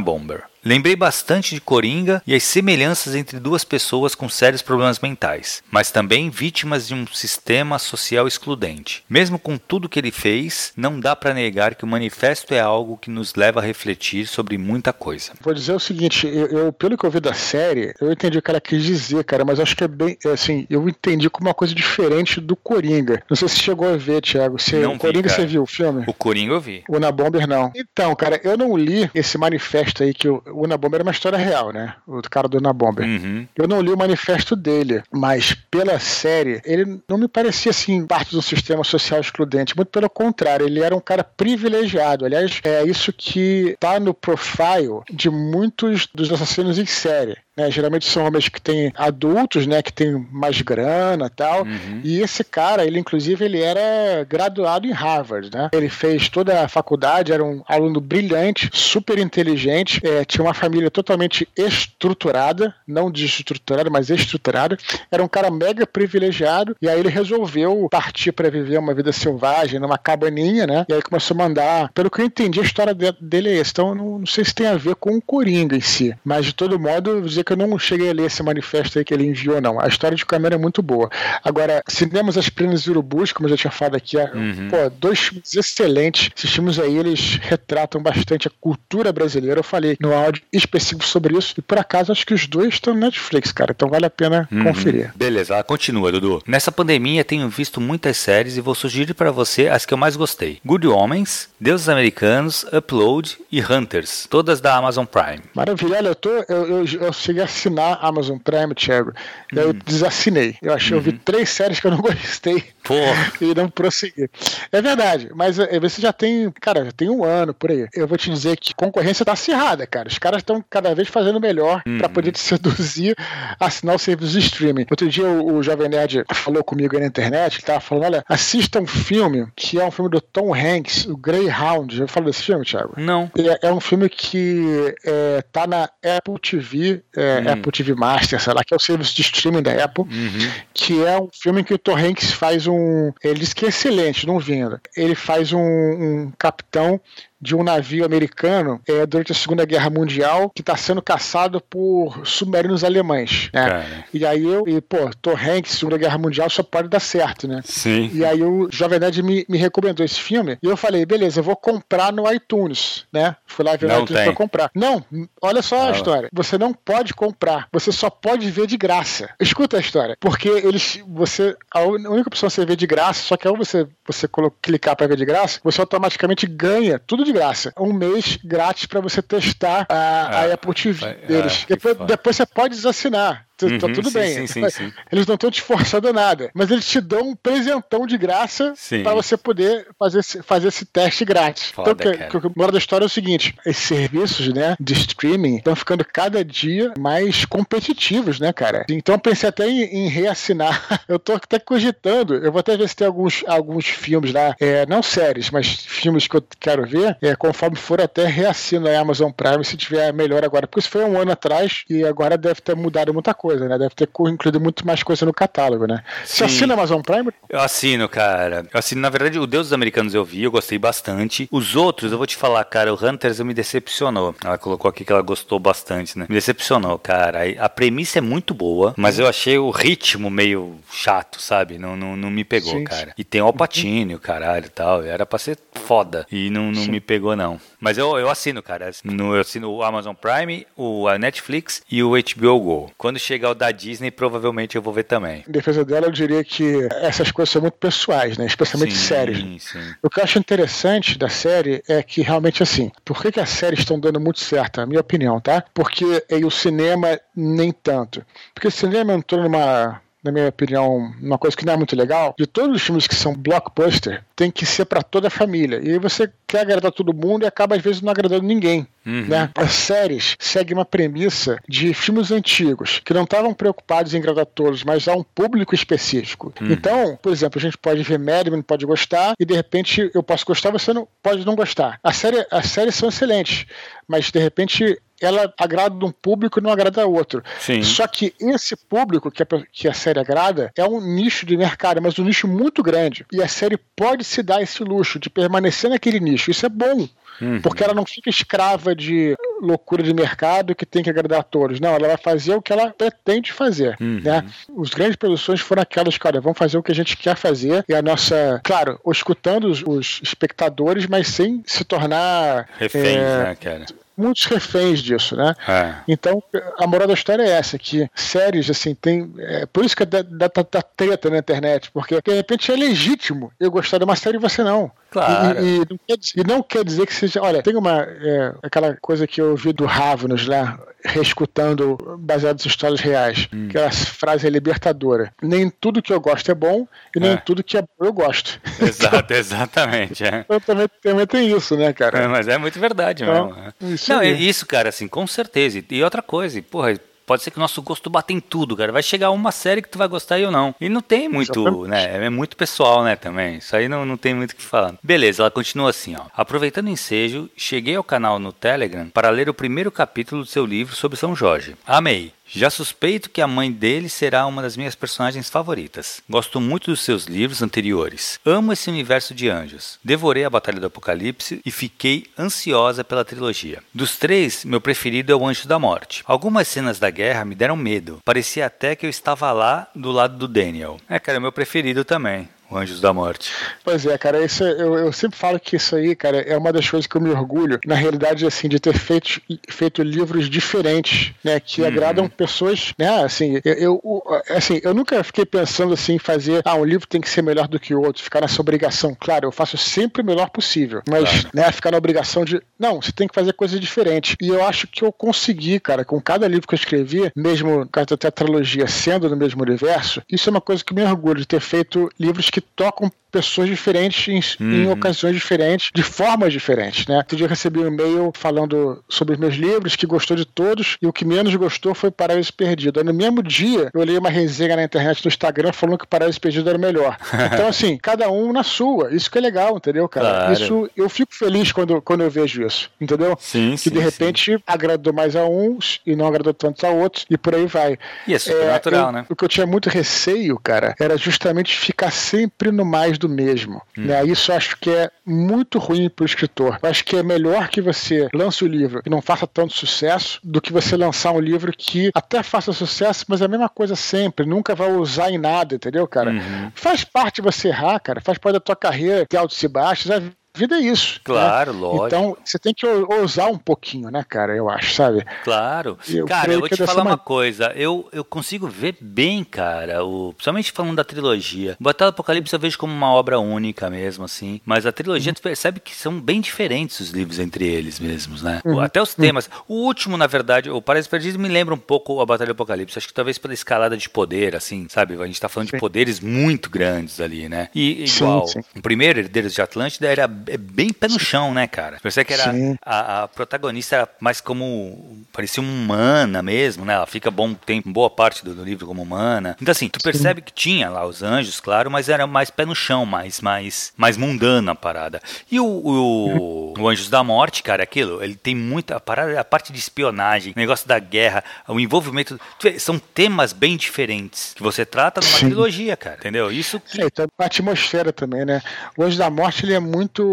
Bomber. 0.00 0.49
Lembrei 0.62 0.94
bastante 0.94 1.54
de 1.54 1.60
Coringa 1.60 2.22
e 2.26 2.34
as 2.34 2.42
semelhanças 2.42 3.14
entre 3.14 3.40
duas 3.40 3.64
pessoas 3.64 4.14
com 4.14 4.28
sérios 4.28 4.60
problemas 4.60 5.00
mentais, 5.00 5.62
mas 5.70 5.90
também 5.90 6.28
vítimas 6.28 6.86
de 6.86 6.94
um 6.94 7.06
sistema 7.06 7.78
social 7.78 8.28
excludente. 8.28 9.02
Mesmo 9.08 9.38
com 9.38 9.56
tudo 9.56 9.88
que 9.88 9.98
ele 9.98 10.10
fez, 10.10 10.72
não 10.76 11.00
dá 11.00 11.16
para 11.16 11.32
negar 11.32 11.74
que 11.74 11.84
o 11.84 11.88
manifesto 11.88 12.52
é 12.52 12.60
algo 12.60 12.98
que 12.98 13.10
nos 13.10 13.34
leva 13.34 13.60
a 13.60 13.62
refletir 13.62 14.26
sobre 14.26 14.58
muita 14.58 14.92
coisa. 14.92 15.32
Vou 15.40 15.54
dizer 15.54 15.72
o 15.72 15.80
seguinte, 15.80 16.26
eu, 16.26 16.46
eu 16.46 16.72
pelo 16.72 16.96
que 16.96 17.04
eu 17.04 17.10
vi 17.10 17.20
da 17.20 17.32
série, 17.32 17.94
eu 17.98 18.12
entendi 18.12 18.36
o 18.36 18.42
que 18.42 18.50
ela 18.50 18.60
quis 18.60 18.82
dizer, 18.82 19.24
cara, 19.24 19.46
mas 19.46 19.58
acho 19.58 19.74
que 19.74 19.84
é 19.84 19.88
bem, 19.88 20.18
assim, 20.30 20.66
eu 20.68 20.86
entendi 20.86 21.30
como 21.30 21.48
uma 21.48 21.54
coisa 21.54 21.74
diferente 21.74 22.38
do 22.38 22.54
Coringa. 22.54 23.22
Não 23.30 23.36
sei 23.36 23.48
se 23.48 23.60
chegou 23.60 23.88
a 23.88 23.96
ver, 23.96 24.20
Thiago. 24.20 24.58
Se 24.58 24.76
não 24.76 24.94
o 24.94 24.98
Coringa 24.98 25.28
vi, 25.28 25.34
você 25.34 25.46
viu 25.46 25.62
o 25.62 25.66
filme? 25.66 26.04
O 26.06 26.12
Coringa 26.12 26.52
eu 26.52 26.60
vi. 26.60 26.84
O 26.86 26.98
Na 26.98 27.10
Bomber 27.10 27.46
não. 27.46 27.72
Então, 27.74 28.14
cara, 28.14 28.38
eu 28.44 28.58
não 28.58 28.76
li 28.76 29.10
esse 29.14 29.38
manifesto 29.38 30.02
aí 30.02 30.12
que 30.12 30.28
o 30.28 30.49
o 30.52 30.64
Unabomber 30.64 31.00
é 31.00 31.02
uma 31.02 31.12
história 31.12 31.38
real, 31.38 31.72
né? 31.72 31.94
O 32.06 32.20
cara 32.22 32.48
do 32.48 32.58
Unabomber. 32.58 33.06
Uhum. 33.06 33.46
Eu 33.56 33.68
não 33.68 33.80
li 33.80 33.90
o 33.90 33.96
manifesto 33.96 34.54
dele, 34.54 35.02
mas 35.12 35.54
pela 35.70 35.98
série, 35.98 36.60
ele 36.64 37.00
não 37.08 37.18
me 37.18 37.28
parecia 37.28 37.70
assim 37.70 38.06
parte 38.06 38.32
do 38.32 38.42
sistema 38.42 38.84
social 38.84 39.20
excludente. 39.20 39.76
Muito 39.76 39.90
pelo 39.90 40.10
contrário, 40.10 40.66
ele 40.66 40.80
era 40.80 40.94
um 40.94 41.00
cara 41.00 41.24
privilegiado. 41.24 42.24
Aliás, 42.24 42.60
é 42.64 42.84
isso 42.84 43.12
que 43.12 43.76
tá 43.78 43.98
no 44.00 44.14
profile 44.14 45.00
de 45.10 45.30
muitos 45.30 46.08
dos 46.14 46.32
assassinos 46.32 46.78
em 46.78 46.86
série. 46.86 47.36
Né? 47.56 47.70
Geralmente 47.70 48.06
são 48.06 48.24
homens 48.24 48.48
que 48.48 48.60
têm 48.60 48.92
adultos, 48.96 49.66
né? 49.66 49.82
Que 49.82 49.92
têm 49.92 50.26
mais 50.30 50.60
grana 50.62 51.26
e 51.26 51.30
tal. 51.30 51.62
Uhum. 51.62 52.00
E 52.02 52.20
esse 52.20 52.44
cara, 52.44 52.84
ele 52.84 52.98
inclusive, 52.98 53.44
ele 53.44 53.60
era 53.60 54.24
graduado 54.28 54.86
em 54.86 54.92
Harvard, 54.92 55.50
né? 55.52 55.68
Ele 55.72 55.88
fez 55.88 56.28
toda 56.28 56.62
a 56.62 56.68
faculdade, 56.68 57.32
era 57.32 57.44
um 57.44 57.62
aluno 57.66 58.00
brilhante, 58.00 58.70
super 58.72 59.18
inteligente, 59.18 60.00
é, 60.04 60.24
tinha 60.24 60.44
uma 60.44 60.54
família 60.54 60.90
totalmente 60.90 61.48
estruturada, 61.56 62.74
não 62.86 63.10
desestruturada, 63.10 63.90
mas 63.90 64.10
estruturada. 64.10 64.76
Era 65.10 65.22
um 65.22 65.28
cara 65.28 65.50
mega 65.50 65.86
privilegiado 65.86 66.76
e 66.80 66.88
aí 66.88 66.98
ele 66.98 67.08
resolveu 67.08 67.88
partir 67.90 68.32
para 68.32 68.50
viver 68.50 68.78
uma 68.78 68.94
vida 68.94 69.12
selvagem 69.12 69.80
numa 69.80 69.98
cabaninha, 69.98 70.66
né? 70.66 70.86
E 70.88 70.94
aí 70.94 71.02
começou 71.02 71.34
a 71.34 71.38
mandar. 71.38 71.90
Pelo 71.92 72.10
que 72.10 72.20
eu 72.20 72.26
entendi, 72.26 72.60
a 72.60 72.64
história 72.64 72.94
dele 72.94 73.50
é 73.50 73.58
essa. 73.58 73.70
Então, 73.72 73.94
não, 73.94 74.18
não 74.20 74.26
sei 74.26 74.44
se 74.44 74.54
tem 74.54 74.66
a 74.66 74.76
ver 74.76 74.94
com 74.94 75.16
o 75.16 75.22
Coringa 75.22 75.76
em 75.76 75.80
si, 75.80 76.14
mas 76.24 76.46
de 76.46 76.54
todo 76.54 76.78
modo, 76.78 77.28
dizer 77.40 77.44
que 77.44 77.52
eu 77.52 77.56
não 77.56 77.78
cheguei 77.78 78.10
a 78.10 78.12
ler 78.12 78.26
esse 78.26 78.42
manifesto 78.42 78.98
aí 78.98 79.04
que 79.04 79.12
ele 79.12 79.26
enviou, 79.26 79.60
não. 79.60 79.80
A 79.80 79.88
história 79.88 80.16
de 80.16 80.24
câmera 80.24 80.54
é 80.54 80.58
muito 80.58 80.82
boa. 80.82 81.10
Agora, 81.42 81.82
Cinemas 81.88 82.36
As 82.36 82.48
Plenas 82.48 82.82
e 82.82 82.90
Urubus, 82.90 83.32
como 83.32 83.46
eu 83.46 83.50
já 83.50 83.56
tinha 83.56 83.70
falado 83.70 83.96
aqui, 83.96 84.18
é, 84.18 84.24
uhum. 84.32 84.68
pô, 84.68 84.90
dois 84.98 85.18
filmes 85.18 85.54
excelentes. 85.54 86.30
Esses 86.36 86.50
filmes 86.50 86.78
aí, 86.78 86.96
eles 86.96 87.38
retratam 87.42 88.02
bastante 88.02 88.48
a 88.48 88.50
cultura 88.60 89.12
brasileira. 89.12 89.60
Eu 89.60 89.64
falei 89.64 89.96
no 90.00 90.14
áudio 90.14 90.42
específico 90.52 91.04
sobre 91.04 91.36
isso. 91.36 91.54
E 91.58 91.62
por 91.62 91.78
acaso, 91.78 92.12
acho 92.12 92.26
que 92.26 92.34
os 92.34 92.46
dois 92.46 92.74
estão 92.74 92.94
no 92.94 93.00
Netflix, 93.00 93.52
cara. 93.52 93.72
Então 93.74 93.88
vale 93.88 94.06
a 94.06 94.10
pena 94.10 94.48
uhum. 94.50 94.64
conferir. 94.64 95.12
Beleza, 95.16 95.62
continua, 95.62 96.12
Dudu. 96.12 96.42
Nessa 96.46 96.72
pandemia, 96.72 97.24
tenho 97.24 97.48
visto 97.48 97.80
muitas 97.80 98.16
séries 98.16 98.56
e 98.56 98.60
vou 98.60 98.74
sugerir 98.74 99.14
para 99.14 99.30
você 99.30 99.68
as 99.68 99.86
que 99.86 99.94
eu 99.94 99.98
mais 99.98 100.16
gostei: 100.16 100.60
Good 100.64 100.86
Homens, 100.86 101.48
Deuses 101.60 101.88
Americanos, 101.88 102.64
Upload 102.72 103.38
e 103.50 103.60
Hunters, 103.60 104.26
todas 104.28 104.60
da 104.60 104.76
Amazon 104.76 105.04
Prime. 105.04 105.42
Maravilha, 105.54 105.98
olha, 105.98 106.08
eu, 106.08 106.14
tô, 106.14 106.30
eu, 106.30 106.66
eu, 106.66 106.84
eu 107.00 107.12
cheguei 107.30 107.42
a 107.42 107.44
assinar 107.44 107.98
Amazon 108.02 108.38
Prime, 108.38 108.74
Thiago. 108.74 109.12
E 109.52 109.58
aí 109.58 109.64
eu 109.64 109.70
hum. 109.70 109.78
desassinei. 109.84 110.56
Eu 110.60 110.74
achei, 110.74 110.96
eu 110.96 111.00
vi 111.00 111.10
uhum. 111.10 111.20
três 111.24 111.48
séries 111.50 111.78
que 111.78 111.86
eu 111.86 111.90
não 111.90 111.98
gostei. 112.02 112.64
Porra. 112.84 113.30
E 113.40 113.54
não 113.54 113.70
prossegui. 113.70 114.28
É 114.70 114.82
verdade, 114.82 115.30
mas 115.34 115.58
eh, 115.58 115.80
você 115.80 116.02
já 116.02 116.12
tem, 116.12 116.50
cara, 116.60 116.84
já 116.84 116.92
tem 116.92 117.08
um 117.08 117.24
ano 117.24 117.54
por 117.54 117.70
aí. 117.70 117.86
Eu 117.94 118.06
vou 118.06 118.18
te 118.18 118.30
dizer 118.30 118.56
que 118.58 118.74
concorrência 118.74 119.24
tá 119.24 119.32
acirrada, 119.32 119.86
cara. 119.86 120.08
Os 120.08 120.18
caras 120.18 120.40
estão 120.40 120.62
cada 120.68 120.94
vez 120.94 121.08
fazendo 121.08 121.40
melhor 121.40 121.82
hum. 121.86 121.98
para 121.98 122.08
poder 122.08 122.32
te 122.32 122.38
seduzir 122.38 123.16
a 123.58 123.66
assinar 123.66 123.94
o 123.94 123.98
serviço 123.98 124.32
de 124.32 124.40
streaming. 124.40 124.86
Outro 124.90 125.08
dia 125.08 125.26
o, 125.26 125.54
o 125.54 125.62
Jovem 125.62 125.88
Nerd 125.88 126.24
falou 126.34 126.62
comigo 126.62 126.94
aí 126.94 127.00
na 127.00 127.06
internet, 127.06 127.56
ele 127.56 127.62
tava 127.62 127.80
falando, 127.80 128.04
olha, 128.04 128.24
assista 128.28 128.80
um 128.80 128.86
filme 128.86 129.46
que 129.56 129.80
é 129.80 129.84
um 129.84 129.90
filme 129.90 130.10
do 130.10 130.20
Tom 130.20 130.54
Hanks, 130.54 131.06
o 131.06 131.16
Greyhound. 131.16 131.96
Já 131.96 132.06
falou 132.06 132.30
desse 132.30 132.42
filme, 132.42 132.64
Thiago? 132.64 132.94
Não. 132.98 133.30
É, 133.38 133.68
é 133.68 133.72
um 133.72 133.80
filme 133.80 134.08
que 134.08 134.94
é, 135.04 135.42
tá 135.50 135.66
na 135.66 135.84
Apple 135.84 136.38
TV, 136.38 137.02
é, 137.20 137.40
hum. 137.40 137.52
Apple 137.52 137.72
TV 137.72 137.94
Master, 137.94 138.40
sei 138.40 138.54
lá, 138.54 138.64
que 138.64 138.72
é 138.72 138.76
o 138.76 138.80
serviço 138.80 139.14
de 139.14 139.22
streaming 139.22 139.62
da 139.62 139.84
Apple, 139.84 140.04
uhum. 140.04 140.50
que 140.72 141.04
é 141.04 141.20
um 141.20 141.28
filme 141.32 141.62
que 141.62 141.74
o 141.74 141.78
Tom 141.78 141.96
Hanks 141.96 142.32
faz 142.32 142.66
um. 142.66 143.12
Ele 143.22 143.40
diz 143.40 143.52
que 143.52 143.66
é 143.66 143.68
excelente, 143.68 144.26
não 144.26 144.38
vendo. 144.38 144.80
Ele 144.96 145.14
faz 145.14 145.52
um, 145.52 145.60
um 145.60 146.32
capitão 146.38 147.00
de 147.40 147.56
um 147.56 147.62
navio 147.62 148.04
americano 148.04 148.80
é, 148.86 149.06
durante 149.06 149.32
a 149.32 149.34
Segunda 149.34 149.64
Guerra 149.64 149.90
Mundial 149.90 150.50
que 150.54 150.62
está 150.62 150.76
sendo 150.76 151.00
caçado 151.00 151.60
por 151.60 152.26
submarinos 152.26 152.84
alemães. 152.84 153.50
Né? 153.52 154.04
E 154.12 154.26
aí 154.26 154.44
eu, 154.44 154.64
e, 154.66 154.80
pô, 154.80 155.10
Tom 155.20 155.34
Hanks, 155.36 155.72
Segunda 155.72 155.96
Guerra 155.96 156.18
Mundial 156.18 156.50
só 156.50 156.62
pode 156.62 156.88
dar 156.88 157.00
certo, 157.00 157.48
né? 157.48 157.60
Sim. 157.64 158.10
E 158.12 158.24
aí 158.24 158.42
o 158.42 158.68
Jovem 158.70 158.98
Nerd 158.98 159.22
me, 159.22 159.46
me 159.48 159.56
recomendou 159.56 160.04
esse 160.04 160.20
filme 160.20 160.58
e 160.62 160.66
eu 160.66 160.76
falei, 160.76 161.06
beleza, 161.06 161.40
eu 161.40 161.44
vou 161.44 161.56
comprar 161.56 162.12
no 162.12 162.30
iTunes, 162.30 163.06
né? 163.12 163.36
Fui 163.46 163.64
lá 163.64 163.76
ver 163.76 163.88
no 163.88 164.02
iTunes 164.02 164.22
pra 164.22 164.32
comprar. 164.32 164.70
Não, 164.74 165.04
olha 165.40 165.62
só 165.62 165.88
a 165.88 165.92
história. 165.92 166.28
Você 166.32 166.58
não 166.58 166.72
pode 166.72 167.14
comprar, 167.14 167.68
você 167.72 167.90
só 167.92 168.10
pode 168.10 168.50
ver 168.50 168.66
de 168.66 168.76
graça. 168.76 169.30
Escuta 169.40 169.76
a 169.76 169.80
história, 169.80 170.16
porque 170.20 170.48
eles, 170.48 171.00
você, 171.08 171.56
a 171.72 171.80
única 171.82 172.28
opção 172.28 172.46
é 172.46 172.50
você 172.50 172.66
ver 172.66 172.76
de 172.76 172.86
graça, 172.86 173.22
só 173.22 173.36
que 173.36 173.48
ao 173.48 173.56
você, 173.56 173.86
você 174.06 174.28
clicar 174.60 174.96
para 174.96 175.06
ver 175.06 175.16
de 175.16 175.24
graça, 175.24 175.60
você 175.62 175.80
automaticamente 175.80 176.46
ganha 176.46 176.98
tudo 176.98 177.24
de 177.24 177.29
graça. 177.32 177.72
Um 177.78 177.92
mês 177.92 178.38
grátis 178.44 178.86
para 178.86 179.00
você 179.00 179.22
testar 179.22 179.86
a, 179.88 179.94
a 179.94 180.40
ah, 180.40 180.54
Apple 180.54 180.74
TV 180.74 181.14
deles. 181.14 181.64
depois, 181.68 181.96
depois 181.96 182.36
você 182.36 182.46
pode 182.46 182.74
desassinar. 182.74 183.46
Tá 183.60 183.74
uhum, 183.74 183.78
tá 183.78 183.92
tudo 183.92 184.10
sim, 184.10 184.18
bem. 184.18 184.46
Sim, 184.46 184.70
sim, 184.70 184.92
eles 185.10 185.26
não 185.26 185.34
estão 185.34 185.50
te 185.50 185.62
forçando 185.62 186.12
nada. 186.12 186.50
Mas 186.54 186.70
eles 186.70 186.86
te 186.86 187.00
dão 187.00 187.30
um 187.30 187.36
presentão 187.36 188.06
de 188.06 188.16
graça 188.16 188.74
para 189.02 189.14
você 189.14 189.36
poder 189.36 189.88
fazer, 189.98 190.22
fazer 190.42 190.68
esse 190.68 190.84
teste 190.86 191.24
grátis. 191.24 191.70
Foda, 191.70 191.90
então, 191.92 192.12
que, 192.12 192.40
que, 192.40 192.46
o 192.46 192.52
moral 192.56 192.72
da 192.72 192.78
história 192.78 193.04
é 193.04 193.06
o 193.06 193.10
seguinte: 193.10 193.54
esses 193.64 193.84
serviços 193.84 194.48
né, 194.48 194.76
de 194.80 194.92
streaming 194.94 195.56
estão 195.56 195.76
ficando 195.76 196.04
cada 196.04 196.44
dia 196.44 196.92
mais 196.98 197.44
competitivos, 197.44 198.40
né, 198.40 198.52
cara? 198.52 198.84
Então 198.88 199.14
eu 199.14 199.18
pensei 199.18 199.48
até 199.48 199.68
em, 199.68 199.82
em 199.82 200.08
reassinar. 200.08 201.00
Eu 201.08 201.18
tô 201.18 201.32
até 201.32 201.58
cogitando. 201.58 202.34
Eu 202.36 202.52
vou 202.52 202.60
até 202.60 202.76
ver 202.76 202.88
se 202.88 202.94
tem 202.94 203.06
alguns, 203.06 203.42
alguns 203.46 203.86
filmes 203.86 204.32
lá, 204.32 204.54
é, 204.60 204.86
não 204.86 205.02
séries, 205.02 205.50
mas 205.50 205.66
filmes 205.66 206.28
que 206.28 206.36
eu 206.36 206.44
quero 206.60 206.86
ver. 206.86 207.16
É, 207.20 207.34
conforme 207.34 207.76
for, 207.76 208.00
até 208.00 208.26
reassino 208.26 208.88
a 208.88 208.98
Amazon 208.98 209.30
Prime 209.32 209.64
se 209.64 209.76
tiver 209.76 210.12
melhor 210.12 210.44
agora. 210.44 210.66
Porque 210.66 210.78
isso 210.80 210.88
foi 210.88 211.04
um 211.04 211.18
ano 211.18 211.32
atrás 211.32 211.84
e 211.88 212.04
agora 212.04 212.38
deve 212.38 212.60
ter 212.60 212.76
mudado 212.76 213.12
muita 213.12 213.34
coisa 213.34 213.49
coisa, 213.50 213.68
né? 213.68 213.78
Deve 213.78 213.94
ter 213.94 214.08
incluído 214.28 214.60
muito 214.60 214.86
mais 214.86 215.02
coisa 215.02 215.26
no 215.26 215.32
catálogo, 215.32 215.86
né? 215.86 216.02
Sim. 216.24 216.36
Você 216.36 216.44
assina 216.44 216.74
Amazon 216.74 217.00
Prime? 217.00 217.30
Eu 217.48 217.60
assino, 217.60 218.08
cara. 218.08 218.64
Eu 218.72 218.78
assino, 218.78 219.00
na 219.00 219.10
verdade, 219.10 219.38
o 219.38 219.46
Deus 219.46 219.66
dos 219.66 219.72
Americanos 219.72 220.14
eu 220.14 220.24
vi, 220.24 220.44
eu 220.44 220.50
gostei 220.50 220.78
bastante. 220.78 221.48
Os 221.50 221.74
outros, 221.74 222.12
eu 222.12 222.18
vou 222.18 222.26
te 222.26 222.36
falar, 222.36 222.64
cara, 222.64 222.94
o 222.94 222.96
Hunters 222.96 223.40
me 223.40 223.52
decepcionou. 223.52 224.34
Ela 224.44 224.56
colocou 224.56 224.88
aqui 224.88 225.04
que 225.04 225.12
ela 225.12 225.22
gostou 225.22 225.58
bastante, 225.58 226.16
né? 226.18 226.26
Me 226.28 226.34
decepcionou, 226.34 226.98
cara. 226.98 227.40
A 227.58 227.68
premissa 227.68 228.18
é 228.18 228.22
muito 228.22 228.54
boa, 228.54 228.94
mas 228.96 229.18
eu 229.18 229.26
achei 229.26 229.58
o 229.58 229.70
ritmo 229.70 230.30
meio 230.30 230.78
chato, 230.92 231.40
sabe? 231.40 231.78
Não, 231.78 231.96
não, 231.96 232.16
não 232.16 232.30
me 232.30 232.44
pegou, 232.44 232.72
Sim. 232.72 232.84
cara. 232.84 233.12
E 233.18 233.24
tem 233.24 233.40
o 233.40 233.46
Alpatine, 233.46 234.14
o 234.14 234.20
caralho 234.20 234.66
e 234.66 234.70
tal. 234.70 235.02
Era 235.02 235.26
pra 235.26 235.38
ser 235.38 235.58
foda. 235.74 236.26
E 236.30 236.50
não, 236.50 236.70
não 236.70 236.86
me 236.86 237.00
pegou, 237.00 237.34
não. 237.34 237.60
Mas 237.80 237.98
eu, 237.98 238.16
eu 238.18 238.30
assino, 238.30 238.62
cara. 238.62 238.90
Eu 239.04 239.40
assino 239.40 239.70
o 239.72 239.82
Amazon 239.82 240.14
Prime, 240.14 240.66
o 240.76 241.08
a 241.08 241.18
Netflix 241.18 241.82
e 241.90 242.02
o 242.02 242.10
HBO 242.10 242.60
Go. 242.60 242.92
Quando 242.96 243.18
chegar 243.18 243.39
o 243.48 243.54
da 243.54 243.70
Disney, 243.70 244.10
provavelmente 244.10 244.76
eu 244.76 244.82
vou 244.82 244.92
ver 244.92 245.04
também. 245.04 245.44
Em 245.48 245.50
defesa 245.50 245.84
dela, 245.84 246.06
eu 246.06 246.12
diria 246.12 246.44
que 246.44 246.88
essas 247.00 247.30
coisas 247.30 247.50
são 247.52 247.62
muito 247.62 247.78
pessoais, 247.78 248.36
né? 248.36 248.46
Especialmente 248.46 248.94
sim, 248.94 249.06
séries. 249.06 249.62
Sim. 249.62 249.94
O 250.02 250.10
que 250.10 250.20
eu 250.20 250.24
acho 250.24 250.38
interessante 250.38 251.18
da 251.18 251.28
série 251.28 251.82
é 251.88 252.02
que 252.02 252.22
realmente 252.22 252.62
assim, 252.62 252.90
por 253.04 253.20
que, 253.22 253.32
que 253.32 253.40
as 253.40 253.48
séries 253.48 253.80
estão 253.80 253.98
dando 253.98 254.20
muito 254.20 254.40
certo? 254.40 254.80
A 254.80 254.86
minha 254.86 255.00
opinião, 255.00 255.40
tá? 255.40 255.64
Porque 255.72 256.24
e 256.28 256.44
o 256.44 256.50
cinema 256.50 257.18
nem 257.34 257.72
tanto. 257.72 258.24
Porque 258.54 258.68
o 258.68 258.72
cinema 258.72 259.14
entrou 259.14 259.42
numa 259.42 260.00
na 260.22 260.30
minha 260.30 260.48
opinião, 260.48 261.12
uma 261.20 261.38
coisa 261.38 261.56
que 261.56 261.64
não 261.64 261.72
é 261.72 261.76
muito 261.76 261.96
legal, 261.96 262.34
de 262.38 262.46
todos 262.46 262.76
os 262.76 262.82
filmes 262.82 263.06
que 263.06 263.14
são 263.14 263.34
blockbuster, 263.34 264.22
tem 264.36 264.50
que 264.50 264.66
ser 264.66 264.84
para 264.84 265.02
toda 265.02 265.28
a 265.28 265.30
família. 265.30 265.80
E 265.82 265.92
aí 265.92 265.98
você 265.98 266.30
quer 266.50 266.60
agradar 266.60 266.92
todo 266.92 267.14
mundo 267.14 267.44
e 267.44 267.46
acaba 267.46 267.76
às 267.76 267.82
vezes 267.82 268.02
não 268.02 268.10
agradando 268.10 268.46
ninguém. 268.46 268.86
Uhum. 269.06 269.26
Né? 269.26 269.50
As 269.54 269.72
séries 269.72 270.36
seguem 270.38 270.76
uma 270.76 270.84
premissa 270.84 271.58
de 271.68 271.94
filmes 271.94 272.30
antigos, 272.30 273.00
que 273.04 273.14
não 273.14 273.24
estavam 273.24 273.54
preocupados 273.54 274.12
em 274.12 274.18
agradar 274.18 274.46
todos, 274.46 274.84
mas 274.84 275.08
a 275.08 275.14
um 275.14 275.22
público 275.22 275.74
específico. 275.74 276.52
Uhum. 276.60 276.72
Então, 276.72 277.18
por 277.22 277.32
exemplo, 277.32 277.58
a 277.58 277.62
gente 277.62 277.78
pode 277.78 278.02
ver 278.02 278.18
Mad 278.18 278.48
Men, 278.48 278.62
pode 278.62 278.84
gostar, 278.84 279.34
e 279.38 279.44
de 279.44 279.54
repente 279.54 280.10
eu 280.14 280.22
posso 280.22 280.44
gostar, 280.44 280.70
você 280.70 280.92
não 280.92 281.08
pode 281.22 281.46
não 281.46 281.54
gostar. 281.54 281.98
A 282.02 282.12
série, 282.12 282.46
as 282.50 282.66
séries 282.66 282.94
são 282.94 283.08
excelentes, 283.08 283.66
mas 284.06 284.30
de 284.30 284.38
repente 284.38 284.98
ela 285.20 285.52
agrada 285.58 286.04
um 286.04 286.10
público 286.10 286.58
e 286.58 286.62
não 286.62 286.70
agrada 286.70 287.06
outro. 287.06 287.42
Sim. 287.60 287.82
Só 287.82 288.06
que 288.06 288.34
esse 288.40 288.74
público 288.74 289.30
que 289.30 289.42
a, 289.42 289.46
que 289.70 289.86
a 289.86 289.92
série 289.92 290.18
agrada 290.18 290.72
é 290.74 290.84
um 290.84 291.00
nicho 291.00 291.44
de 291.44 291.56
mercado, 291.56 292.00
mas 292.00 292.18
um 292.18 292.24
nicho 292.24 292.48
muito 292.48 292.82
grande. 292.82 293.26
E 293.30 293.42
a 293.42 293.46
série 293.46 293.76
pode 293.94 294.24
se 294.24 294.42
dar 294.42 294.62
esse 294.62 294.82
luxo 294.82 295.18
de 295.18 295.28
permanecer 295.28 295.90
naquele 295.90 296.18
nicho. 296.18 296.39
Isso 296.48 296.66
é 296.66 296.68
bom. 296.68 297.08
Uhum. 297.40 297.60
Porque 297.60 297.82
ela 297.82 297.94
não 297.94 298.04
fica 298.04 298.28
escrava 298.28 298.94
de 298.94 299.34
loucura 299.60 300.02
de 300.02 300.12
mercado 300.12 300.74
que 300.74 300.84
tem 300.84 301.02
que 301.02 301.10
agradar 301.10 301.40
a 301.40 301.42
todos. 301.42 301.80
Não, 301.80 301.94
ela 301.94 302.08
vai 302.08 302.16
fazer 302.16 302.54
o 302.54 302.62
que 302.62 302.72
ela 302.72 302.90
pretende 302.90 303.52
fazer. 303.52 303.96
Uhum. 304.00 304.20
Né? 304.22 304.44
Os 304.68 304.90
grandes 304.90 305.16
produções 305.16 305.60
foram 305.60 305.82
aquelas, 305.82 306.18
cara, 306.18 306.40
vamos 306.40 306.58
fazer 306.58 306.76
o 306.76 306.82
que 306.82 306.92
a 306.92 306.94
gente 306.94 307.16
quer 307.16 307.36
fazer. 307.36 307.84
E 307.88 307.94
a 307.94 308.02
nossa, 308.02 308.60
claro, 308.62 309.00
escutando 309.10 309.68
os, 309.68 309.82
os 309.82 310.20
espectadores, 310.22 311.06
mas 311.06 311.28
sem 311.28 311.62
se 311.66 311.84
tornar. 311.84 312.68
Reféns, 312.78 313.16
é, 313.16 313.44
né, 313.44 313.56
cara? 313.58 313.86
muitos 314.16 314.44
reféns 314.44 315.00
disso, 315.00 315.34
né? 315.34 315.54
É. 315.66 315.94
Então, 316.06 316.42
a 316.78 316.86
moral 316.86 317.08
da 317.08 317.14
história 317.14 317.42
é 317.42 317.50
essa, 317.50 317.78
que 317.78 318.08
séries, 318.14 318.68
assim, 318.68 318.94
tem... 318.94 319.32
É, 319.38 319.64
por 319.64 319.82
isso 319.82 319.96
que 319.96 320.04
dá, 320.04 320.20
dá, 320.20 320.50
dá 320.70 320.82
treta 320.82 321.30
na 321.30 321.38
internet, 321.38 321.90
porque, 321.90 322.20
de 322.20 322.34
repente, 322.34 322.70
é 322.70 322.76
legítimo 322.76 323.50
eu 323.58 323.70
gostar 323.70 323.96
de 323.96 324.04
uma 324.04 324.16
série 324.16 324.36
e 324.36 324.40
você 324.40 324.62
não. 324.62 324.92
Claro. 325.10 325.60
E, 325.64 325.76
e, 325.76 325.78
não, 325.78 325.98
quer, 326.06 326.18
e 326.36 326.44
não, 326.44 326.62
quer, 326.62 326.84
dizer 326.84 327.06
que 327.06 327.14
seja. 327.14 327.42
Olha, 327.42 327.62
tem 327.62 327.76
uma. 327.76 328.02
É, 328.02 328.54
aquela 328.62 328.96
coisa 328.96 329.26
que 329.26 329.40
eu 329.40 329.50
ouvi 329.50 329.72
do 329.72 329.84
Ravnos 329.84 330.46
lá, 330.46 330.78
reescutando, 331.04 331.98
baseado 332.18 332.60
em 332.64 332.68
histórias 332.68 333.00
reais. 333.00 333.48
Hum. 333.52 333.66
Aquela 333.68 333.90
frase 333.90 334.46
é 334.46 334.50
libertadora. 334.50 335.32
Nem 335.42 335.68
tudo 335.68 336.02
que 336.02 336.12
eu 336.12 336.20
gosto 336.20 336.50
é 336.50 336.54
bom 336.54 336.86
e 337.14 337.20
nem 337.20 337.32
é. 337.32 337.36
tudo 337.36 337.64
que 337.64 337.76
é 337.76 337.82
bom 337.82 338.06
eu 338.06 338.12
gosto. 338.12 338.60
Exato, 338.80 339.32
exatamente. 339.34 340.24
É. 340.24 340.40
Então 340.44 340.60
também, 340.60 340.88
também 341.02 341.26
tem 341.26 341.54
isso, 341.54 341.76
né, 341.76 341.92
cara? 341.92 342.18
É, 342.18 342.26
mas 342.28 342.48
é 342.48 342.56
muito 342.56 342.78
verdade 342.78 343.22
então, 343.22 343.46
mesmo. 343.46 343.94
Isso 343.94 344.12
não, 344.12 344.20
aí. 344.20 344.48
isso, 344.48 344.66
cara, 344.66 344.88
assim, 344.88 345.08
com 345.08 345.26
certeza. 345.26 345.82
E 345.90 346.02
outra 346.02 346.22
coisa, 346.22 346.60
porra, 346.62 346.94
Pode 347.30 347.44
ser 347.44 347.52
que 347.52 347.58
o 347.58 347.60
nosso 347.60 347.80
gosto 347.80 348.10
bata 348.10 348.32
em 348.32 348.40
tudo, 348.40 348.76
cara. 348.76 348.90
Vai 348.90 349.04
chegar 349.04 349.30
uma 349.30 349.52
série 349.52 349.80
que 349.80 349.88
tu 349.88 349.96
vai 349.96 350.08
gostar 350.08 350.40
e 350.40 350.42
eu 350.42 350.50
não. 350.50 350.74
E 350.80 350.88
não 350.88 351.00
tem 351.00 351.28
muito, 351.28 351.86
né? 351.86 352.26
É 352.26 352.28
muito 352.28 352.56
pessoal, 352.56 353.04
né, 353.04 353.14
também. 353.14 353.58
Isso 353.58 353.76
aí 353.76 353.88
não, 353.88 354.04
não 354.04 354.16
tem 354.16 354.34
muito 354.34 354.50
o 354.50 354.56
que 354.56 354.62
falar. 354.64 354.96
Beleza, 355.00 355.44
ela 355.44 355.50
continua 355.52 355.90
assim, 355.90 356.16
ó. 356.16 356.22
Aproveitando 356.36 356.88
o 356.88 356.90
ensejo, 356.90 357.48
cheguei 357.56 357.94
ao 357.94 358.02
canal 358.02 358.40
no 358.40 358.52
Telegram 358.52 359.08
para 359.10 359.30
ler 359.30 359.48
o 359.48 359.54
primeiro 359.54 359.92
capítulo 359.92 360.42
do 360.42 360.48
seu 360.48 360.66
livro 360.66 360.96
sobre 360.96 361.16
São 361.16 361.36
Jorge. 361.36 361.76
Amei. 361.86 362.32
Já 362.52 362.68
suspeito 362.68 363.30
que 363.30 363.40
a 363.40 363.46
mãe 363.46 363.70
dele 363.70 364.08
será 364.08 364.44
uma 364.44 364.60
das 364.60 364.76
minhas 364.76 364.96
personagens 364.96 365.48
favoritas. 365.48 366.20
Gosto 366.28 366.60
muito 366.60 366.90
dos 366.90 367.00
seus 367.00 367.26
livros 367.26 367.62
anteriores. 367.62 368.40
Amo 368.44 368.72
esse 368.72 368.90
universo 368.90 369.32
de 369.32 369.48
anjos. 369.48 370.00
Devorei 370.02 370.44
a 370.44 370.50
Batalha 370.50 370.80
do 370.80 370.86
Apocalipse 370.86 371.60
e 371.64 371.70
fiquei 371.70 372.26
ansiosa 372.36 373.04
pela 373.04 373.24
trilogia. 373.24 373.82
Dos 373.94 374.16
três, 374.16 374.64
meu 374.64 374.80
preferido 374.80 375.30
é 375.30 375.34
o 375.36 375.46
Anjo 375.46 375.68
da 375.68 375.78
Morte. 375.78 376.24
Algumas 376.26 376.66
cenas 376.66 376.98
da 376.98 377.08
guerra 377.08 377.44
me 377.44 377.54
deram 377.54 377.76
medo. 377.76 378.18
Parecia 378.24 378.66
até 378.66 378.96
que 378.96 379.06
eu 379.06 379.10
estava 379.10 379.52
lá 379.52 379.86
do 379.94 380.10
lado 380.10 380.36
do 380.36 380.48
Daniel. 380.48 380.98
É, 381.08 381.20
cara, 381.20 381.36
é 381.36 381.40
meu 381.40 381.52
preferido 381.52 382.04
também. 382.04 382.48
O 382.70 382.76
Anjos 382.76 383.00
da 383.00 383.12
Morte. 383.12 383.52
Pois 383.84 384.06
é, 384.06 384.16
cara, 384.16 384.44
isso, 384.44 384.62
eu, 384.64 384.96
eu 384.96 385.12
sempre 385.12 385.36
falo 385.36 385.58
que 385.58 385.76
isso 385.76 385.96
aí, 385.96 386.14
cara, 386.14 386.40
é 386.40 386.56
uma 386.56 386.72
das 386.72 386.88
coisas 386.88 387.06
que 387.06 387.16
eu 387.16 387.20
me 387.20 387.30
orgulho, 387.30 387.78
na 387.84 387.94
realidade, 387.94 388.46
assim, 388.46 388.68
de 388.68 388.78
ter 388.78 388.96
feito, 388.96 389.40
feito 389.68 390.02
livros 390.02 390.48
diferentes, 390.48 391.32
né, 391.42 391.58
que 391.58 391.80
uhum. 391.82 391.88
agradam 391.88 392.28
pessoas, 392.28 392.92
né, 392.98 393.22
assim 393.24 393.60
eu, 393.64 394.00
eu, 394.04 394.22
assim, 394.48 394.80
eu 394.82 394.94
nunca 394.94 395.22
fiquei 395.24 395.44
pensando, 395.44 395.94
assim, 395.94 396.14
em 396.14 396.18
fazer, 396.18 396.62
ah, 396.64 396.74
um 396.74 396.84
livro 396.84 397.06
tem 397.06 397.20
que 397.20 397.28
ser 397.28 397.42
melhor 397.42 397.66
do 397.68 397.80
que 397.80 397.94
o 397.94 398.00
outro, 398.00 398.22
ficar 398.22 398.40
nessa 398.40 398.60
obrigação. 398.60 399.16
Claro, 399.18 399.46
eu 399.46 399.52
faço 399.52 399.76
sempre 399.76 400.22
o 400.22 400.24
melhor 400.24 400.50
possível, 400.50 401.02
mas, 401.08 401.28
claro. 401.28 401.48
né, 401.54 401.72
ficar 401.72 401.90
na 401.90 401.98
obrigação 401.98 402.44
de, 402.44 402.60
não, 402.78 403.00
você 403.00 403.12
tem 403.12 403.26
que 403.26 403.34
fazer 403.34 403.52
coisas 403.52 403.80
diferentes. 403.80 404.36
E 404.40 404.48
eu 404.48 404.64
acho 404.64 404.86
que 404.86 405.02
eu 405.02 405.12
consegui, 405.12 405.80
cara, 405.80 406.04
com 406.04 406.20
cada 406.20 406.46
livro 406.46 406.66
que 406.66 406.74
eu 406.74 406.78
escrevi, 406.78 407.30
mesmo 407.34 407.88
com 407.90 408.00
a 408.00 408.06
tetralogia 408.06 408.86
sendo 408.86 409.28
no 409.28 409.36
mesmo 409.36 409.62
universo, 409.62 410.22
isso 410.30 410.48
é 410.48 410.52
uma 410.52 410.60
coisa 410.60 410.84
que 410.84 410.94
me 410.94 411.02
orgulho 411.02 411.40
de 411.40 411.46
ter 411.46 411.60
feito 411.60 412.08
livros 412.18 412.50
que 412.50 412.59
que 412.60 412.68
tocam 412.76 413.10
pessoas 413.30 413.68
diferentes 413.68 414.28
em, 414.28 414.64
uhum. 414.64 414.72
em, 414.72 414.90
ocasiões 414.90 415.34
diferentes, 415.34 415.90
de 415.94 416.02
formas 416.02 416.52
diferentes, 416.52 417.06
né? 417.06 417.18
Outro 417.18 417.36
dia 417.36 417.46
eu 417.46 417.50
recebi 417.50 417.80
um 417.80 417.86
e-mail 417.86 418.32
falando 418.34 419.02
sobre 419.08 419.34
os 419.34 419.40
meus 419.40 419.54
livros, 419.54 419.96
que 419.96 420.06
gostou 420.06 420.36
de 420.36 420.44
todos, 420.44 420.96
e 421.00 421.06
o 421.06 421.12
que 421.12 421.24
menos 421.24 421.54
gostou 421.54 421.94
foi 421.94 422.10
Paraíso 422.10 422.52
Perdido. 422.52 423.00
Aí, 423.00 423.04
no 423.04 423.14
mesmo 423.14 423.42
dia, 423.42 423.90
eu 423.94 424.02
li 424.02 424.16
uma 424.16 424.30
resenha 424.30 424.76
na 424.76 424.84
internet 424.84 425.24
no 425.24 425.28
Instagram 425.28 425.72
falando 425.72 425.98
que 425.98 426.06
Paraíso 426.06 426.40
Perdido 426.40 426.68
era 426.68 426.78
o 426.78 426.80
melhor. 426.80 427.16
Então, 427.52 427.66
assim, 427.66 427.98
cada 428.00 428.30
um 428.30 428.52
na 428.52 428.62
sua. 428.62 429.12
Isso 429.12 429.30
que 429.30 429.36
é 429.36 429.40
legal, 429.40 429.76
entendeu, 429.76 430.08
cara? 430.08 430.28
Claro. 430.28 430.52
Isso, 430.52 430.90
eu 430.96 431.08
fico 431.08 431.34
feliz 431.34 431.72
quando, 431.72 432.00
quando 432.00 432.22
eu 432.22 432.30
vejo 432.30 432.64
isso, 432.64 432.90
entendeu? 433.00 433.36
Sim, 433.40 433.72
que 433.72 433.78
sim, 433.78 433.90
de 433.90 433.98
repente 433.98 434.52
sim. 434.52 434.62
agradou 434.66 435.12
mais 435.12 435.34
a 435.34 435.44
uns 435.44 436.00
e 436.06 436.14
não 436.14 436.26
agradou 436.26 436.54
tanto 436.54 436.86
a 436.86 436.90
outros, 436.90 437.26
e 437.28 437.36
por 437.36 437.54
aí 437.54 437.66
vai. 437.66 437.98
E 438.26 438.34
é 438.34 438.38
super 438.38 438.62
é, 438.62 438.72
natural, 438.72 439.06
eu, 439.06 439.12
né? 439.12 439.26
O 439.28 439.36
que 439.36 439.44
eu 439.44 439.48
tinha 439.48 439.66
muito 439.66 439.88
receio, 439.88 440.58
cara, 440.58 440.94
era 440.98 441.16
justamente 441.16 441.76
ficar 441.76 442.10
sempre 442.10 442.70
no 442.70 442.84
mais 442.84 443.18
do 443.20 443.28
mesmo. 443.28 443.82
Hum. 443.96 444.06
Né? 444.06 444.24
Isso 444.24 444.52
acho 444.52 444.76
que 444.78 444.90
é 444.90 445.10
muito 445.24 445.78
ruim 445.78 446.08
para 446.08 446.22
o 446.22 446.26
escritor. 446.26 446.78
Eu 446.82 446.88
acho 446.88 447.04
que 447.04 447.16
é 447.16 447.22
melhor 447.22 447.68
que 447.68 447.80
você 447.80 448.28
lance 448.32 448.64
o 448.64 448.66
livro 448.66 449.02
e 449.04 449.10
não 449.10 449.22
faça 449.22 449.46
tanto 449.46 449.74
sucesso 449.74 450.40
do 450.42 450.60
que 450.60 450.72
você 450.72 450.96
lançar 450.96 451.32
um 451.32 451.40
livro 451.40 451.72
que 451.76 452.10
até 452.14 452.42
faça 452.42 452.72
sucesso, 452.72 453.24
mas 453.28 453.40
é 453.40 453.44
a 453.44 453.48
mesma 453.48 453.68
coisa 453.68 453.94
sempre, 453.94 454.46
nunca 454.46 454.74
vai 454.74 454.92
usar 454.92 455.30
em 455.30 455.38
nada, 455.38 455.74
entendeu, 455.74 456.06
cara? 456.06 456.30
Uhum. 456.30 456.72
Faz 456.74 457.04
parte 457.04 457.40
você 457.40 457.68
errar, 457.68 457.98
cara, 458.00 458.20
faz 458.20 458.38
parte 458.38 458.54
da 458.54 458.60
tua 458.60 458.76
carreira 458.76 459.26
ter 459.26 459.36
altos 459.36 459.62
e 459.62 459.68
baixos, 459.68 460.10
é 460.10 460.22
vida 460.54 460.76
é 460.76 460.80
isso. 460.80 461.14
Né? 461.14 461.20
Claro, 461.24 461.72
né? 461.72 461.80
lógico. 461.80 462.06
Então, 462.06 462.36
você 462.44 462.58
tem 462.58 462.74
que 462.74 462.86
ousar 462.86 463.48
um 463.48 463.58
pouquinho, 463.58 464.10
né, 464.10 464.24
cara? 464.28 464.54
Eu 464.54 464.68
acho, 464.68 464.94
sabe? 464.94 465.24
Claro. 465.44 465.98
Eu 466.08 466.26
cara, 466.26 466.52
eu 466.52 466.60
vou 466.60 466.68
te 466.68 466.84
falar 466.84 467.02
uma... 467.02 467.12
uma 467.12 467.18
coisa. 467.18 467.72
Eu, 467.76 468.08
eu 468.12 468.24
consigo 468.24 468.68
ver 468.68 468.96
bem, 469.00 469.44
cara, 469.44 470.04
o, 470.04 470.32
principalmente 470.32 470.72
falando 470.72 470.96
da 470.96 471.04
trilogia. 471.04 471.76
Batalha 471.80 472.10
do 472.10 472.14
Apocalipse 472.14 472.52
eu 472.52 472.58
vejo 472.58 472.78
como 472.78 472.92
uma 472.92 473.12
obra 473.12 473.38
única 473.38 473.88
mesmo, 473.88 474.24
assim. 474.24 474.60
Mas 474.64 474.86
a 474.86 474.92
trilogia, 474.92 475.30
uhum. 475.30 475.34
tu 475.34 475.42
percebe 475.42 475.80
que 475.80 475.94
são 475.94 476.20
bem 476.20 476.40
diferentes 476.40 477.00
os 477.00 477.10
livros 477.10 477.38
entre 477.38 477.66
eles 477.66 478.00
mesmos, 478.00 478.42
né? 478.42 478.60
Uhum. 478.64 478.80
Até 478.80 479.00
os 479.00 479.14
temas. 479.14 479.46
Uhum. 479.68 479.76
O 479.76 479.86
último, 479.86 480.16
na 480.16 480.26
verdade, 480.26 480.70
o 480.70 480.82
Paraíso 480.82 481.08
Perdido 481.08 481.38
me 481.38 481.48
lembra 481.48 481.74
um 481.74 481.78
pouco 481.78 482.20
a 482.20 482.26
Batalha 482.26 482.48
do 482.48 482.52
Apocalipse. 482.52 482.98
Acho 482.98 483.08
que 483.08 483.14
talvez 483.14 483.38
pela 483.38 483.54
escalada 483.54 483.96
de 483.96 484.08
poder, 484.08 484.56
assim, 484.56 484.86
sabe? 484.88 485.20
A 485.20 485.26
gente 485.26 485.40
tá 485.40 485.48
falando 485.48 485.70
sim. 485.70 485.76
de 485.76 485.80
poderes 485.80 486.20
muito 486.20 486.70
grandes 486.70 487.20
ali, 487.20 487.48
né? 487.48 487.68
E 487.74 488.04
igual, 488.04 488.46
sim, 488.46 488.62
sim. 488.62 488.78
o 488.78 488.82
primeiro, 488.82 489.20
Herdeiros 489.20 489.54
de 489.54 489.62
Atlântida, 489.62 490.06
era 490.06 490.26
é 490.46 490.56
bem 490.56 490.92
pé 490.92 491.08
no 491.08 491.18
chão, 491.18 491.52
né, 491.52 491.66
cara? 491.66 491.98
Você 492.02 492.24
que 492.24 492.32
era 492.32 492.52
a, 492.84 493.22
a, 493.22 493.28
protagonista 493.28 493.96
era 493.96 494.08
mais 494.20 494.40
como 494.40 495.24
parecia 495.32 495.62
uma 495.62 495.72
humana 495.72 496.42
mesmo, 496.42 496.84
né? 496.84 496.94
Ela 496.94 497.06
fica 497.06 497.30
bom 497.30 497.54
tempo, 497.54 497.90
boa 497.90 498.10
parte 498.10 498.44
do, 498.44 498.54
do 498.54 498.64
livro 498.64 498.86
como 498.86 499.02
humana. 499.02 499.56
Então 499.60 499.72
assim, 499.72 499.88
tu 499.88 500.00
percebe 500.00 500.40
Sim. 500.40 500.44
que 500.44 500.52
tinha 500.52 500.90
lá 500.90 501.06
os 501.06 501.22
anjos, 501.22 501.60
claro, 501.60 501.90
mas 501.90 502.08
era 502.08 502.26
mais 502.26 502.50
pé 502.50 502.64
no 502.64 502.74
chão, 502.74 503.04
mais 503.04 503.40
mais 503.40 503.92
mais 503.96 504.16
mundana 504.16 504.72
a 504.72 504.74
parada. 504.74 505.20
E 505.50 505.58
o, 505.58 505.66
o, 505.66 506.74
o 506.78 506.88
Anjos 506.88 507.10
da 507.10 507.22
Morte, 507.22 507.62
cara, 507.62 507.82
aquilo, 507.82 508.22
ele 508.22 508.34
tem 508.34 508.54
muita 508.54 508.96
a 508.96 509.00
parada, 509.00 509.38
a 509.38 509.44
parte 509.44 509.72
de 509.72 509.78
espionagem, 509.78 510.52
o 510.56 510.58
negócio 510.58 510.86
da 510.86 510.98
guerra, 510.98 511.44
o 511.68 511.78
envolvimento, 511.78 512.40
são 512.78 512.98
temas 512.98 513.52
bem 513.52 513.76
diferentes 513.76 514.54
que 514.54 514.62
você 514.62 514.84
trata 514.84 515.20
numa 515.20 515.38
Sim. 515.38 515.46
trilogia, 515.46 515.96
cara, 515.96 516.16
entendeu? 516.16 516.50
Isso 516.50 516.80
que... 516.80 517.00
É, 517.00 517.06
então, 517.06 517.26
a 517.38 517.44
atmosfera 517.44 518.12
também, 518.12 518.44
né? 518.44 518.62
O 518.96 519.02
Anjos 519.02 519.18
da 519.18 519.30
Morte 519.30 519.64
ele 519.64 519.74
é 519.74 519.80
muito 519.80 520.29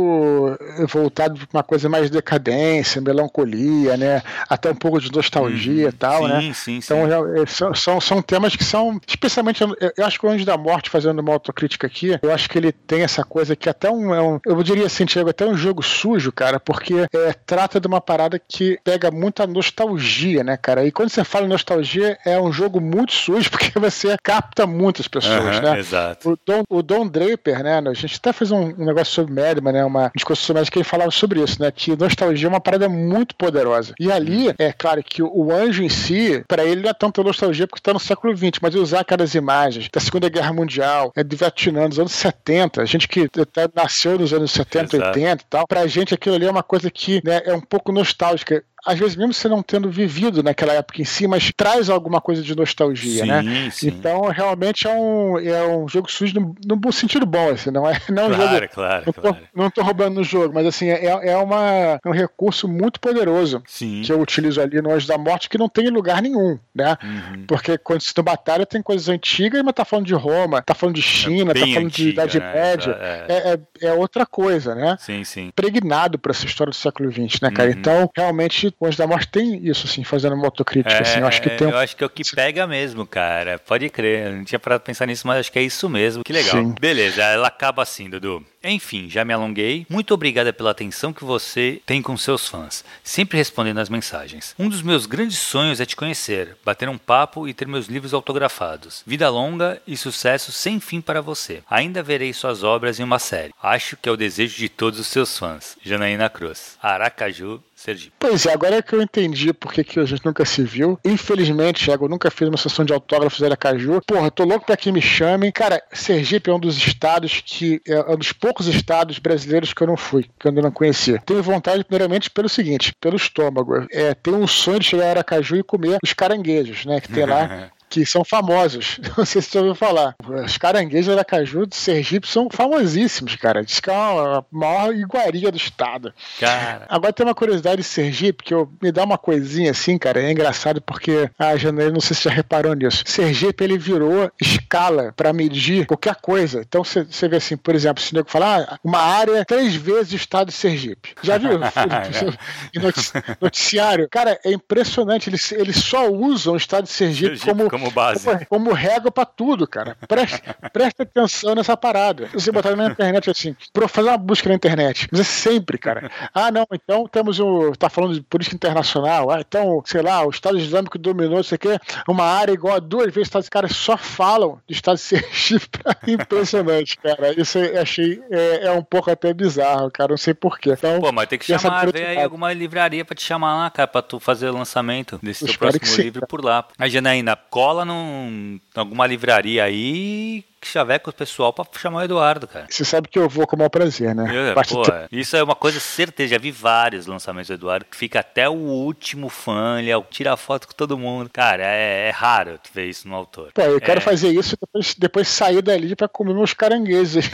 voltado 0.87 1.47
para 1.47 1.57
uma 1.57 1.63
coisa 1.63 1.89
mais 1.89 2.09
decadência, 2.09 3.01
melancolia, 3.01 3.97
né? 3.97 4.21
Até 4.49 4.71
um 4.71 4.75
pouco 4.75 4.99
de 4.99 5.11
nostalgia 5.11 5.87
hum, 5.87 5.89
e 5.89 5.91
tal, 5.91 6.23
sim, 6.23 6.27
né? 6.27 6.53
Sim, 6.53 6.79
então 6.83 6.97
sim. 7.05 7.41
É, 7.41 7.73
são, 7.75 8.01
são 8.01 8.21
temas 8.21 8.55
que 8.55 8.63
são, 8.63 8.99
especialmente, 9.07 9.61
eu, 9.61 10.05
acho 10.05 10.19
que 10.19 10.25
o 10.25 10.29
Anjo 10.29 10.45
da 10.45 10.57
Morte, 10.57 10.89
fazendo 10.89 11.19
uma 11.19 11.33
autocrítica 11.33 11.87
aqui, 11.87 12.17
eu 12.21 12.31
acho 12.31 12.49
que 12.49 12.57
ele 12.57 12.71
tem 12.71 13.03
essa 13.03 13.23
coisa 13.23 13.55
que 13.55 13.69
até 13.69 13.89
um, 13.89 14.13
é 14.13 14.21
um 14.21 14.39
eu 14.45 14.61
diria 14.63 14.85
assim, 14.85 15.05
Tiago, 15.05 15.29
até 15.29 15.45
um 15.45 15.55
jogo 15.55 15.83
sujo, 15.83 16.31
cara, 16.31 16.59
porque 16.59 17.05
é, 17.13 17.33
trata 17.45 17.79
de 17.79 17.87
uma 17.87 18.01
parada 18.01 18.39
que 18.39 18.79
pega 18.83 19.11
muita 19.11 19.45
nostalgia, 19.45 20.43
né, 20.43 20.57
cara? 20.57 20.85
E 20.85 20.91
quando 20.91 21.09
você 21.09 21.23
fala 21.23 21.45
em 21.45 21.49
nostalgia, 21.49 22.17
é 22.25 22.39
um 22.39 22.51
jogo 22.51 22.79
muito 22.79 23.13
sujo, 23.13 23.49
porque 23.51 23.77
você 23.79 24.15
capta 24.23 24.65
muitas 24.65 25.07
pessoas, 25.07 25.59
né? 25.59 25.79
Exato. 25.79 26.31
O 26.31 26.37
Don, 26.45 26.63
o 26.69 26.81
Don 26.81 27.07
Draper, 27.07 27.63
né? 27.63 27.79
A 27.79 27.93
gente 27.93 28.17
até 28.17 28.33
fez 28.33 28.51
um, 28.51 28.73
um 28.77 28.85
negócio 28.85 29.13
sobre 29.13 29.33
Madman, 29.33 29.73
né? 29.73 29.85
Uma 29.87 30.11
discussão 30.15 30.55
mais 30.55 30.69
que 30.69 30.77
ele 30.77 30.83
falava 30.83 31.11
sobre 31.11 31.41
isso, 31.41 31.61
né? 31.61 31.71
Que 31.71 31.95
nostalgia 31.95 32.47
é 32.47 32.49
uma 32.49 32.61
parada 32.61 32.89
muito 32.89 33.35
poderosa. 33.35 33.93
E 33.99 34.11
ali, 34.11 34.53
é 34.57 34.71
claro 34.71 35.03
que 35.03 35.21
o 35.21 35.51
anjo 35.51 35.83
em 35.83 35.89
si, 35.89 36.43
para 36.47 36.63
ele 36.63 36.81
não 36.81 36.89
é 36.89 36.93
tanto 36.93 37.23
nostalgia 37.23 37.67
porque 37.67 37.79
está 37.79 37.93
no 37.93 37.99
século 37.99 38.35
XX, 38.35 38.59
mas 38.61 38.75
usar 38.75 39.01
aquelas 39.01 39.35
imagens 39.35 39.89
da 39.91 39.99
Segunda 39.99 40.29
Guerra 40.29 40.53
Mundial, 40.53 41.11
é 41.15 41.23
do 41.23 41.35
Vietnã, 41.35 41.87
dos 41.87 41.99
anos 41.99 42.11
70, 42.11 42.81
a 42.81 42.85
gente 42.85 43.07
que 43.07 43.29
até 43.39 43.67
nasceu 43.73 44.17
nos 44.17 44.33
anos 44.33 44.51
70, 44.51 44.97
Exato. 44.97 45.19
80 45.19 45.43
e 45.43 45.45
tal, 45.49 45.67
pra 45.67 45.87
gente 45.87 46.13
aquilo 46.13 46.35
ali 46.35 46.45
é 46.45 46.51
uma 46.51 46.63
coisa 46.63 46.89
que 46.89 47.21
né, 47.23 47.41
é 47.45 47.53
um 47.53 47.61
pouco 47.61 47.91
nostálgica 47.91 48.63
às 48.85 48.99
vezes 48.99 49.15
mesmo 49.15 49.33
você 49.33 49.47
não 49.47 49.63
tendo 49.63 49.89
vivido 49.89 50.43
naquela 50.43 50.73
época 50.73 51.01
em 51.01 51.05
si, 51.05 51.27
mas 51.27 51.51
traz 51.55 51.89
alguma 51.89 52.21
coisa 52.21 52.41
de 52.41 52.55
nostalgia, 52.55 53.23
sim, 53.23 53.27
né? 53.27 53.69
Sim. 53.71 53.87
Então 53.87 54.21
realmente 54.29 54.87
é 54.87 54.91
um, 54.91 55.37
é 55.39 55.67
um 55.67 55.87
jogo 55.87 56.11
sujo 56.11 56.33
no, 56.39 56.55
no 56.81 56.91
sentido 56.91 57.25
bom, 57.25 57.49
assim, 57.49 57.71
não 57.71 57.87
é 57.89 57.99
não 58.09 58.29
claro, 58.29 58.53
jogo, 58.53 58.67
claro, 58.73 59.03
não, 59.05 59.13
claro. 59.13 59.35
Tô, 59.35 59.61
não 59.61 59.69
tô 59.69 59.81
roubando 59.81 60.15
no 60.15 60.23
jogo, 60.23 60.53
mas 60.53 60.65
assim, 60.65 60.89
é, 60.89 61.05
é, 61.05 61.37
uma, 61.37 61.99
é 62.03 62.07
um 62.07 62.11
recurso 62.11 62.67
muito 62.67 62.99
poderoso 62.99 63.61
sim. 63.65 64.01
que 64.03 64.11
eu 64.11 64.19
utilizo 64.19 64.61
ali 64.61 64.81
no 64.81 64.91
Anjo 64.91 65.07
da 65.07 65.17
Morte 65.17 65.49
que 65.49 65.57
não 65.57 65.69
tem 65.69 65.87
em 65.87 65.91
lugar 65.91 66.21
nenhum, 66.21 66.59
né? 66.73 66.97
Uhum. 67.03 67.45
Porque 67.47 67.77
quando 67.77 68.01
se 68.01 68.13
batalha 68.21 68.65
tem 68.65 68.81
coisas 68.81 69.07
antigas, 69.09 69.61
mas 69.63 69.73
tá 69.73 69.85
falando 69.85 70.05
de 70.05 70.13
Roma, 70.13 70.61
tá 70.61 70.73
falando 70.73 70.95
de 70.95 71.01
China, 71.01 71.51
é 71.51 71.53
tá 71.53 71.59
falando 71.61 71.85
antiga, 71.85 72.27
de 72.27 72.37
Idade 72.37 72.39
né? 72.39 72.53
Média, 72.53 72.97
é... 72.99 73.59
É, 73.81 73.87
é... 73.87 73.93
outra 73.93 74.25
coisa, 74.25 74.75
né? 74.75 74.97
Sim, 74.99 75.23
sim. 75.23 75.51
Pregnado 75.55 76.19
por 76.19 76.31
essa 76.31 76.45
história 76.45 76.71
do 76.71 76.75
século 76.75 77.11
XX, 77.11 77.41
né, 77.41 77.51
cara? 77.51 77.69
Uhum. 77.69 77.77
Então, 77.77 78.09
realmente, 78.15 78.66
o 78.79 78.85
Anjo 78.85 78.97
da 78.97 79.07
Morte 79.07 79.27
tem 79.27 79.65
isso, 79.67 79.87
assim, 79.87 80.03
fazendo 80.03 80.35
uma 80.35 80.45
autocrítica, 80.45 80.93
é, 80.93 81.01
assim. 81.01 81.19
Eu 81.19 81.27
acho 81.27 81.41
que 81.41 81.49
tem. 81.49 81.69
Eu 81.69 81.77
acho 81.77 81.95
que 81.95 82.03
é 82.03 82.07
o 82.07 82.09
que 82.09 82.23
pega 82.35 82.67
mesmo, 82.67 83.05
cara. 83.05 83.59
Pode 83.59 83.89
crer. 83.89 84.27
Eu 84.27 84.33
não 84.33 84.43
tinha 84.43 84.59
parado 84.59 84.83
pensar 84.83 85.05
nisso, 85.05 85.27
mas 85.27 85.39
acho 85.39 85.51
que 85.51 85.59
é 85.59 85.63
isso 85.63 85.89
mesmo. 85.89 86.23
Que 86.23 86.33
legal. 86.33 86.55
Sim. 86.55 86.75
Beleza, 86.79 87.23
ela 87.23 87.47
acaba 87.47 87.81
assim, 87.83 88.09
Dudu. 88.09 88.43
Enfim, 88.69 89.09
já 89.09 89.23
me 89.23 89.33
alonguei. 89.33 89.85
Muito 89.89 90.13
obrigada 90.13 90.51
pela 90.51 90.71
atenção 90.71 91.13
que 91.13 91.23
você 91.23 91.81
tem 91.85 92.01
com 92.01 92.17
seus 92.17 92.47
fãs, 92.47 92.83
sempre 93.01 93.37
respondendo 93.37 93.79
as 93.79 93.87
mensagens. 93.87 94.53
Um 94.59 94.67
dos 94.67 94.81
meus 94.81 95.05
grandes 95.05 95.37
sonhos 95.37 95.79
é 95.79 95.85
te 95.85 95.95
conhecer, 95.95 96.57
bater 96.65 96.89
um 96.89 96.97
papo 96.97 97.47
e 97.47 97.53
ter 97.53 97.65
meus 97.65 97.87
livros 97.87 98.13
autografados. 98.13 99.03
Vida 99.07 99.29
longa 99.29 99.81
e 99.87 99.95
sucesso 99.95 100.51
sem 100.51 100.81
fim 100.81 100.99
para 100.99 101.21
você. 101.21 101.63
Ainda 101.69 102.03
verei 102.03 102.33
suas 102.33 102.61
obras 102.61 102.99
em 102.99 103.03
uma 103.03 103.19
série. 103.19 103.53
Acho 103.63 103.95
que 103.95 104.09
é 104.09 104.11
o 104.11 104.17
desejo 104.17 104.57
de 104.57 104.67
todos 104.67 104.99
os 104.99 105.07
seus 105.07 105.37
fãs. 105.37 105.77
Janaína 105.81 106.29
Cruz. 106.29 106.77
Aracaju, 106.81 107.63
Sergipe. 107.77 108.11
Pois 108.17 108.47
é, 108.47 108.53
agora 108.53 108.77
é 108.77 108.81
que 108.81 108.95
eu 108.95 109.01
entendi 109.03 109.53
por 109.53 109.71
que, 109.71 109.99
a 109.99 110.05
gente 110.05 110.25
nunca 110.25 110.43
se 110.43 110.63
viu. 110.63 110.99
Infelizmente, 111.05 111.85
Thiago, 111.85 112.05
eu 112.05 112.09
nunca 112.09 112.31
fiz 112.31 112.47
uma 112.47 112.57
sessão 112.57 112.83
de 112.83 112.91
autógrafos 112.91 113.39
da 113.39 113.45
Aracaju. 113.45 114.01
Porra, 114.01 114.31
tô 114.31 114.43
louco 114.43 114.65
pra 114.65 114.75
que 114.75 114.91
me 114.91 114.99
chamem. 114.99 115.51
Cara, 115.51 115.81
Sergipe 115.93 116.49
é 116.49 116.53
um 116.53 116.59
dos 116.59 116.75
estados 116.75 117.39
que. 117.45 117.79
É 117.87 118.01
um 118.11 118.17
dos 118.17 118.33
poucos 118.33 118.56
estados 118.65 119.19
brasileiros 119.19 119.73
que 119.73 119.83
eu 119.83 119.87
não 119.87 119.97
fui, 119.97 120.23
que 120.39 120.47
eu 120.47 120.49
ainda 120.49 120.61
não 120.61 120.71
conhecia. 120.71 121.21
Tenho 121.25 121.43
vontade, 121.43 121.83
primeiramente, 121.83 122.29
pelo 122.31 122.49
seguinte: 122.49 122.93
pelo 122.99 123.15
estômago. 123.15 123.85
É, 123.91 124.15
tenho 124.15 124.37
um 124.37 124.47
sonho 124.47 124.79
de 124.79 124.87
chegar 124.87 125.05
a 125.05 125.09
Aracaju 125.11 125.57
e 125.57 125.63
comer 125.63 125.99
os 126.03 126.13
caranguejos, 126.13 126.85
né? 126.85 126.99
Que 126.99 127.11
tem 127.11 127.25
lá. 127.25 127.69
que 127.89 128.05
são 128.05 128.23
famosos. 128.23 128.99
Não 129.17 129.25
sei 129.25 129.41
se 129.41 129.49
você 129.49 129.57
ouviu 129.59 129.75
falar. 129.75 130.15
Os 130.45 130.57
caranguejos 130.57 131.15
da 131.15 131.23
Caju 131.23 131.65
de 131.65 131.75
Sergipe 131.75 132.27
são 132.27 132.49
famosíssimos, 132.51 133.35
cara. 133.35 133.63
Diz 133.63 133.79
que 133.79 133.89
é 133.89 133.93
a 133.93 134.43
maior 134.51 134.93
iguaria 134.93 135.51
do 135.51 135.57
estado. 135.57 136.13
Cara. 136.39 136.85
Agora 136.89 137.13
tem 137.13 137.25
uma 137.25 137.35
curiosidade 137.35 137.81
de 137.81 137.87
Sergipe 137.87 138.43
que 138.43 138.53
eu, 138.53 138.69
me 138.81 138.91
dá 138.91 139.03
uma 139.03 139.17
coisinha 139.17 139.71
assim, 139.71 139.97
cara. 139.97 140.21
É 140.21 140.31
engraçado 140.31 140.81
porque 140.81 141.29
a 141.37 141.49
ah, 141.49 141.57
Janeiro, 141.57 141.93
não 141.93 142.01
sei 142.01 142.15
se 142.15 142.23
já 142.23 142.31
reparou 142.31 142.73
nisso. 142.73 143.03
Sergipe 143.05 143.63
ele 143.63 143.77
virou 143.77 144.31
escala 144.41 145.13
para 145.15 145.33
medir 145.33 145.85
qualquer 145.85 146.15
coisa. 146.15 146.61
Então 146.67 146.83
você 146.83 147.27
vê 147.27 147.37
assim, 147.37 147.57
por 147.57 147.75
exemplo, 147.75 148.01
se 148.01 148.11
o 148.11 148.15
nego 148.15 148.29
falar 148.29 148.61
ah, 148.61 148.79
uma 148.83 148.99
área 148.99 149.45
três 149.45 149.75
vezes 149.75 150.13
o 150.13 150.15
estado 150.15 150.47
de 150.47 150.53
Sergipe. 150.53 151.15
Já 151.21 151.37
viu? 151.37 151.59
noticiário. 153.41 154.07
Cara, 154.09 154.39
é 154.43 154.51
impressionante. 154.51 155.29
Eles, 155.29 155.51
eles 155.51 155.77
só 155.77 156.09
usam 156.09 156.53
o 156.53 156.57
estado 156.57 156.83
de 156.83 156.91
Sergipe, 156.91 157.37
Sergipe 157.37 157.45
como 157.45 157.69
como 157.77 157.91
base. 157.91 158.25
Como, 158.25 158.45
como 158.45 158.73
régua 158.73 159.11
pra 159.11 159.25
tudo, 159.25 159.67
cara. 159.67 159.95
Preste, 160.07 160.41
presta 160.73 161.03
atenção 161.03 161.55
nessa 161.55 161.77
parada. 161.77 162.29
Você 162.33 162.51
botar 162.51 162.75
na 162.75 162.87
internet 162.87 163.29
assim, 163.29 163.55
pra 163.71 163.87
fazer 163.87 164.09
uma 164.09 164.17
busca 164.17 164.49
na 164.49 164.55
internet. 164.55 165.07
Mas 165.11 165.21
é 165.21 165.23
sempre, 165.23 165.77
cara. 165.77 166.11
Ah, 166.33 166.51
não, 166.51 166.65
então 166.71 167.07
temos 167.07 167.39
o. 167.39 167.73
Tá 167.77 167.89
falando 167.89 168.13
de 168.13 168.21
política 168.21 168.55
internacional. 168.55 169.29
Ah, 169.31 169.41
então, 169.41 169.81
sei 169.85 170.01
lá, 170.01 170.25
o 170.25 170.29
Estado 170.29 170.57
Islâmico 170.57 170.97
dominou, 170.97 171.39
isso 171.39 171.53
aqui, 171.53 171.69
uma 172.07 172.25
área 172.25 172.51
igual 172.51 172.75
a 172.75 172.79
duas 172.79 173.13
vezes 173.13 173.27
Estados 173.27 173.49
caras 173.49 173.75
só 173.75 173.97
falam 173.97 174.59
de 174.67 174.73
Estado 174.73 174.95
de 174.95 175.01
Sergipe. 175.01 175.79
Impressionante, 176.07 176.97
cara. 176.97 177.39
Isso 177.39 177.57
eu 177.57 177.81
achei 177.81 178.21
é, 178.31 178.67
é, 178.67 178.71
um 178.71 178.81
pouco 178.81 179.11
até 179.11 179.33
bizarro, 179.33 179.91
cara. 179.91 180.09
Não 180.09 180.17
sei 180.17 180.33
porquê. 180.33 180.71
Então, 180.71 180.99
Pô, 180.99 181.11
mas 181.11 181.27
tem 181.27 181.37
que 181.37 181.45
chamar, 181.45 181.91
ver 181.91 182.07
aí 182.07 182.21
alguma 182.21 182.51
livraria 182.53 183.03
pra 183.03 183.15
te 183.15 183.23
chamar 183.23 183.55
lá, 183.55 183.69
cara, 183.69 183.87
pra 183.87 184.01
tu 184.01 184.19
fazer 184.19 184.49
o 184.49 184.53
lançamento 184.53 185.19
desse 185.21 185.45
teu 185.45 185.57
próximo 185.57 186.03
livro 186.03 186.27
por 186.27 186.43
lá. 186.43 186.65
A 186.77 186.87
Janaína, 186.87 187.35
cola 187.67 187.83
num, 187.83 188.61
alguma 188.73 189.05
livraria 189.05 189.65
aí 189.65 190.41
chaveca 190.61 191.09
o 191.09 191.13
pessoal 191.13 191.53
pra 191.53 191.65
chamar 191.79 192.01
o 192.01 192.03
Eduardo, 192.03 192.47
cara. 192.47 192.67
Você 192.69 192.83
sabe 192.83 193.07
que 193.07 193.17
eu 193.17 193.29
vou 193.29 193.45
com 193.45 193.55
o 193.55 193.59
maior 193.59 193.69
prazer, 193.69 194.13
né? 194.15 194.25
Eu, 194.33 194.55
pô, 194.55 194.83
isso 195.11 195.35
é 195.35 195.43
uma 195.43 195.55
coisa 195.55 195.79
certeza. 195.79 196.33
Já 196.33 196.37
vi 196.37 196.51
vários 196.51 197.05
lançamentos 197.05 197.47
do 197.47 197.53
Eduardo 197.53 197.85
que 197.85 197.95
fica 197.95 198.19
até 198.19 198.49
o 198.49 198.53
último 198.53 199.29
fã, 199.29 199.79
ele 199.79 199.89
tira 200.09 200.35
foto 200.37 200.67
com 200.67 200.73
todo 200.73 200.97
mundo. 200.97 201.29
Cara, 201.31 201.63
é, 201.63 202.07
é 202.07 202.11
raro 202.11 202.59
tu 202.61 202.69
ver 202.73 202.87
isso 202.87 203.07
no 203.07 203.15
autor. 203.15 203.51
Pô, 203.53 203.61
eu 203.61 203.77
é... 203.77 203.79
quero 203.79 204.01
fazer 204.01 204.29
isso 204.29 204.55
e 204.55 204.57
depois, 204.59 204.95
depois 204.95 205.27
sair 205.27 205.61
dali 205.61 205.95
pra 205.95 206.07
comer 206.07 206.33
meus 206.33 206.53
caranguejos. 206.53 207.25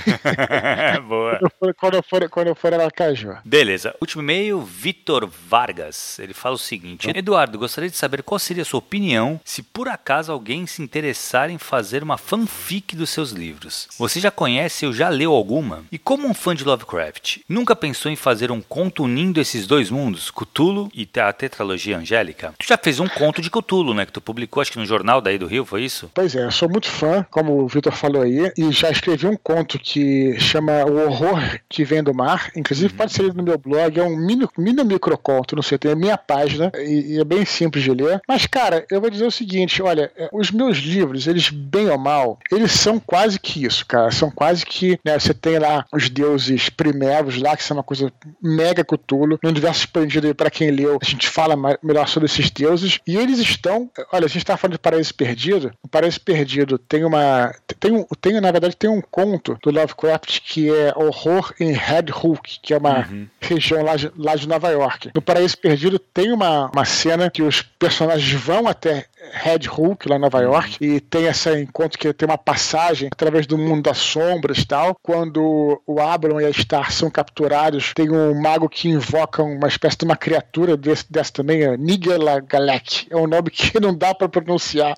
Boa. 1.07 1.39
quando, 1.77 1.95
eu 1.95 2.03
for, 2.03 2.29
quando 2.29 2.47
eu 2.47 2.55
for 2.55 2.73
a 2.73 2.77
Aracaju. 2.77 3.37
Beleza. 3.45 3.95
Último 4.01 4.21
e-mail, 4.21 4.61
Vitor 4.61 5.27
Vargas. 5.27 6.19
Ele 6.19 6.33
fala 6.33 6.55
o 6.55 6.59
seguinte: 6.59 7.09
Eduardo, 7.13 7.57
gostaria 7.57 7.89
de 7.89 7.97
saber 7.97 8.23
qual 8.23 8.39
seria 8.39 8.63
a 8.63 8.65
sua 8.65 8.79
opinião 8.79 9.39
se 9.43 9.63
por 9.63 9.87
acaso 9.87 10.31
alguém 10.31 10.65
se 10.67 10.81
interessar 10.81 11.49
em 11.49 11.57
fazer 11.57 12.03
uma 12.03 12.17
fanfic 12.17 12.95
do 12.95 13.07
seus 13.13 13.31
livros. 13.31 13.87
Você 13.97 14.19
já 14.19 14.31
conhece 14.31 14.85
ou 14.85 14.93
já 14.93 15.09
leu 15.09 15.31
alguma? 15.31 15.83
E 15.91 15.97
como 15.97 16.27
um 16.27 16.33
fã 16.33 16.55
de 16.55 16.63
Lovecraft, 16.63 17.39
nunca 17.47 17.75
pensou 17.75 18.11
em 18.11 18.15
fazer 18.15 18.51
um 18.51 18.61
conto 18.61 19.03
unindo 19.03 19.39
esses 19.39 19.67
dois 19.67 19.89
mundos, 19.89 20.31
Cthulhu 20.31 20.89
e 20.93 21.07
a 21.19 21.31
tetralogia 21.31 21.97
angélica? 21.97 22.53
Tu 22.57 22.67
já 22.67 22.77
fez 22.77 22.99
um 22.99 23.07
conto 23.07 23.41
de 23.41 23.49
Cthulhu, 23.49 23.93
né? 23.93 24.05
Que 24.05 24.11
tu 24.11 24.21
publicou, 24.21 24.61
acho 24.61 24.71
que 24.71 24.79
no 24.79 24.85
jornal 24.85 25.21
daí 25.21 25.37
do 25.37 25.47
Rio, 25.47 25.65
foi 25.65 25.83
isso? 25.83 26.09
Pois 26.13 26.35
é, 26.35 26.43
eu 26.43 26.51
sou 26.51 26.69
muito 26.69 26.89
fã, 26.89 27.25
como 27.29 27.61
o 27.61 27.67
Vitor 27.67 27.93
falou 27.93 28.23
aí, 28.23 28.51
e 28.57 28.71
já 28.71 28.89
escrevi 28.89 29.27
um 29.27 29.37
conto 29.37 29.77
que 29.77 30.37
chama 30.39 30.83
O 30.85 31.05
Horror 31.05 31.59
que 31.69 31.83
Vem 31.83 32.03
do 32.03 32.13
Mar. 32.13 32.51
Inclusive, 32.55 32.91
uhum. 32.91 32.97
pode 32.97 33.13
ser 33.13 33.33
no 33.33 33.43
meu 33.43 33.57
blog, 33.57 33.99
é 33.99 34.03
um 34.03 34.15
mini, 34.15 34.47
mini 34.57 34.83
microconto, 34.83 35.55
não 35.55 35.63
sei, 35.63 35.77
tem 35.77 35.91
a 35.91 35.95
minha 35.95 36.17
página, 36.17 36.71
e, 36.75 37.15
e 37.15 37.19
é 37.19 37.23
bem 37.23 37.45
simples 37.45 37.83
de 37.83 37.91
ler. 37.91 38.21
Mas, 38.27 38.45
cara, 38.47 38.85
eu 38.89 38.99
vou 38.99 39.09
dizer 39.09 39.25
o 39.25 39.31
seguinte: 39.31 39.81
olha, 39.81 40.11
é, 40.17 40.29
os 40.31 40.51
meus 40.51 40.77
livros, 40.77 41.27
eles, 41.27 41.49
bem 41.49 41.89
ou 41.89 41.97
mal, 41.97 42.39
eles 42.51 42.71
são 42.71 42.99
quase 43.05 43.39
que 43.39 43.65
isso, 43.65 43.85
cara. 43.85 44.11
São 44.11 44.31
quase 44.31 44.65
que, 44.65 44.99
né, 45.03 45.17
você 45.17 45.33
tem 45.33 45.59
lá 45.59 45.85
os 45.91 46.09
deuses 46.09 46.69
primevos 46.69 47.41
lá, 47.41 47.55
que 47.55 47.63
são 47.63 47.77
uma 47.77 47.83
coisa 47.83 48.11
mega 48.41 48.83
Cthulhu, 48.83 49.39
no 49.41 49.49
universo 49.49 49.81
expandido 49.81 50.33
pra 50.35 50.49
quem 50.49 50.71
leu, 50.71 50.97
a 51.01 51.05
gente 51.05 51.27
fala 51.27 51.55
mais, 51.55 51.77
melhor 51.81 52.07
sobre 52.07 52.27
esses 52.27 52.49
deuses, 52.49 52.99
e 53.05 53.17
eles 53.17 53.39
estão, 53.39 53.89
olha, 54.11 54.25
a 54.25 54.29
gente 54.29 54.45
tá 54.45 54.57
falando 54.57 54.73
de 54.73 54.79
Paraíso 54.79 55.13
Perdido, 55.13 55.71
o 55.81 55.87
Paraíso 55.87 56.21
Perdido 56.21 56.77
tem 56.77 57.03
uma, 57.03 57.53
tem, 57.79 58.05
tem 58.21 58.41
na 58.41 58.51
verdade, 58.51 58.75
tem 58.75 58.89
um 58.89 59.01
conto 59.01 59.57
do 59.61 59.71
Lovecraft 59.71 60.39
que 60.41 60.69
é 60.69 60.93
Horror 60.95 61.53
em 61.59 61.71
Red 61.71 62.11
Hook, 62.11 62.59
que 62.61 62.73
é 62.73 62.77
uma 62.77 63.07
uhum. 63.07 63.27
região 63.39 63.83
lá 63.83 63.95
de, 63.95 64.11
lá 64.17 64.35
de 64.35 64.47
Nova 64.47 64.69
York. 64.69 65.11
No 65.13 65.21
Paraíso 65.21 65.57
Perdido 65.57 65.99
tem 65.99 66.31
uma, 66.31 66.69
uma 66.73 66.85
cena 66.85 67.29
que 67.29 67.41
os 67.41 67.61
personagens 67.61 68.31
vão 68.41 68.67
até 68.67 69.05
Red 69.31 69.69
Hook, 69.69 70.07
lá 70.07 70.17
em 70.17 70.19
Nova 70.19 70.41
York, 70.41 70.77
e 70.81 70.99
tem 70.99 71.25
esse 71.25 71.49
encontro 71.59 71.97
que 71.97 72.11
tem 72.13 72.27
uma 72.27 72.37
passagem 72.37 73.09
através 73.11 73.47
do 73.47 73.57
mundo 73.57 73.83
das 73.83 73.97
sombras 73.97 74.59
e 74.59 74.65
tal. 74.65 74.95
Quando 75.01 75.81
o 75.85 75.99
Abram 75.99 76.39
e 76.39 76.45
a 76.45 76.53
Star 76.53 76.91
são 76.91 77.09
capturados, 77.09 77.93
tem 77.93 78.09
um 78.09 78.39
mago 78.39 78.67
que 78.67 78.89
invoca 78.89 79.41
uma 79.43 79.67
espécie 79.67 79.97
de 79.97 80.05
uma 80.05 80.15
criatura 80.15 80.75
desse, 80.75 81.11
dessa 81.11 81.31
também, 81.31 81.63
é 81.63 81.77
Nigelagalek. 81.77 83.07
É 83.09 83.15
um 83.15 83.27
nome 83.27 83.49
que 83.49 83.79
não 83.79 83.95
dá 83.95 84.13
para 84.13 84.29
pronunciar. 84.29 84.97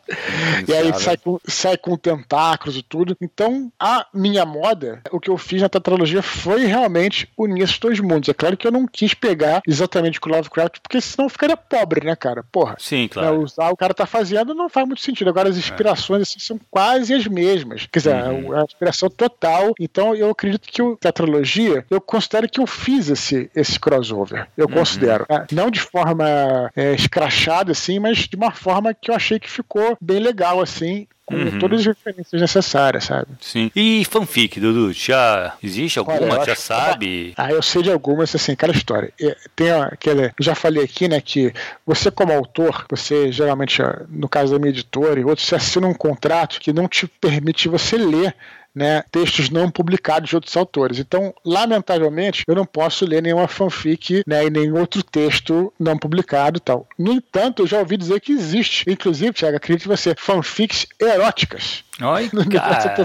e 0.68 0.74
aí 0.74 0.94
sai 1.00 1.18
com, 1.18 1.40
sai 1.46 1.78
com 1.78 1.96
tentáculos 1.98 2.78
e 2.78 2.84
tudo. 2.84 3.16
Então, 3.22 3.72
a 3.80 4.06
minha 4.14 4.46
moda, 4.46 5.02
o 5.12 5.20
que 5.20 5.30
eu 5.30 5.38
fiz 5.38 5.62
na 5.62 5.70
tetralogia 5.70 6.22
foi 6.22 6.66
realmente 6.66 7.30
unir 7.38 7.64
esses 7.64 7.80
dois 7.80 8.00
mundos. 8.00 8.30
É 8.30 8.34
claro 8.34 8.58
que 8.58 8.68
eu 8.68 8.72
não 8.72 8.88
quis 8.88 9.14
pegar 9.14 9.62
exatamente 9.68 10.20
com 10.20 10.30
Lovecraft, 10.30 10.80
porque 10.82 11.00
senão 11.02 11.30
ficaria 11.30 11.58
pobre, 11.58 12.06
né, 12.06 12.16
cara? 12.16 12.44
Porra. 12.52 12.76
Sim, 12.80 13.08
claro. 13.08 13.38
Né, 13.38 13.44
usar 13.44 13.70
o 13.70 13.78
cara 13.78 13.94
tá 13.94 14.06
fazendo 14.16 14.54
não 14.54 14.70
faz 14.70 14.88
muito 14.88 15.02
sentido. 15.02 15.30
Agora, 15.30 15.50
as 15.50 15.58
inspirações 15.58 16.22
assim, 16.22 16.40
são 16.40 16.60
quase 16.72 17.14
as 17.14 17.28
mesmas. 17.28 17.88
Quer 17.92 18.00
dizer, 18.00 18.16
uhum. 18.16 18.58
a 18.58 18.64
inspiração 18.64 19.10
total. 19.10 19.74
Então, 19.80 20.16
eu 20.16 20.30
acredito 20.30 20.68
que 20.68 20.82
o, 20.82 20.98
a 21.04 21.12
trilogia, 21.12 21.86
eu 21.90 22.00
considero 22.00 22.48
que 22.48 22.60
eu 22.60 22.68
fiz 22.68 23.10
esse, 23.10 23.50
esse 23.56 23.80
crossover. 23.80 24.48
Eu 24.56 24.68
uhum. 24.68 24.74
considero. 24.74 25.26
Né? 25.30 25.46
Não 25.52 25.70
de 25.70 25.82
forma 25.82 26.72
é, 26.76 26.94
escrachada, 26.94 27.72
assim, 27.72 28.00
mas 28.00 28.20
de 28.20 28.36
uma 28.36 28.52
forma 28.52 28.94
que 28.94 29.12
eu 29.12 29.16
achei 29.16 29.40
que 29.40 29.50
ficou 29.50 29.98
bem 30.00 30.20
legal, 30.20 30.62
assim 30.62 31.08
com 31.26 31.36
uhum. 31.36 31.60
todas 31.60 31.80
as 31.80 31.86
referências 31.88 32.40
necessárias, 32.40 33.06
sabe? 33.06 33.28
Sim. 33.42 33.72
E 33.76 34.06
fanfic, 34.06 34.60
Dudu? 34.60 34.94
Já 34.94 35.56
existe 35.64 35.98
alguma? 35.98 36.36
Olha, 36.36 36.46
já 36.46 36.56
sabe? 36.56 37.34
Ah, 37.36 37.52
eu 37.52 37.64
sei 37.64 37.82
de 37.82 37.92
algumas, 37.92 38.34
assim, 38.36 38.52
aquela 38.52 38.74
história. 38.74 39.12
Tem 39.56 39.72
aquela. 39.72 40.32
Já 40.40 40.54
falei 40.54 40.84
aqui, 40.84 41.08
né, 41.08 41.20
que 41.20 41.52
você, 41.86 42.12
como 42.12 42.32
autor, 42.32 42.86
você 42.90 43.32
geralmente, 43.32 43.82
no 44.10 44.30
caso 44.30 44.54
da 44.54 44.60
minha 44.60 44.70
editora 44.70 45.20
e 45.20 45.26
outros, 45.26 45.48
você 45.48 45.56
assina 45.56 45.88
um 45.88 45.94
contrato 45.94 46.60
que 46.60 46.72
não 46.72 46.88
te 46.88 47.08
permite 47.08 47.68
você 47.68 47.98
ler 47.98 48.36
né, 48.76 49.04
textos 49.10 49.50
não 49.50 49.72
publicados 49.72 50.30
de 50.30 50.36
outros 50.36 50.56
autores. 50.58 51.00
Então, 51.00 51.34
lamentavelmente, 51.46 52.44
eu 52.48 52.56
não 52.56 52.66
posso 52.66 53.06
ler 53.06 53.24
nenhuma 53.24 53.48
fanfic 53.48 54.24
né, 54.28 54.46
e 54.46 54.50
nenhum 54.50 54.80
outro 54.80 55.02
texto 55.02 55.74
não 55.80 55.98
publicado 55.98 56.60
tal. 56.60 56.88
No 56.98 57.14
entanto, 57.14 57.64
eu 57.64 57.68
já 57.68 57.80
ouvi 57.80 57.96
dizer 57.98 58.20
que 58.20 58.34
existe, 58.34 58.84
inclusive, 58.88 59.34
Thiago, 59.34 59.58
acredite 59.58 59.88
você, 59.88 60.14
fanfics 60.18 60.86
eróticas. 61.00 61.84
Oi, 62.02 62.30
caraca, 62.52 63.02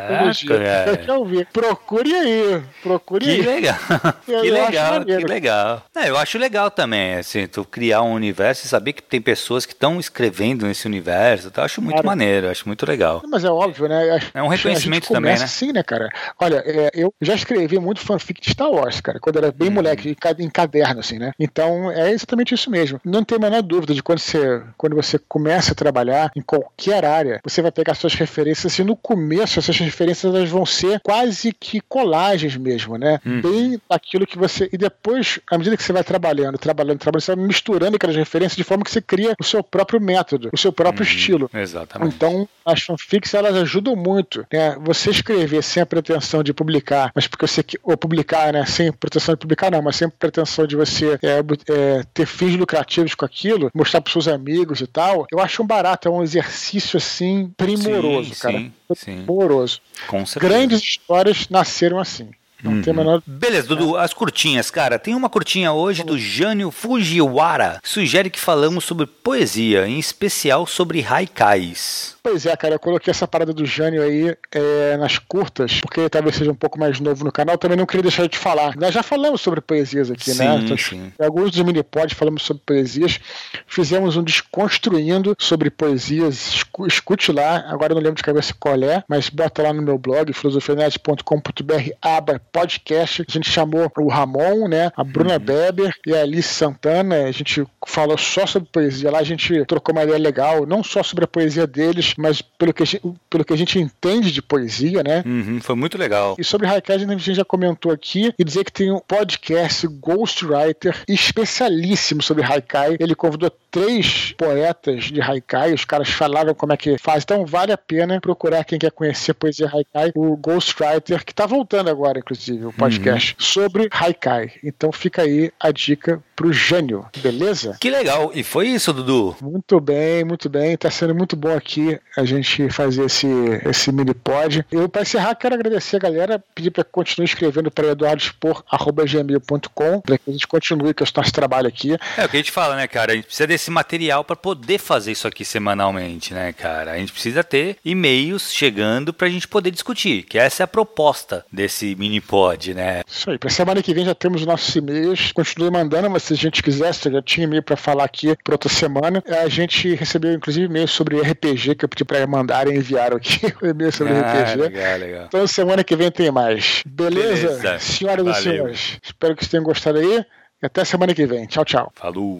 eu 0.98 1.04
já 1.04 1.16
ouvi. 1.16 1.44
Procure 1.52 2.12
aí, 2.12 2.62
procure 2.82 3.24
que 3.24 3.30
aí. 3.30 3.42
Legal. 3.42 3.76
que 4.26 4.50
legal, 4.50 5.04
que 5.04 5.26
legal. 5.26 5.82
É, 5.94 6.10
eu 6.10 6.18
acho 6.18 6.38
legal 6.38 6.72
também, 6.72 7.14
assim, 7.14 7.46
tu 7.46 7.64
criar 7.64 8.02
um 8.02 8.12
universo 8.12 8.66
e 8.66 8.68
saber 8.68 8.92
que 8.92 9.02
tem 9.02 9.20
pessoas 9.20 9.64
que 9.64 9.72
estão 9.72 10.00
escrevendo 10.00 10.66
nesse 10.66 10.88
universo, 10.88 11.52
eu 11.56 11.62
acho 11.62 11.80
muito 11.80 11.96
cara, 11.96 12.06
maneiro, 12.06 12.50
acho 12.50 12.66
muito 12.66 12.84
legal. 12.84 13.22
Mas 13.28 13.44
é 13.44 13.50
óbvio, 13.50 13.88
né? 13.88 14.18
É 14.34 14.42
um 14.42 14.48
reconhecimento 14.48 15.12
também, 15.12 15.38
né? 15.38 15.46
Sim, 15.46 15.72
né, 15.72 15.84
cara? 15.84 16.08
Olha, 16.40 16.62
é, 16.66 16.90
eu 16.92 17.14
já 17.20 17.34
escrevi 17.34 17.78
muito 17.78 18.00
fanfic 18.00 18.40
de 18.40 18.50
Star 18.50 18.70
Wars, 18.70 19.00
cara, 19.00 19.20
quando 19.20 19.36
era 19.36 19.52
bem 19.52 19.68
hum. 19.68 19.74
moleque, 19.74 20.16
em 20.40 20.50
caderno, 20.50 20.98
assim, 20.98 21.18
né? 21.18 21.30
Então, 21.38 21.92
é 21.92 22.10
exatamente 22.10 22.54
isso 22.54 22.68
mesmo. 22.68 23.00
Não 23.04 23.22
tem 23.22 23.36
a 23.36 23.40
menor 23.40 23.62
dúvida 23.62 23.94
de 23.94 24.02
quando 24.02 24.18
você, 24.18 24.62
quando 24.76 24.96
você 24.96 25.16
começa 25.16 25.72
a 25.72 25.76
trabalhar 25.76 26.32
em 26.34 26.42
qualquer 26.42 27.04
área, 27.04 27.40
você 27.44 27.62
vai 27.62 27.70
pegar 27.70 27.94
suas 27.94 28.14
referências 28.14 28.79
assim, 28.80 28.84
no 28.84 28.96
começo 28.96 29.58
essas 29.58 29.78
referências 29.78 30.34
elas 30.34 30.48
vão 30.48 30.64
ser 30.64 31.00
quase 31.00 31.52
que 31.52 31.80
colagens 31.80 32.56
mesmo, 32.56 32.96
né? 32.96 33.20
Uhum. 33.24 33.40
Bem 33.40 33.80
aquilo 33.88 34.26
que 34.26 34.38
você. 34.38 34.68
E 34.72 34.78
depois, 34.78 35.38
à 35.50 35.58
medida 35.58 35.76
que 35.76 35.82
você 35.82 35.92
vai 35.92 36.04
trabalhando, 36.04 36.58
trabalhando, 36.58 36.98
trabalhando, 36.98 37.22
você 37.22 37.34
vai 37.34 37.44
misturando 37.44 37.96
aquelas 37.96 38.16
referências 38.16 38.56
de 38.56 38.64
forma 38.64 38.84
que 38.84 38.90
você 38.90 39.00
cria 39.00 39.34
o 39.38 39.44
seu 39.44 39.62
próprio 39.62 40.00
método, 40.00 40.50
o 40.52 40.58
seu 40.58 40.72
próprio 40.72 41.04
uhum. 41.04 41.12
estilo. 41.12 41.50
Exatamente. 41.52 42.14
Então, 42.14 42.48
as 42.64 42.82
fanfics 42.82 43.34
elas 43.34 43.56
ajudam 43.56 43.94
muito. 43.94 44.46
Né? 44.52 44.76
Você 44.80 45.10
escrever 45.10 45.62
sem 45.62 45.82
a 45.82 45.86
pretensão 45.86 46.42
de 46.42 46.52
publicar, 46.52 47.10
mas 47.14 47.26
porque 47.26 47.46
você. 47.46 47.64
Ou 47.82 47.96
publicar, 47.96 48.52
né? 48.52 48.64
Sem 48.66 48.92
pretensão 48.92 49.34
de 49.34 49.40
publicar, 49.40 49.70
não, 49.70 49.82
mas 49.82 49.96
sem 49.96 50.08
pretensão 50.08 50.66
de 50.66 50.76
você 50.76 51.18
é, 51.22 51.38
é, 51.38 52.04
ter 52.14 52.26
fins 52.26 52.56
lucrativos 52.56 53.14
com 53.14 53.24
aquilo, 53.24 53.70
mostrar 53.74 54.00
para 54.00 54.12
seus 54.12 54.28
amigos 54.28 54.80
e 54.80 54.86
tal, 54.86 55.26
eu 55.32 55.40
acho 55.40 55.62
um 55.62 55.66
barato, 55.66 56.08
é 56.08 56.10
um 56.10 56.22
exercício 56.22 56.96
assim 56.96 57.52
primoroso, 57.56 58.34
sim, 58.34 58.40
cara. 58.40 58.58
Sim. 58.58 58.69
Sim. 58.94 59.24
Horroroso. 59.26 59.80
Com 60.06 60.24
certeza. 60.26 60.52
Grandes 60.52 60.80
histórias 60.82 61.48
nasceram 61.48 61.98
assim. 61.98 62.30
Não 62.62 62.72
uhum. 62.72 62.82
tem 62.82 62.92
menor... 62.92 63.22
Beleza, 63.26 63.68
Dudu, 63.68 63.96
as 63.96 64.12
curtinhas, 64.12 64.70
cara. 64.70 64.98
Tem 64.98 65.14
uma 65.14 65.28
curtinha 65.28 65.72
hoje 65.72 66.02
do 66.02 66.18
Jânio 66.18 66.70
Fujiwara. 66.70 67.80
Sugere 67.82 68.30
que 68.30 68.40
falamos 68.40 68.84
sobre 68.84 69.06
poesia, 69.06 69.86
em 69.86 69.98
especial 69.98 70.66
sobre 70.66 71.04
haikais. 71.04 72.16
Pois 72.22 72.44
é, 72.44 72.54
cara, 72.56 72.74
eu 72.74 72.78
coloquei 72.78 73.10
essa 73.10 73.26
parada 73.26 73.52
do 73.52 73.64
Jânio 73.64 74.02
aí 74.02 74.36
é, 74.52 74.96
nas 74.98 75.18
curtas, 75.18 75.80
porque 75.80 76.08
talvez 76.08 76.36
seja 76.36 76.50
um 76.50 76.54
pouco 76.54 76.78
mais 76.78 77.00
novo 77.00 77.24
no 77.24 77.32
canal, 77.32 77.56
também 77.56 77.78
não 77.78 77.86
queria 77.86 78.02
deixar 78.02 78.28
de 78.28 78.36
falar. 78.36 78.76
Nós 78.76 78.92
já 78.92 79.02
falamos 79.02 79.40
sobre 79.40 79.60
poesias 79.60 80.10
aqui, 80.10 80.30
sim, 80.30 80.38
né? 80.38 80.56
Então, 80.56 80.76
sim. 80.76 81.12
Alguns 81.18 81.50
dos 81.50 81.62
mini-pods 81.62 82.16
falamos 82.16 82.42
sobre 82.42 82.62
poesias, 82.64 83.18
fizemos 83.66 84.16
um 84.16 84.22
desconstruindo 84.22 85.34
sobre 85.38 85.70
poesias, 85.70 86.62
escute 86.86 87.32
lá, 87.32 87.64
agora 87.68 87.92
eu 87.92 87.96
não 87.96 88.02
lembro 88.02 88.16
de 88.16 88.22
cabeça 88.22 88.54
qual 88.58 88.82
é, 88.82 89.02
mas 89.08 89.30
bota 89.30 89.62
lá 89.62 89.72
no 89.72 89.82
meu 89.82 89.98
blog, 89.98 90.32
filosofianet.com.br, 90.32 91.90
aba 92.02 92.40
podcast. 92.52 93.24
A 93.28 93.32
gente 93.32 93.50
chamou 93.50 93.90
o 93.98 94.08
Ramon, 94.08 94.68
né? 94.68 94.90
A 94.96 95.04
Bruna 95.04 95.34
uhum. 95.34 95.40
Beber 95.40 95.94
e 96.06 96.14
a 96.14 96.22
Alice 96.22 96.52
Santana. 96.52 97.24
A 97.24 97.32
gente 97.32 97.64
falou 97.86 98.16
só 98.18 98.46
sobre 98.46 98.68
poesia. 98.70 99.10
Lá 99.10 99.18
a 99.18 99.24
gente 99.24 99.64
trocou 99.64 99.94
uma 99.94 100.04
ideia 100.04 100.18
legal, 100.18 100.66
não 100.66 100.82
só 100.82 101.02
sobre 101.02 101.24
a 101.24 101.28
poesia 101.28 101.66
deles, 101.66 102.14
mas 102.16 102.42
pelo 102.42 102.72
que 102.72 102.82
a 102.82 102.86
gente, 102.86 103.02
pelo 103.28 103.44
que 103.44 103.52
a 103.52 103.56
gente 103.56 103.78
entende 103.78 104.30
de 104.30 104.42
poesia, 104.42 105.02
né? 105.02 105.22
Uhum, 105.26 105.60
foi 105.60 105.74
muito 105.74 105.96
legal. 105.96 106.36
E 106.38 106.44
sobre 106.44 106.66
Haikai, 106.66 106.96
a 106.96 106.98
gente 106.98 107.34
já 107.34 107.44
comentou 107.44 107.92
aqui 107.92 108.32
e 108.38 108.44
dizer 108.44 108.64
que 108.64 108.72
tem 108.72 108.90
um 108.90 109.00
podcast 109.00 109.86
Ghostwriter 109.86 110.96
especialíssimo 111.08 112.22
sobre 112.22 112.44
Haikai. 112.44 112.96
Ele 112.98 113.14
convidou 113.14 113.50
três 113.70 114.32
poetas 114.32 115.04
de 115.04 115.20
Haikai, 115.20 115.72
os 115.72 115.84
caras 115.84 116.08
falaram 116.08 116.54
como 116.54 116.72
é 116.72 116.76
que 116.76 116.98
faz. 116.98 117.22
Então 117.22 117.46
vale 117.46 117.72
a 117.72 117.78
pena 117.78 118.20
procurar 118.20 118.64
quem 118.64 118.78
quer 118.78 118.90
conhecer 118.90 119.30
a 119.30 119.34
poesia 119.34 119.70
Haikai, 119.72 120.12
o 120.14 120.36
Ghostwriter, 120.36 121.24
que 121.24 121.34
tá 121.34 121.46
voltando 121.46 121.88
agora, 121.88 122.18
inclusive, 122.18 122.39
o 122.48 122.72
podcast, 122.72 123.34
uhum. 123.34 123.44
sobre 123.44 123.88
Haikai. 123.90 124.52
Então 124.62 124.90
fica 124.92 125.22
aí 125.22 125.52
a 125.58 125.70
dica 125.70 126.22
pro 126.40 126.52
Jânio, 126.54 127.04
beleza? 127.18 127.76
Que 127.78 127.90
legal. 127.90 128.30
E 128.34 128.42
foi 128.42 128.68
isso, 128.68 128.94
Dudu? 128.94 129.36
Muito 129.42 129.78
bem, 129.78 130.24
muito 130.24 130.48
bem. 130.48 130.74
Tá 130.74 130.90
sendo 130.90 131.14
muito 131.14 131.36
bom 131.36 131.54
aqui 131.54 132.00
a 132.16 132.24
gente 132.24 132.70
fazer 132.70 133.04
esse, 133.04 133.26
esse 133.66 133.92
mini 133.92 134.14
pod. 134.14 134.64
Eu, 134.72 134.88
para 134.88 135.02
encerrar, 135.02 135.34
quero 135.34 135.54
agradecer 135.54 135.96
a 135.96 135.98
galera, 135.98 136.42
pedir 136.54 136.70
para 136.70 136.82
continuar 136.82 137.26
escrevendo 137.26 137.70
para 137.70 137.88
eduardospor.gmail.com 137.88 140.00
para 140.00 140.16
que 140.16 140.30
a 140.30 140.32
gente 140.32 140.48
continue 140.48 140.94
com 140.94 141.04
o 141.04 141.06
nosso 141.14 141.30
trabalho 141.30 141.68
aqui. 141.68 141.94
É 142.16 142.24
o 142.24 142.28
que 142.30 142.38
a 142.38 142.40
gente 142.40 142.52
fala, 142.52 142.74
né, 142.74 142.88
cara? 142.88 143.12
A 143.12 143.16
gente 143.16 143.26
precisa 143.26 143.46
desse 143.46 143.70
material 143.70 144.24
para 144.24 144.34
poder 144.34 144.78
fazer 144.78 145.12
isso 145.12 145.28
aqui 145.28 145.44
semanalmente, 145.44 146.32
né, 146.32 146.54
cara? 146.54 146.92
A 146.92 146.96
gente 146.96 147.12
precisa 147.12 147.44
ter 147.44 147.76
e-mails 147.84 148.50
chegando 148.50 149.12
para 149.12 149.26
a 149.26 149.30
gente 149.30 149.46
poder 149.46 149.70
discutir, 149.70 150.22
que 150.22 150.38
essa 150.38 150.62
é 150.62 150.64
a 150.64 150.66
proposta 150.66 151.44
desse 151.52 151.94
mini 151.96 152.18
pod, 152.18 152.72
né? 152.72 153.02
Isso 153.06 153.30
aí. 153.30 153.36
Para 153.36 153.50
semana 153.50 153.82
que 153.82 153.92
vem 153.92 154.06
já 154.06 154.14
temos 154.14 154.40
os 154.40 154.46
nossos 154.46 154.74
e-mails. 154.74 155.32
Continue 155.32 155.70
mandando, 155.70 156.08
mas 156.08 156.29
se 156.30 156.34
a 156.34 156.36
gente 156.36 156.62
quisesse, 156.62 157.10
já 157.10 157.22
tinha 157.22 157.44
e-mail 157.44 157.62
para 157.62 157.76
falar 157.76 158.04
aqui 158.04 158.36
para 158.44 158.54
outra 158.54 158.68
semana. 158.68 159.22
A 159.26 159.48
gente 159.48 159.94
recebeu 159.94 160.32
inclusive 160.32 160.66
e-mail 160.66 160.86
sobre 160.86 161.20
RPG 161.20 161.74
que 161.74 161.84
eu 161.84 161.88
pedi 161.88 162.04
para 162.04 162.24
mandarem 162.26 162.74
e 162.74 162.78
enviaram 162.78 163.16
aqui 163.16 163.52
o 163.60 163.66
e-mail 163.66 163.90
sobre 163.90 164.12
ah, 164.14 164.20
RPG. 164.20 164.60
Legal, 164.60 164.98
legal. 164.98 165.24
Então 165.26 165.46
semana 165.46 165.82
que 165.82 165.96
vem 165.96 166.10
tem 166.10 166.30
mais. 166.30 166.82
Beleza? 166.86 167.48
Beleza. 167.48 167.78
Senhoras 167.80 168.26
e 168.26 168.42
senhores, 168.42 168.98
espero 169.02 169.34
que 169.34 169.42
vocês 169.42 169.50
tenham 169.50 169.64
gostado 169.64 169.98
aí. 169.98 170.24
E 170.62 170.66
até 170.66 170.84
semana 170.84 171.14
que 171.14 171.26
vem. 171.26 171.46
Tchau, 171.46 171.64
tchau. 171.64 171.92
Falou. 171.94 172.38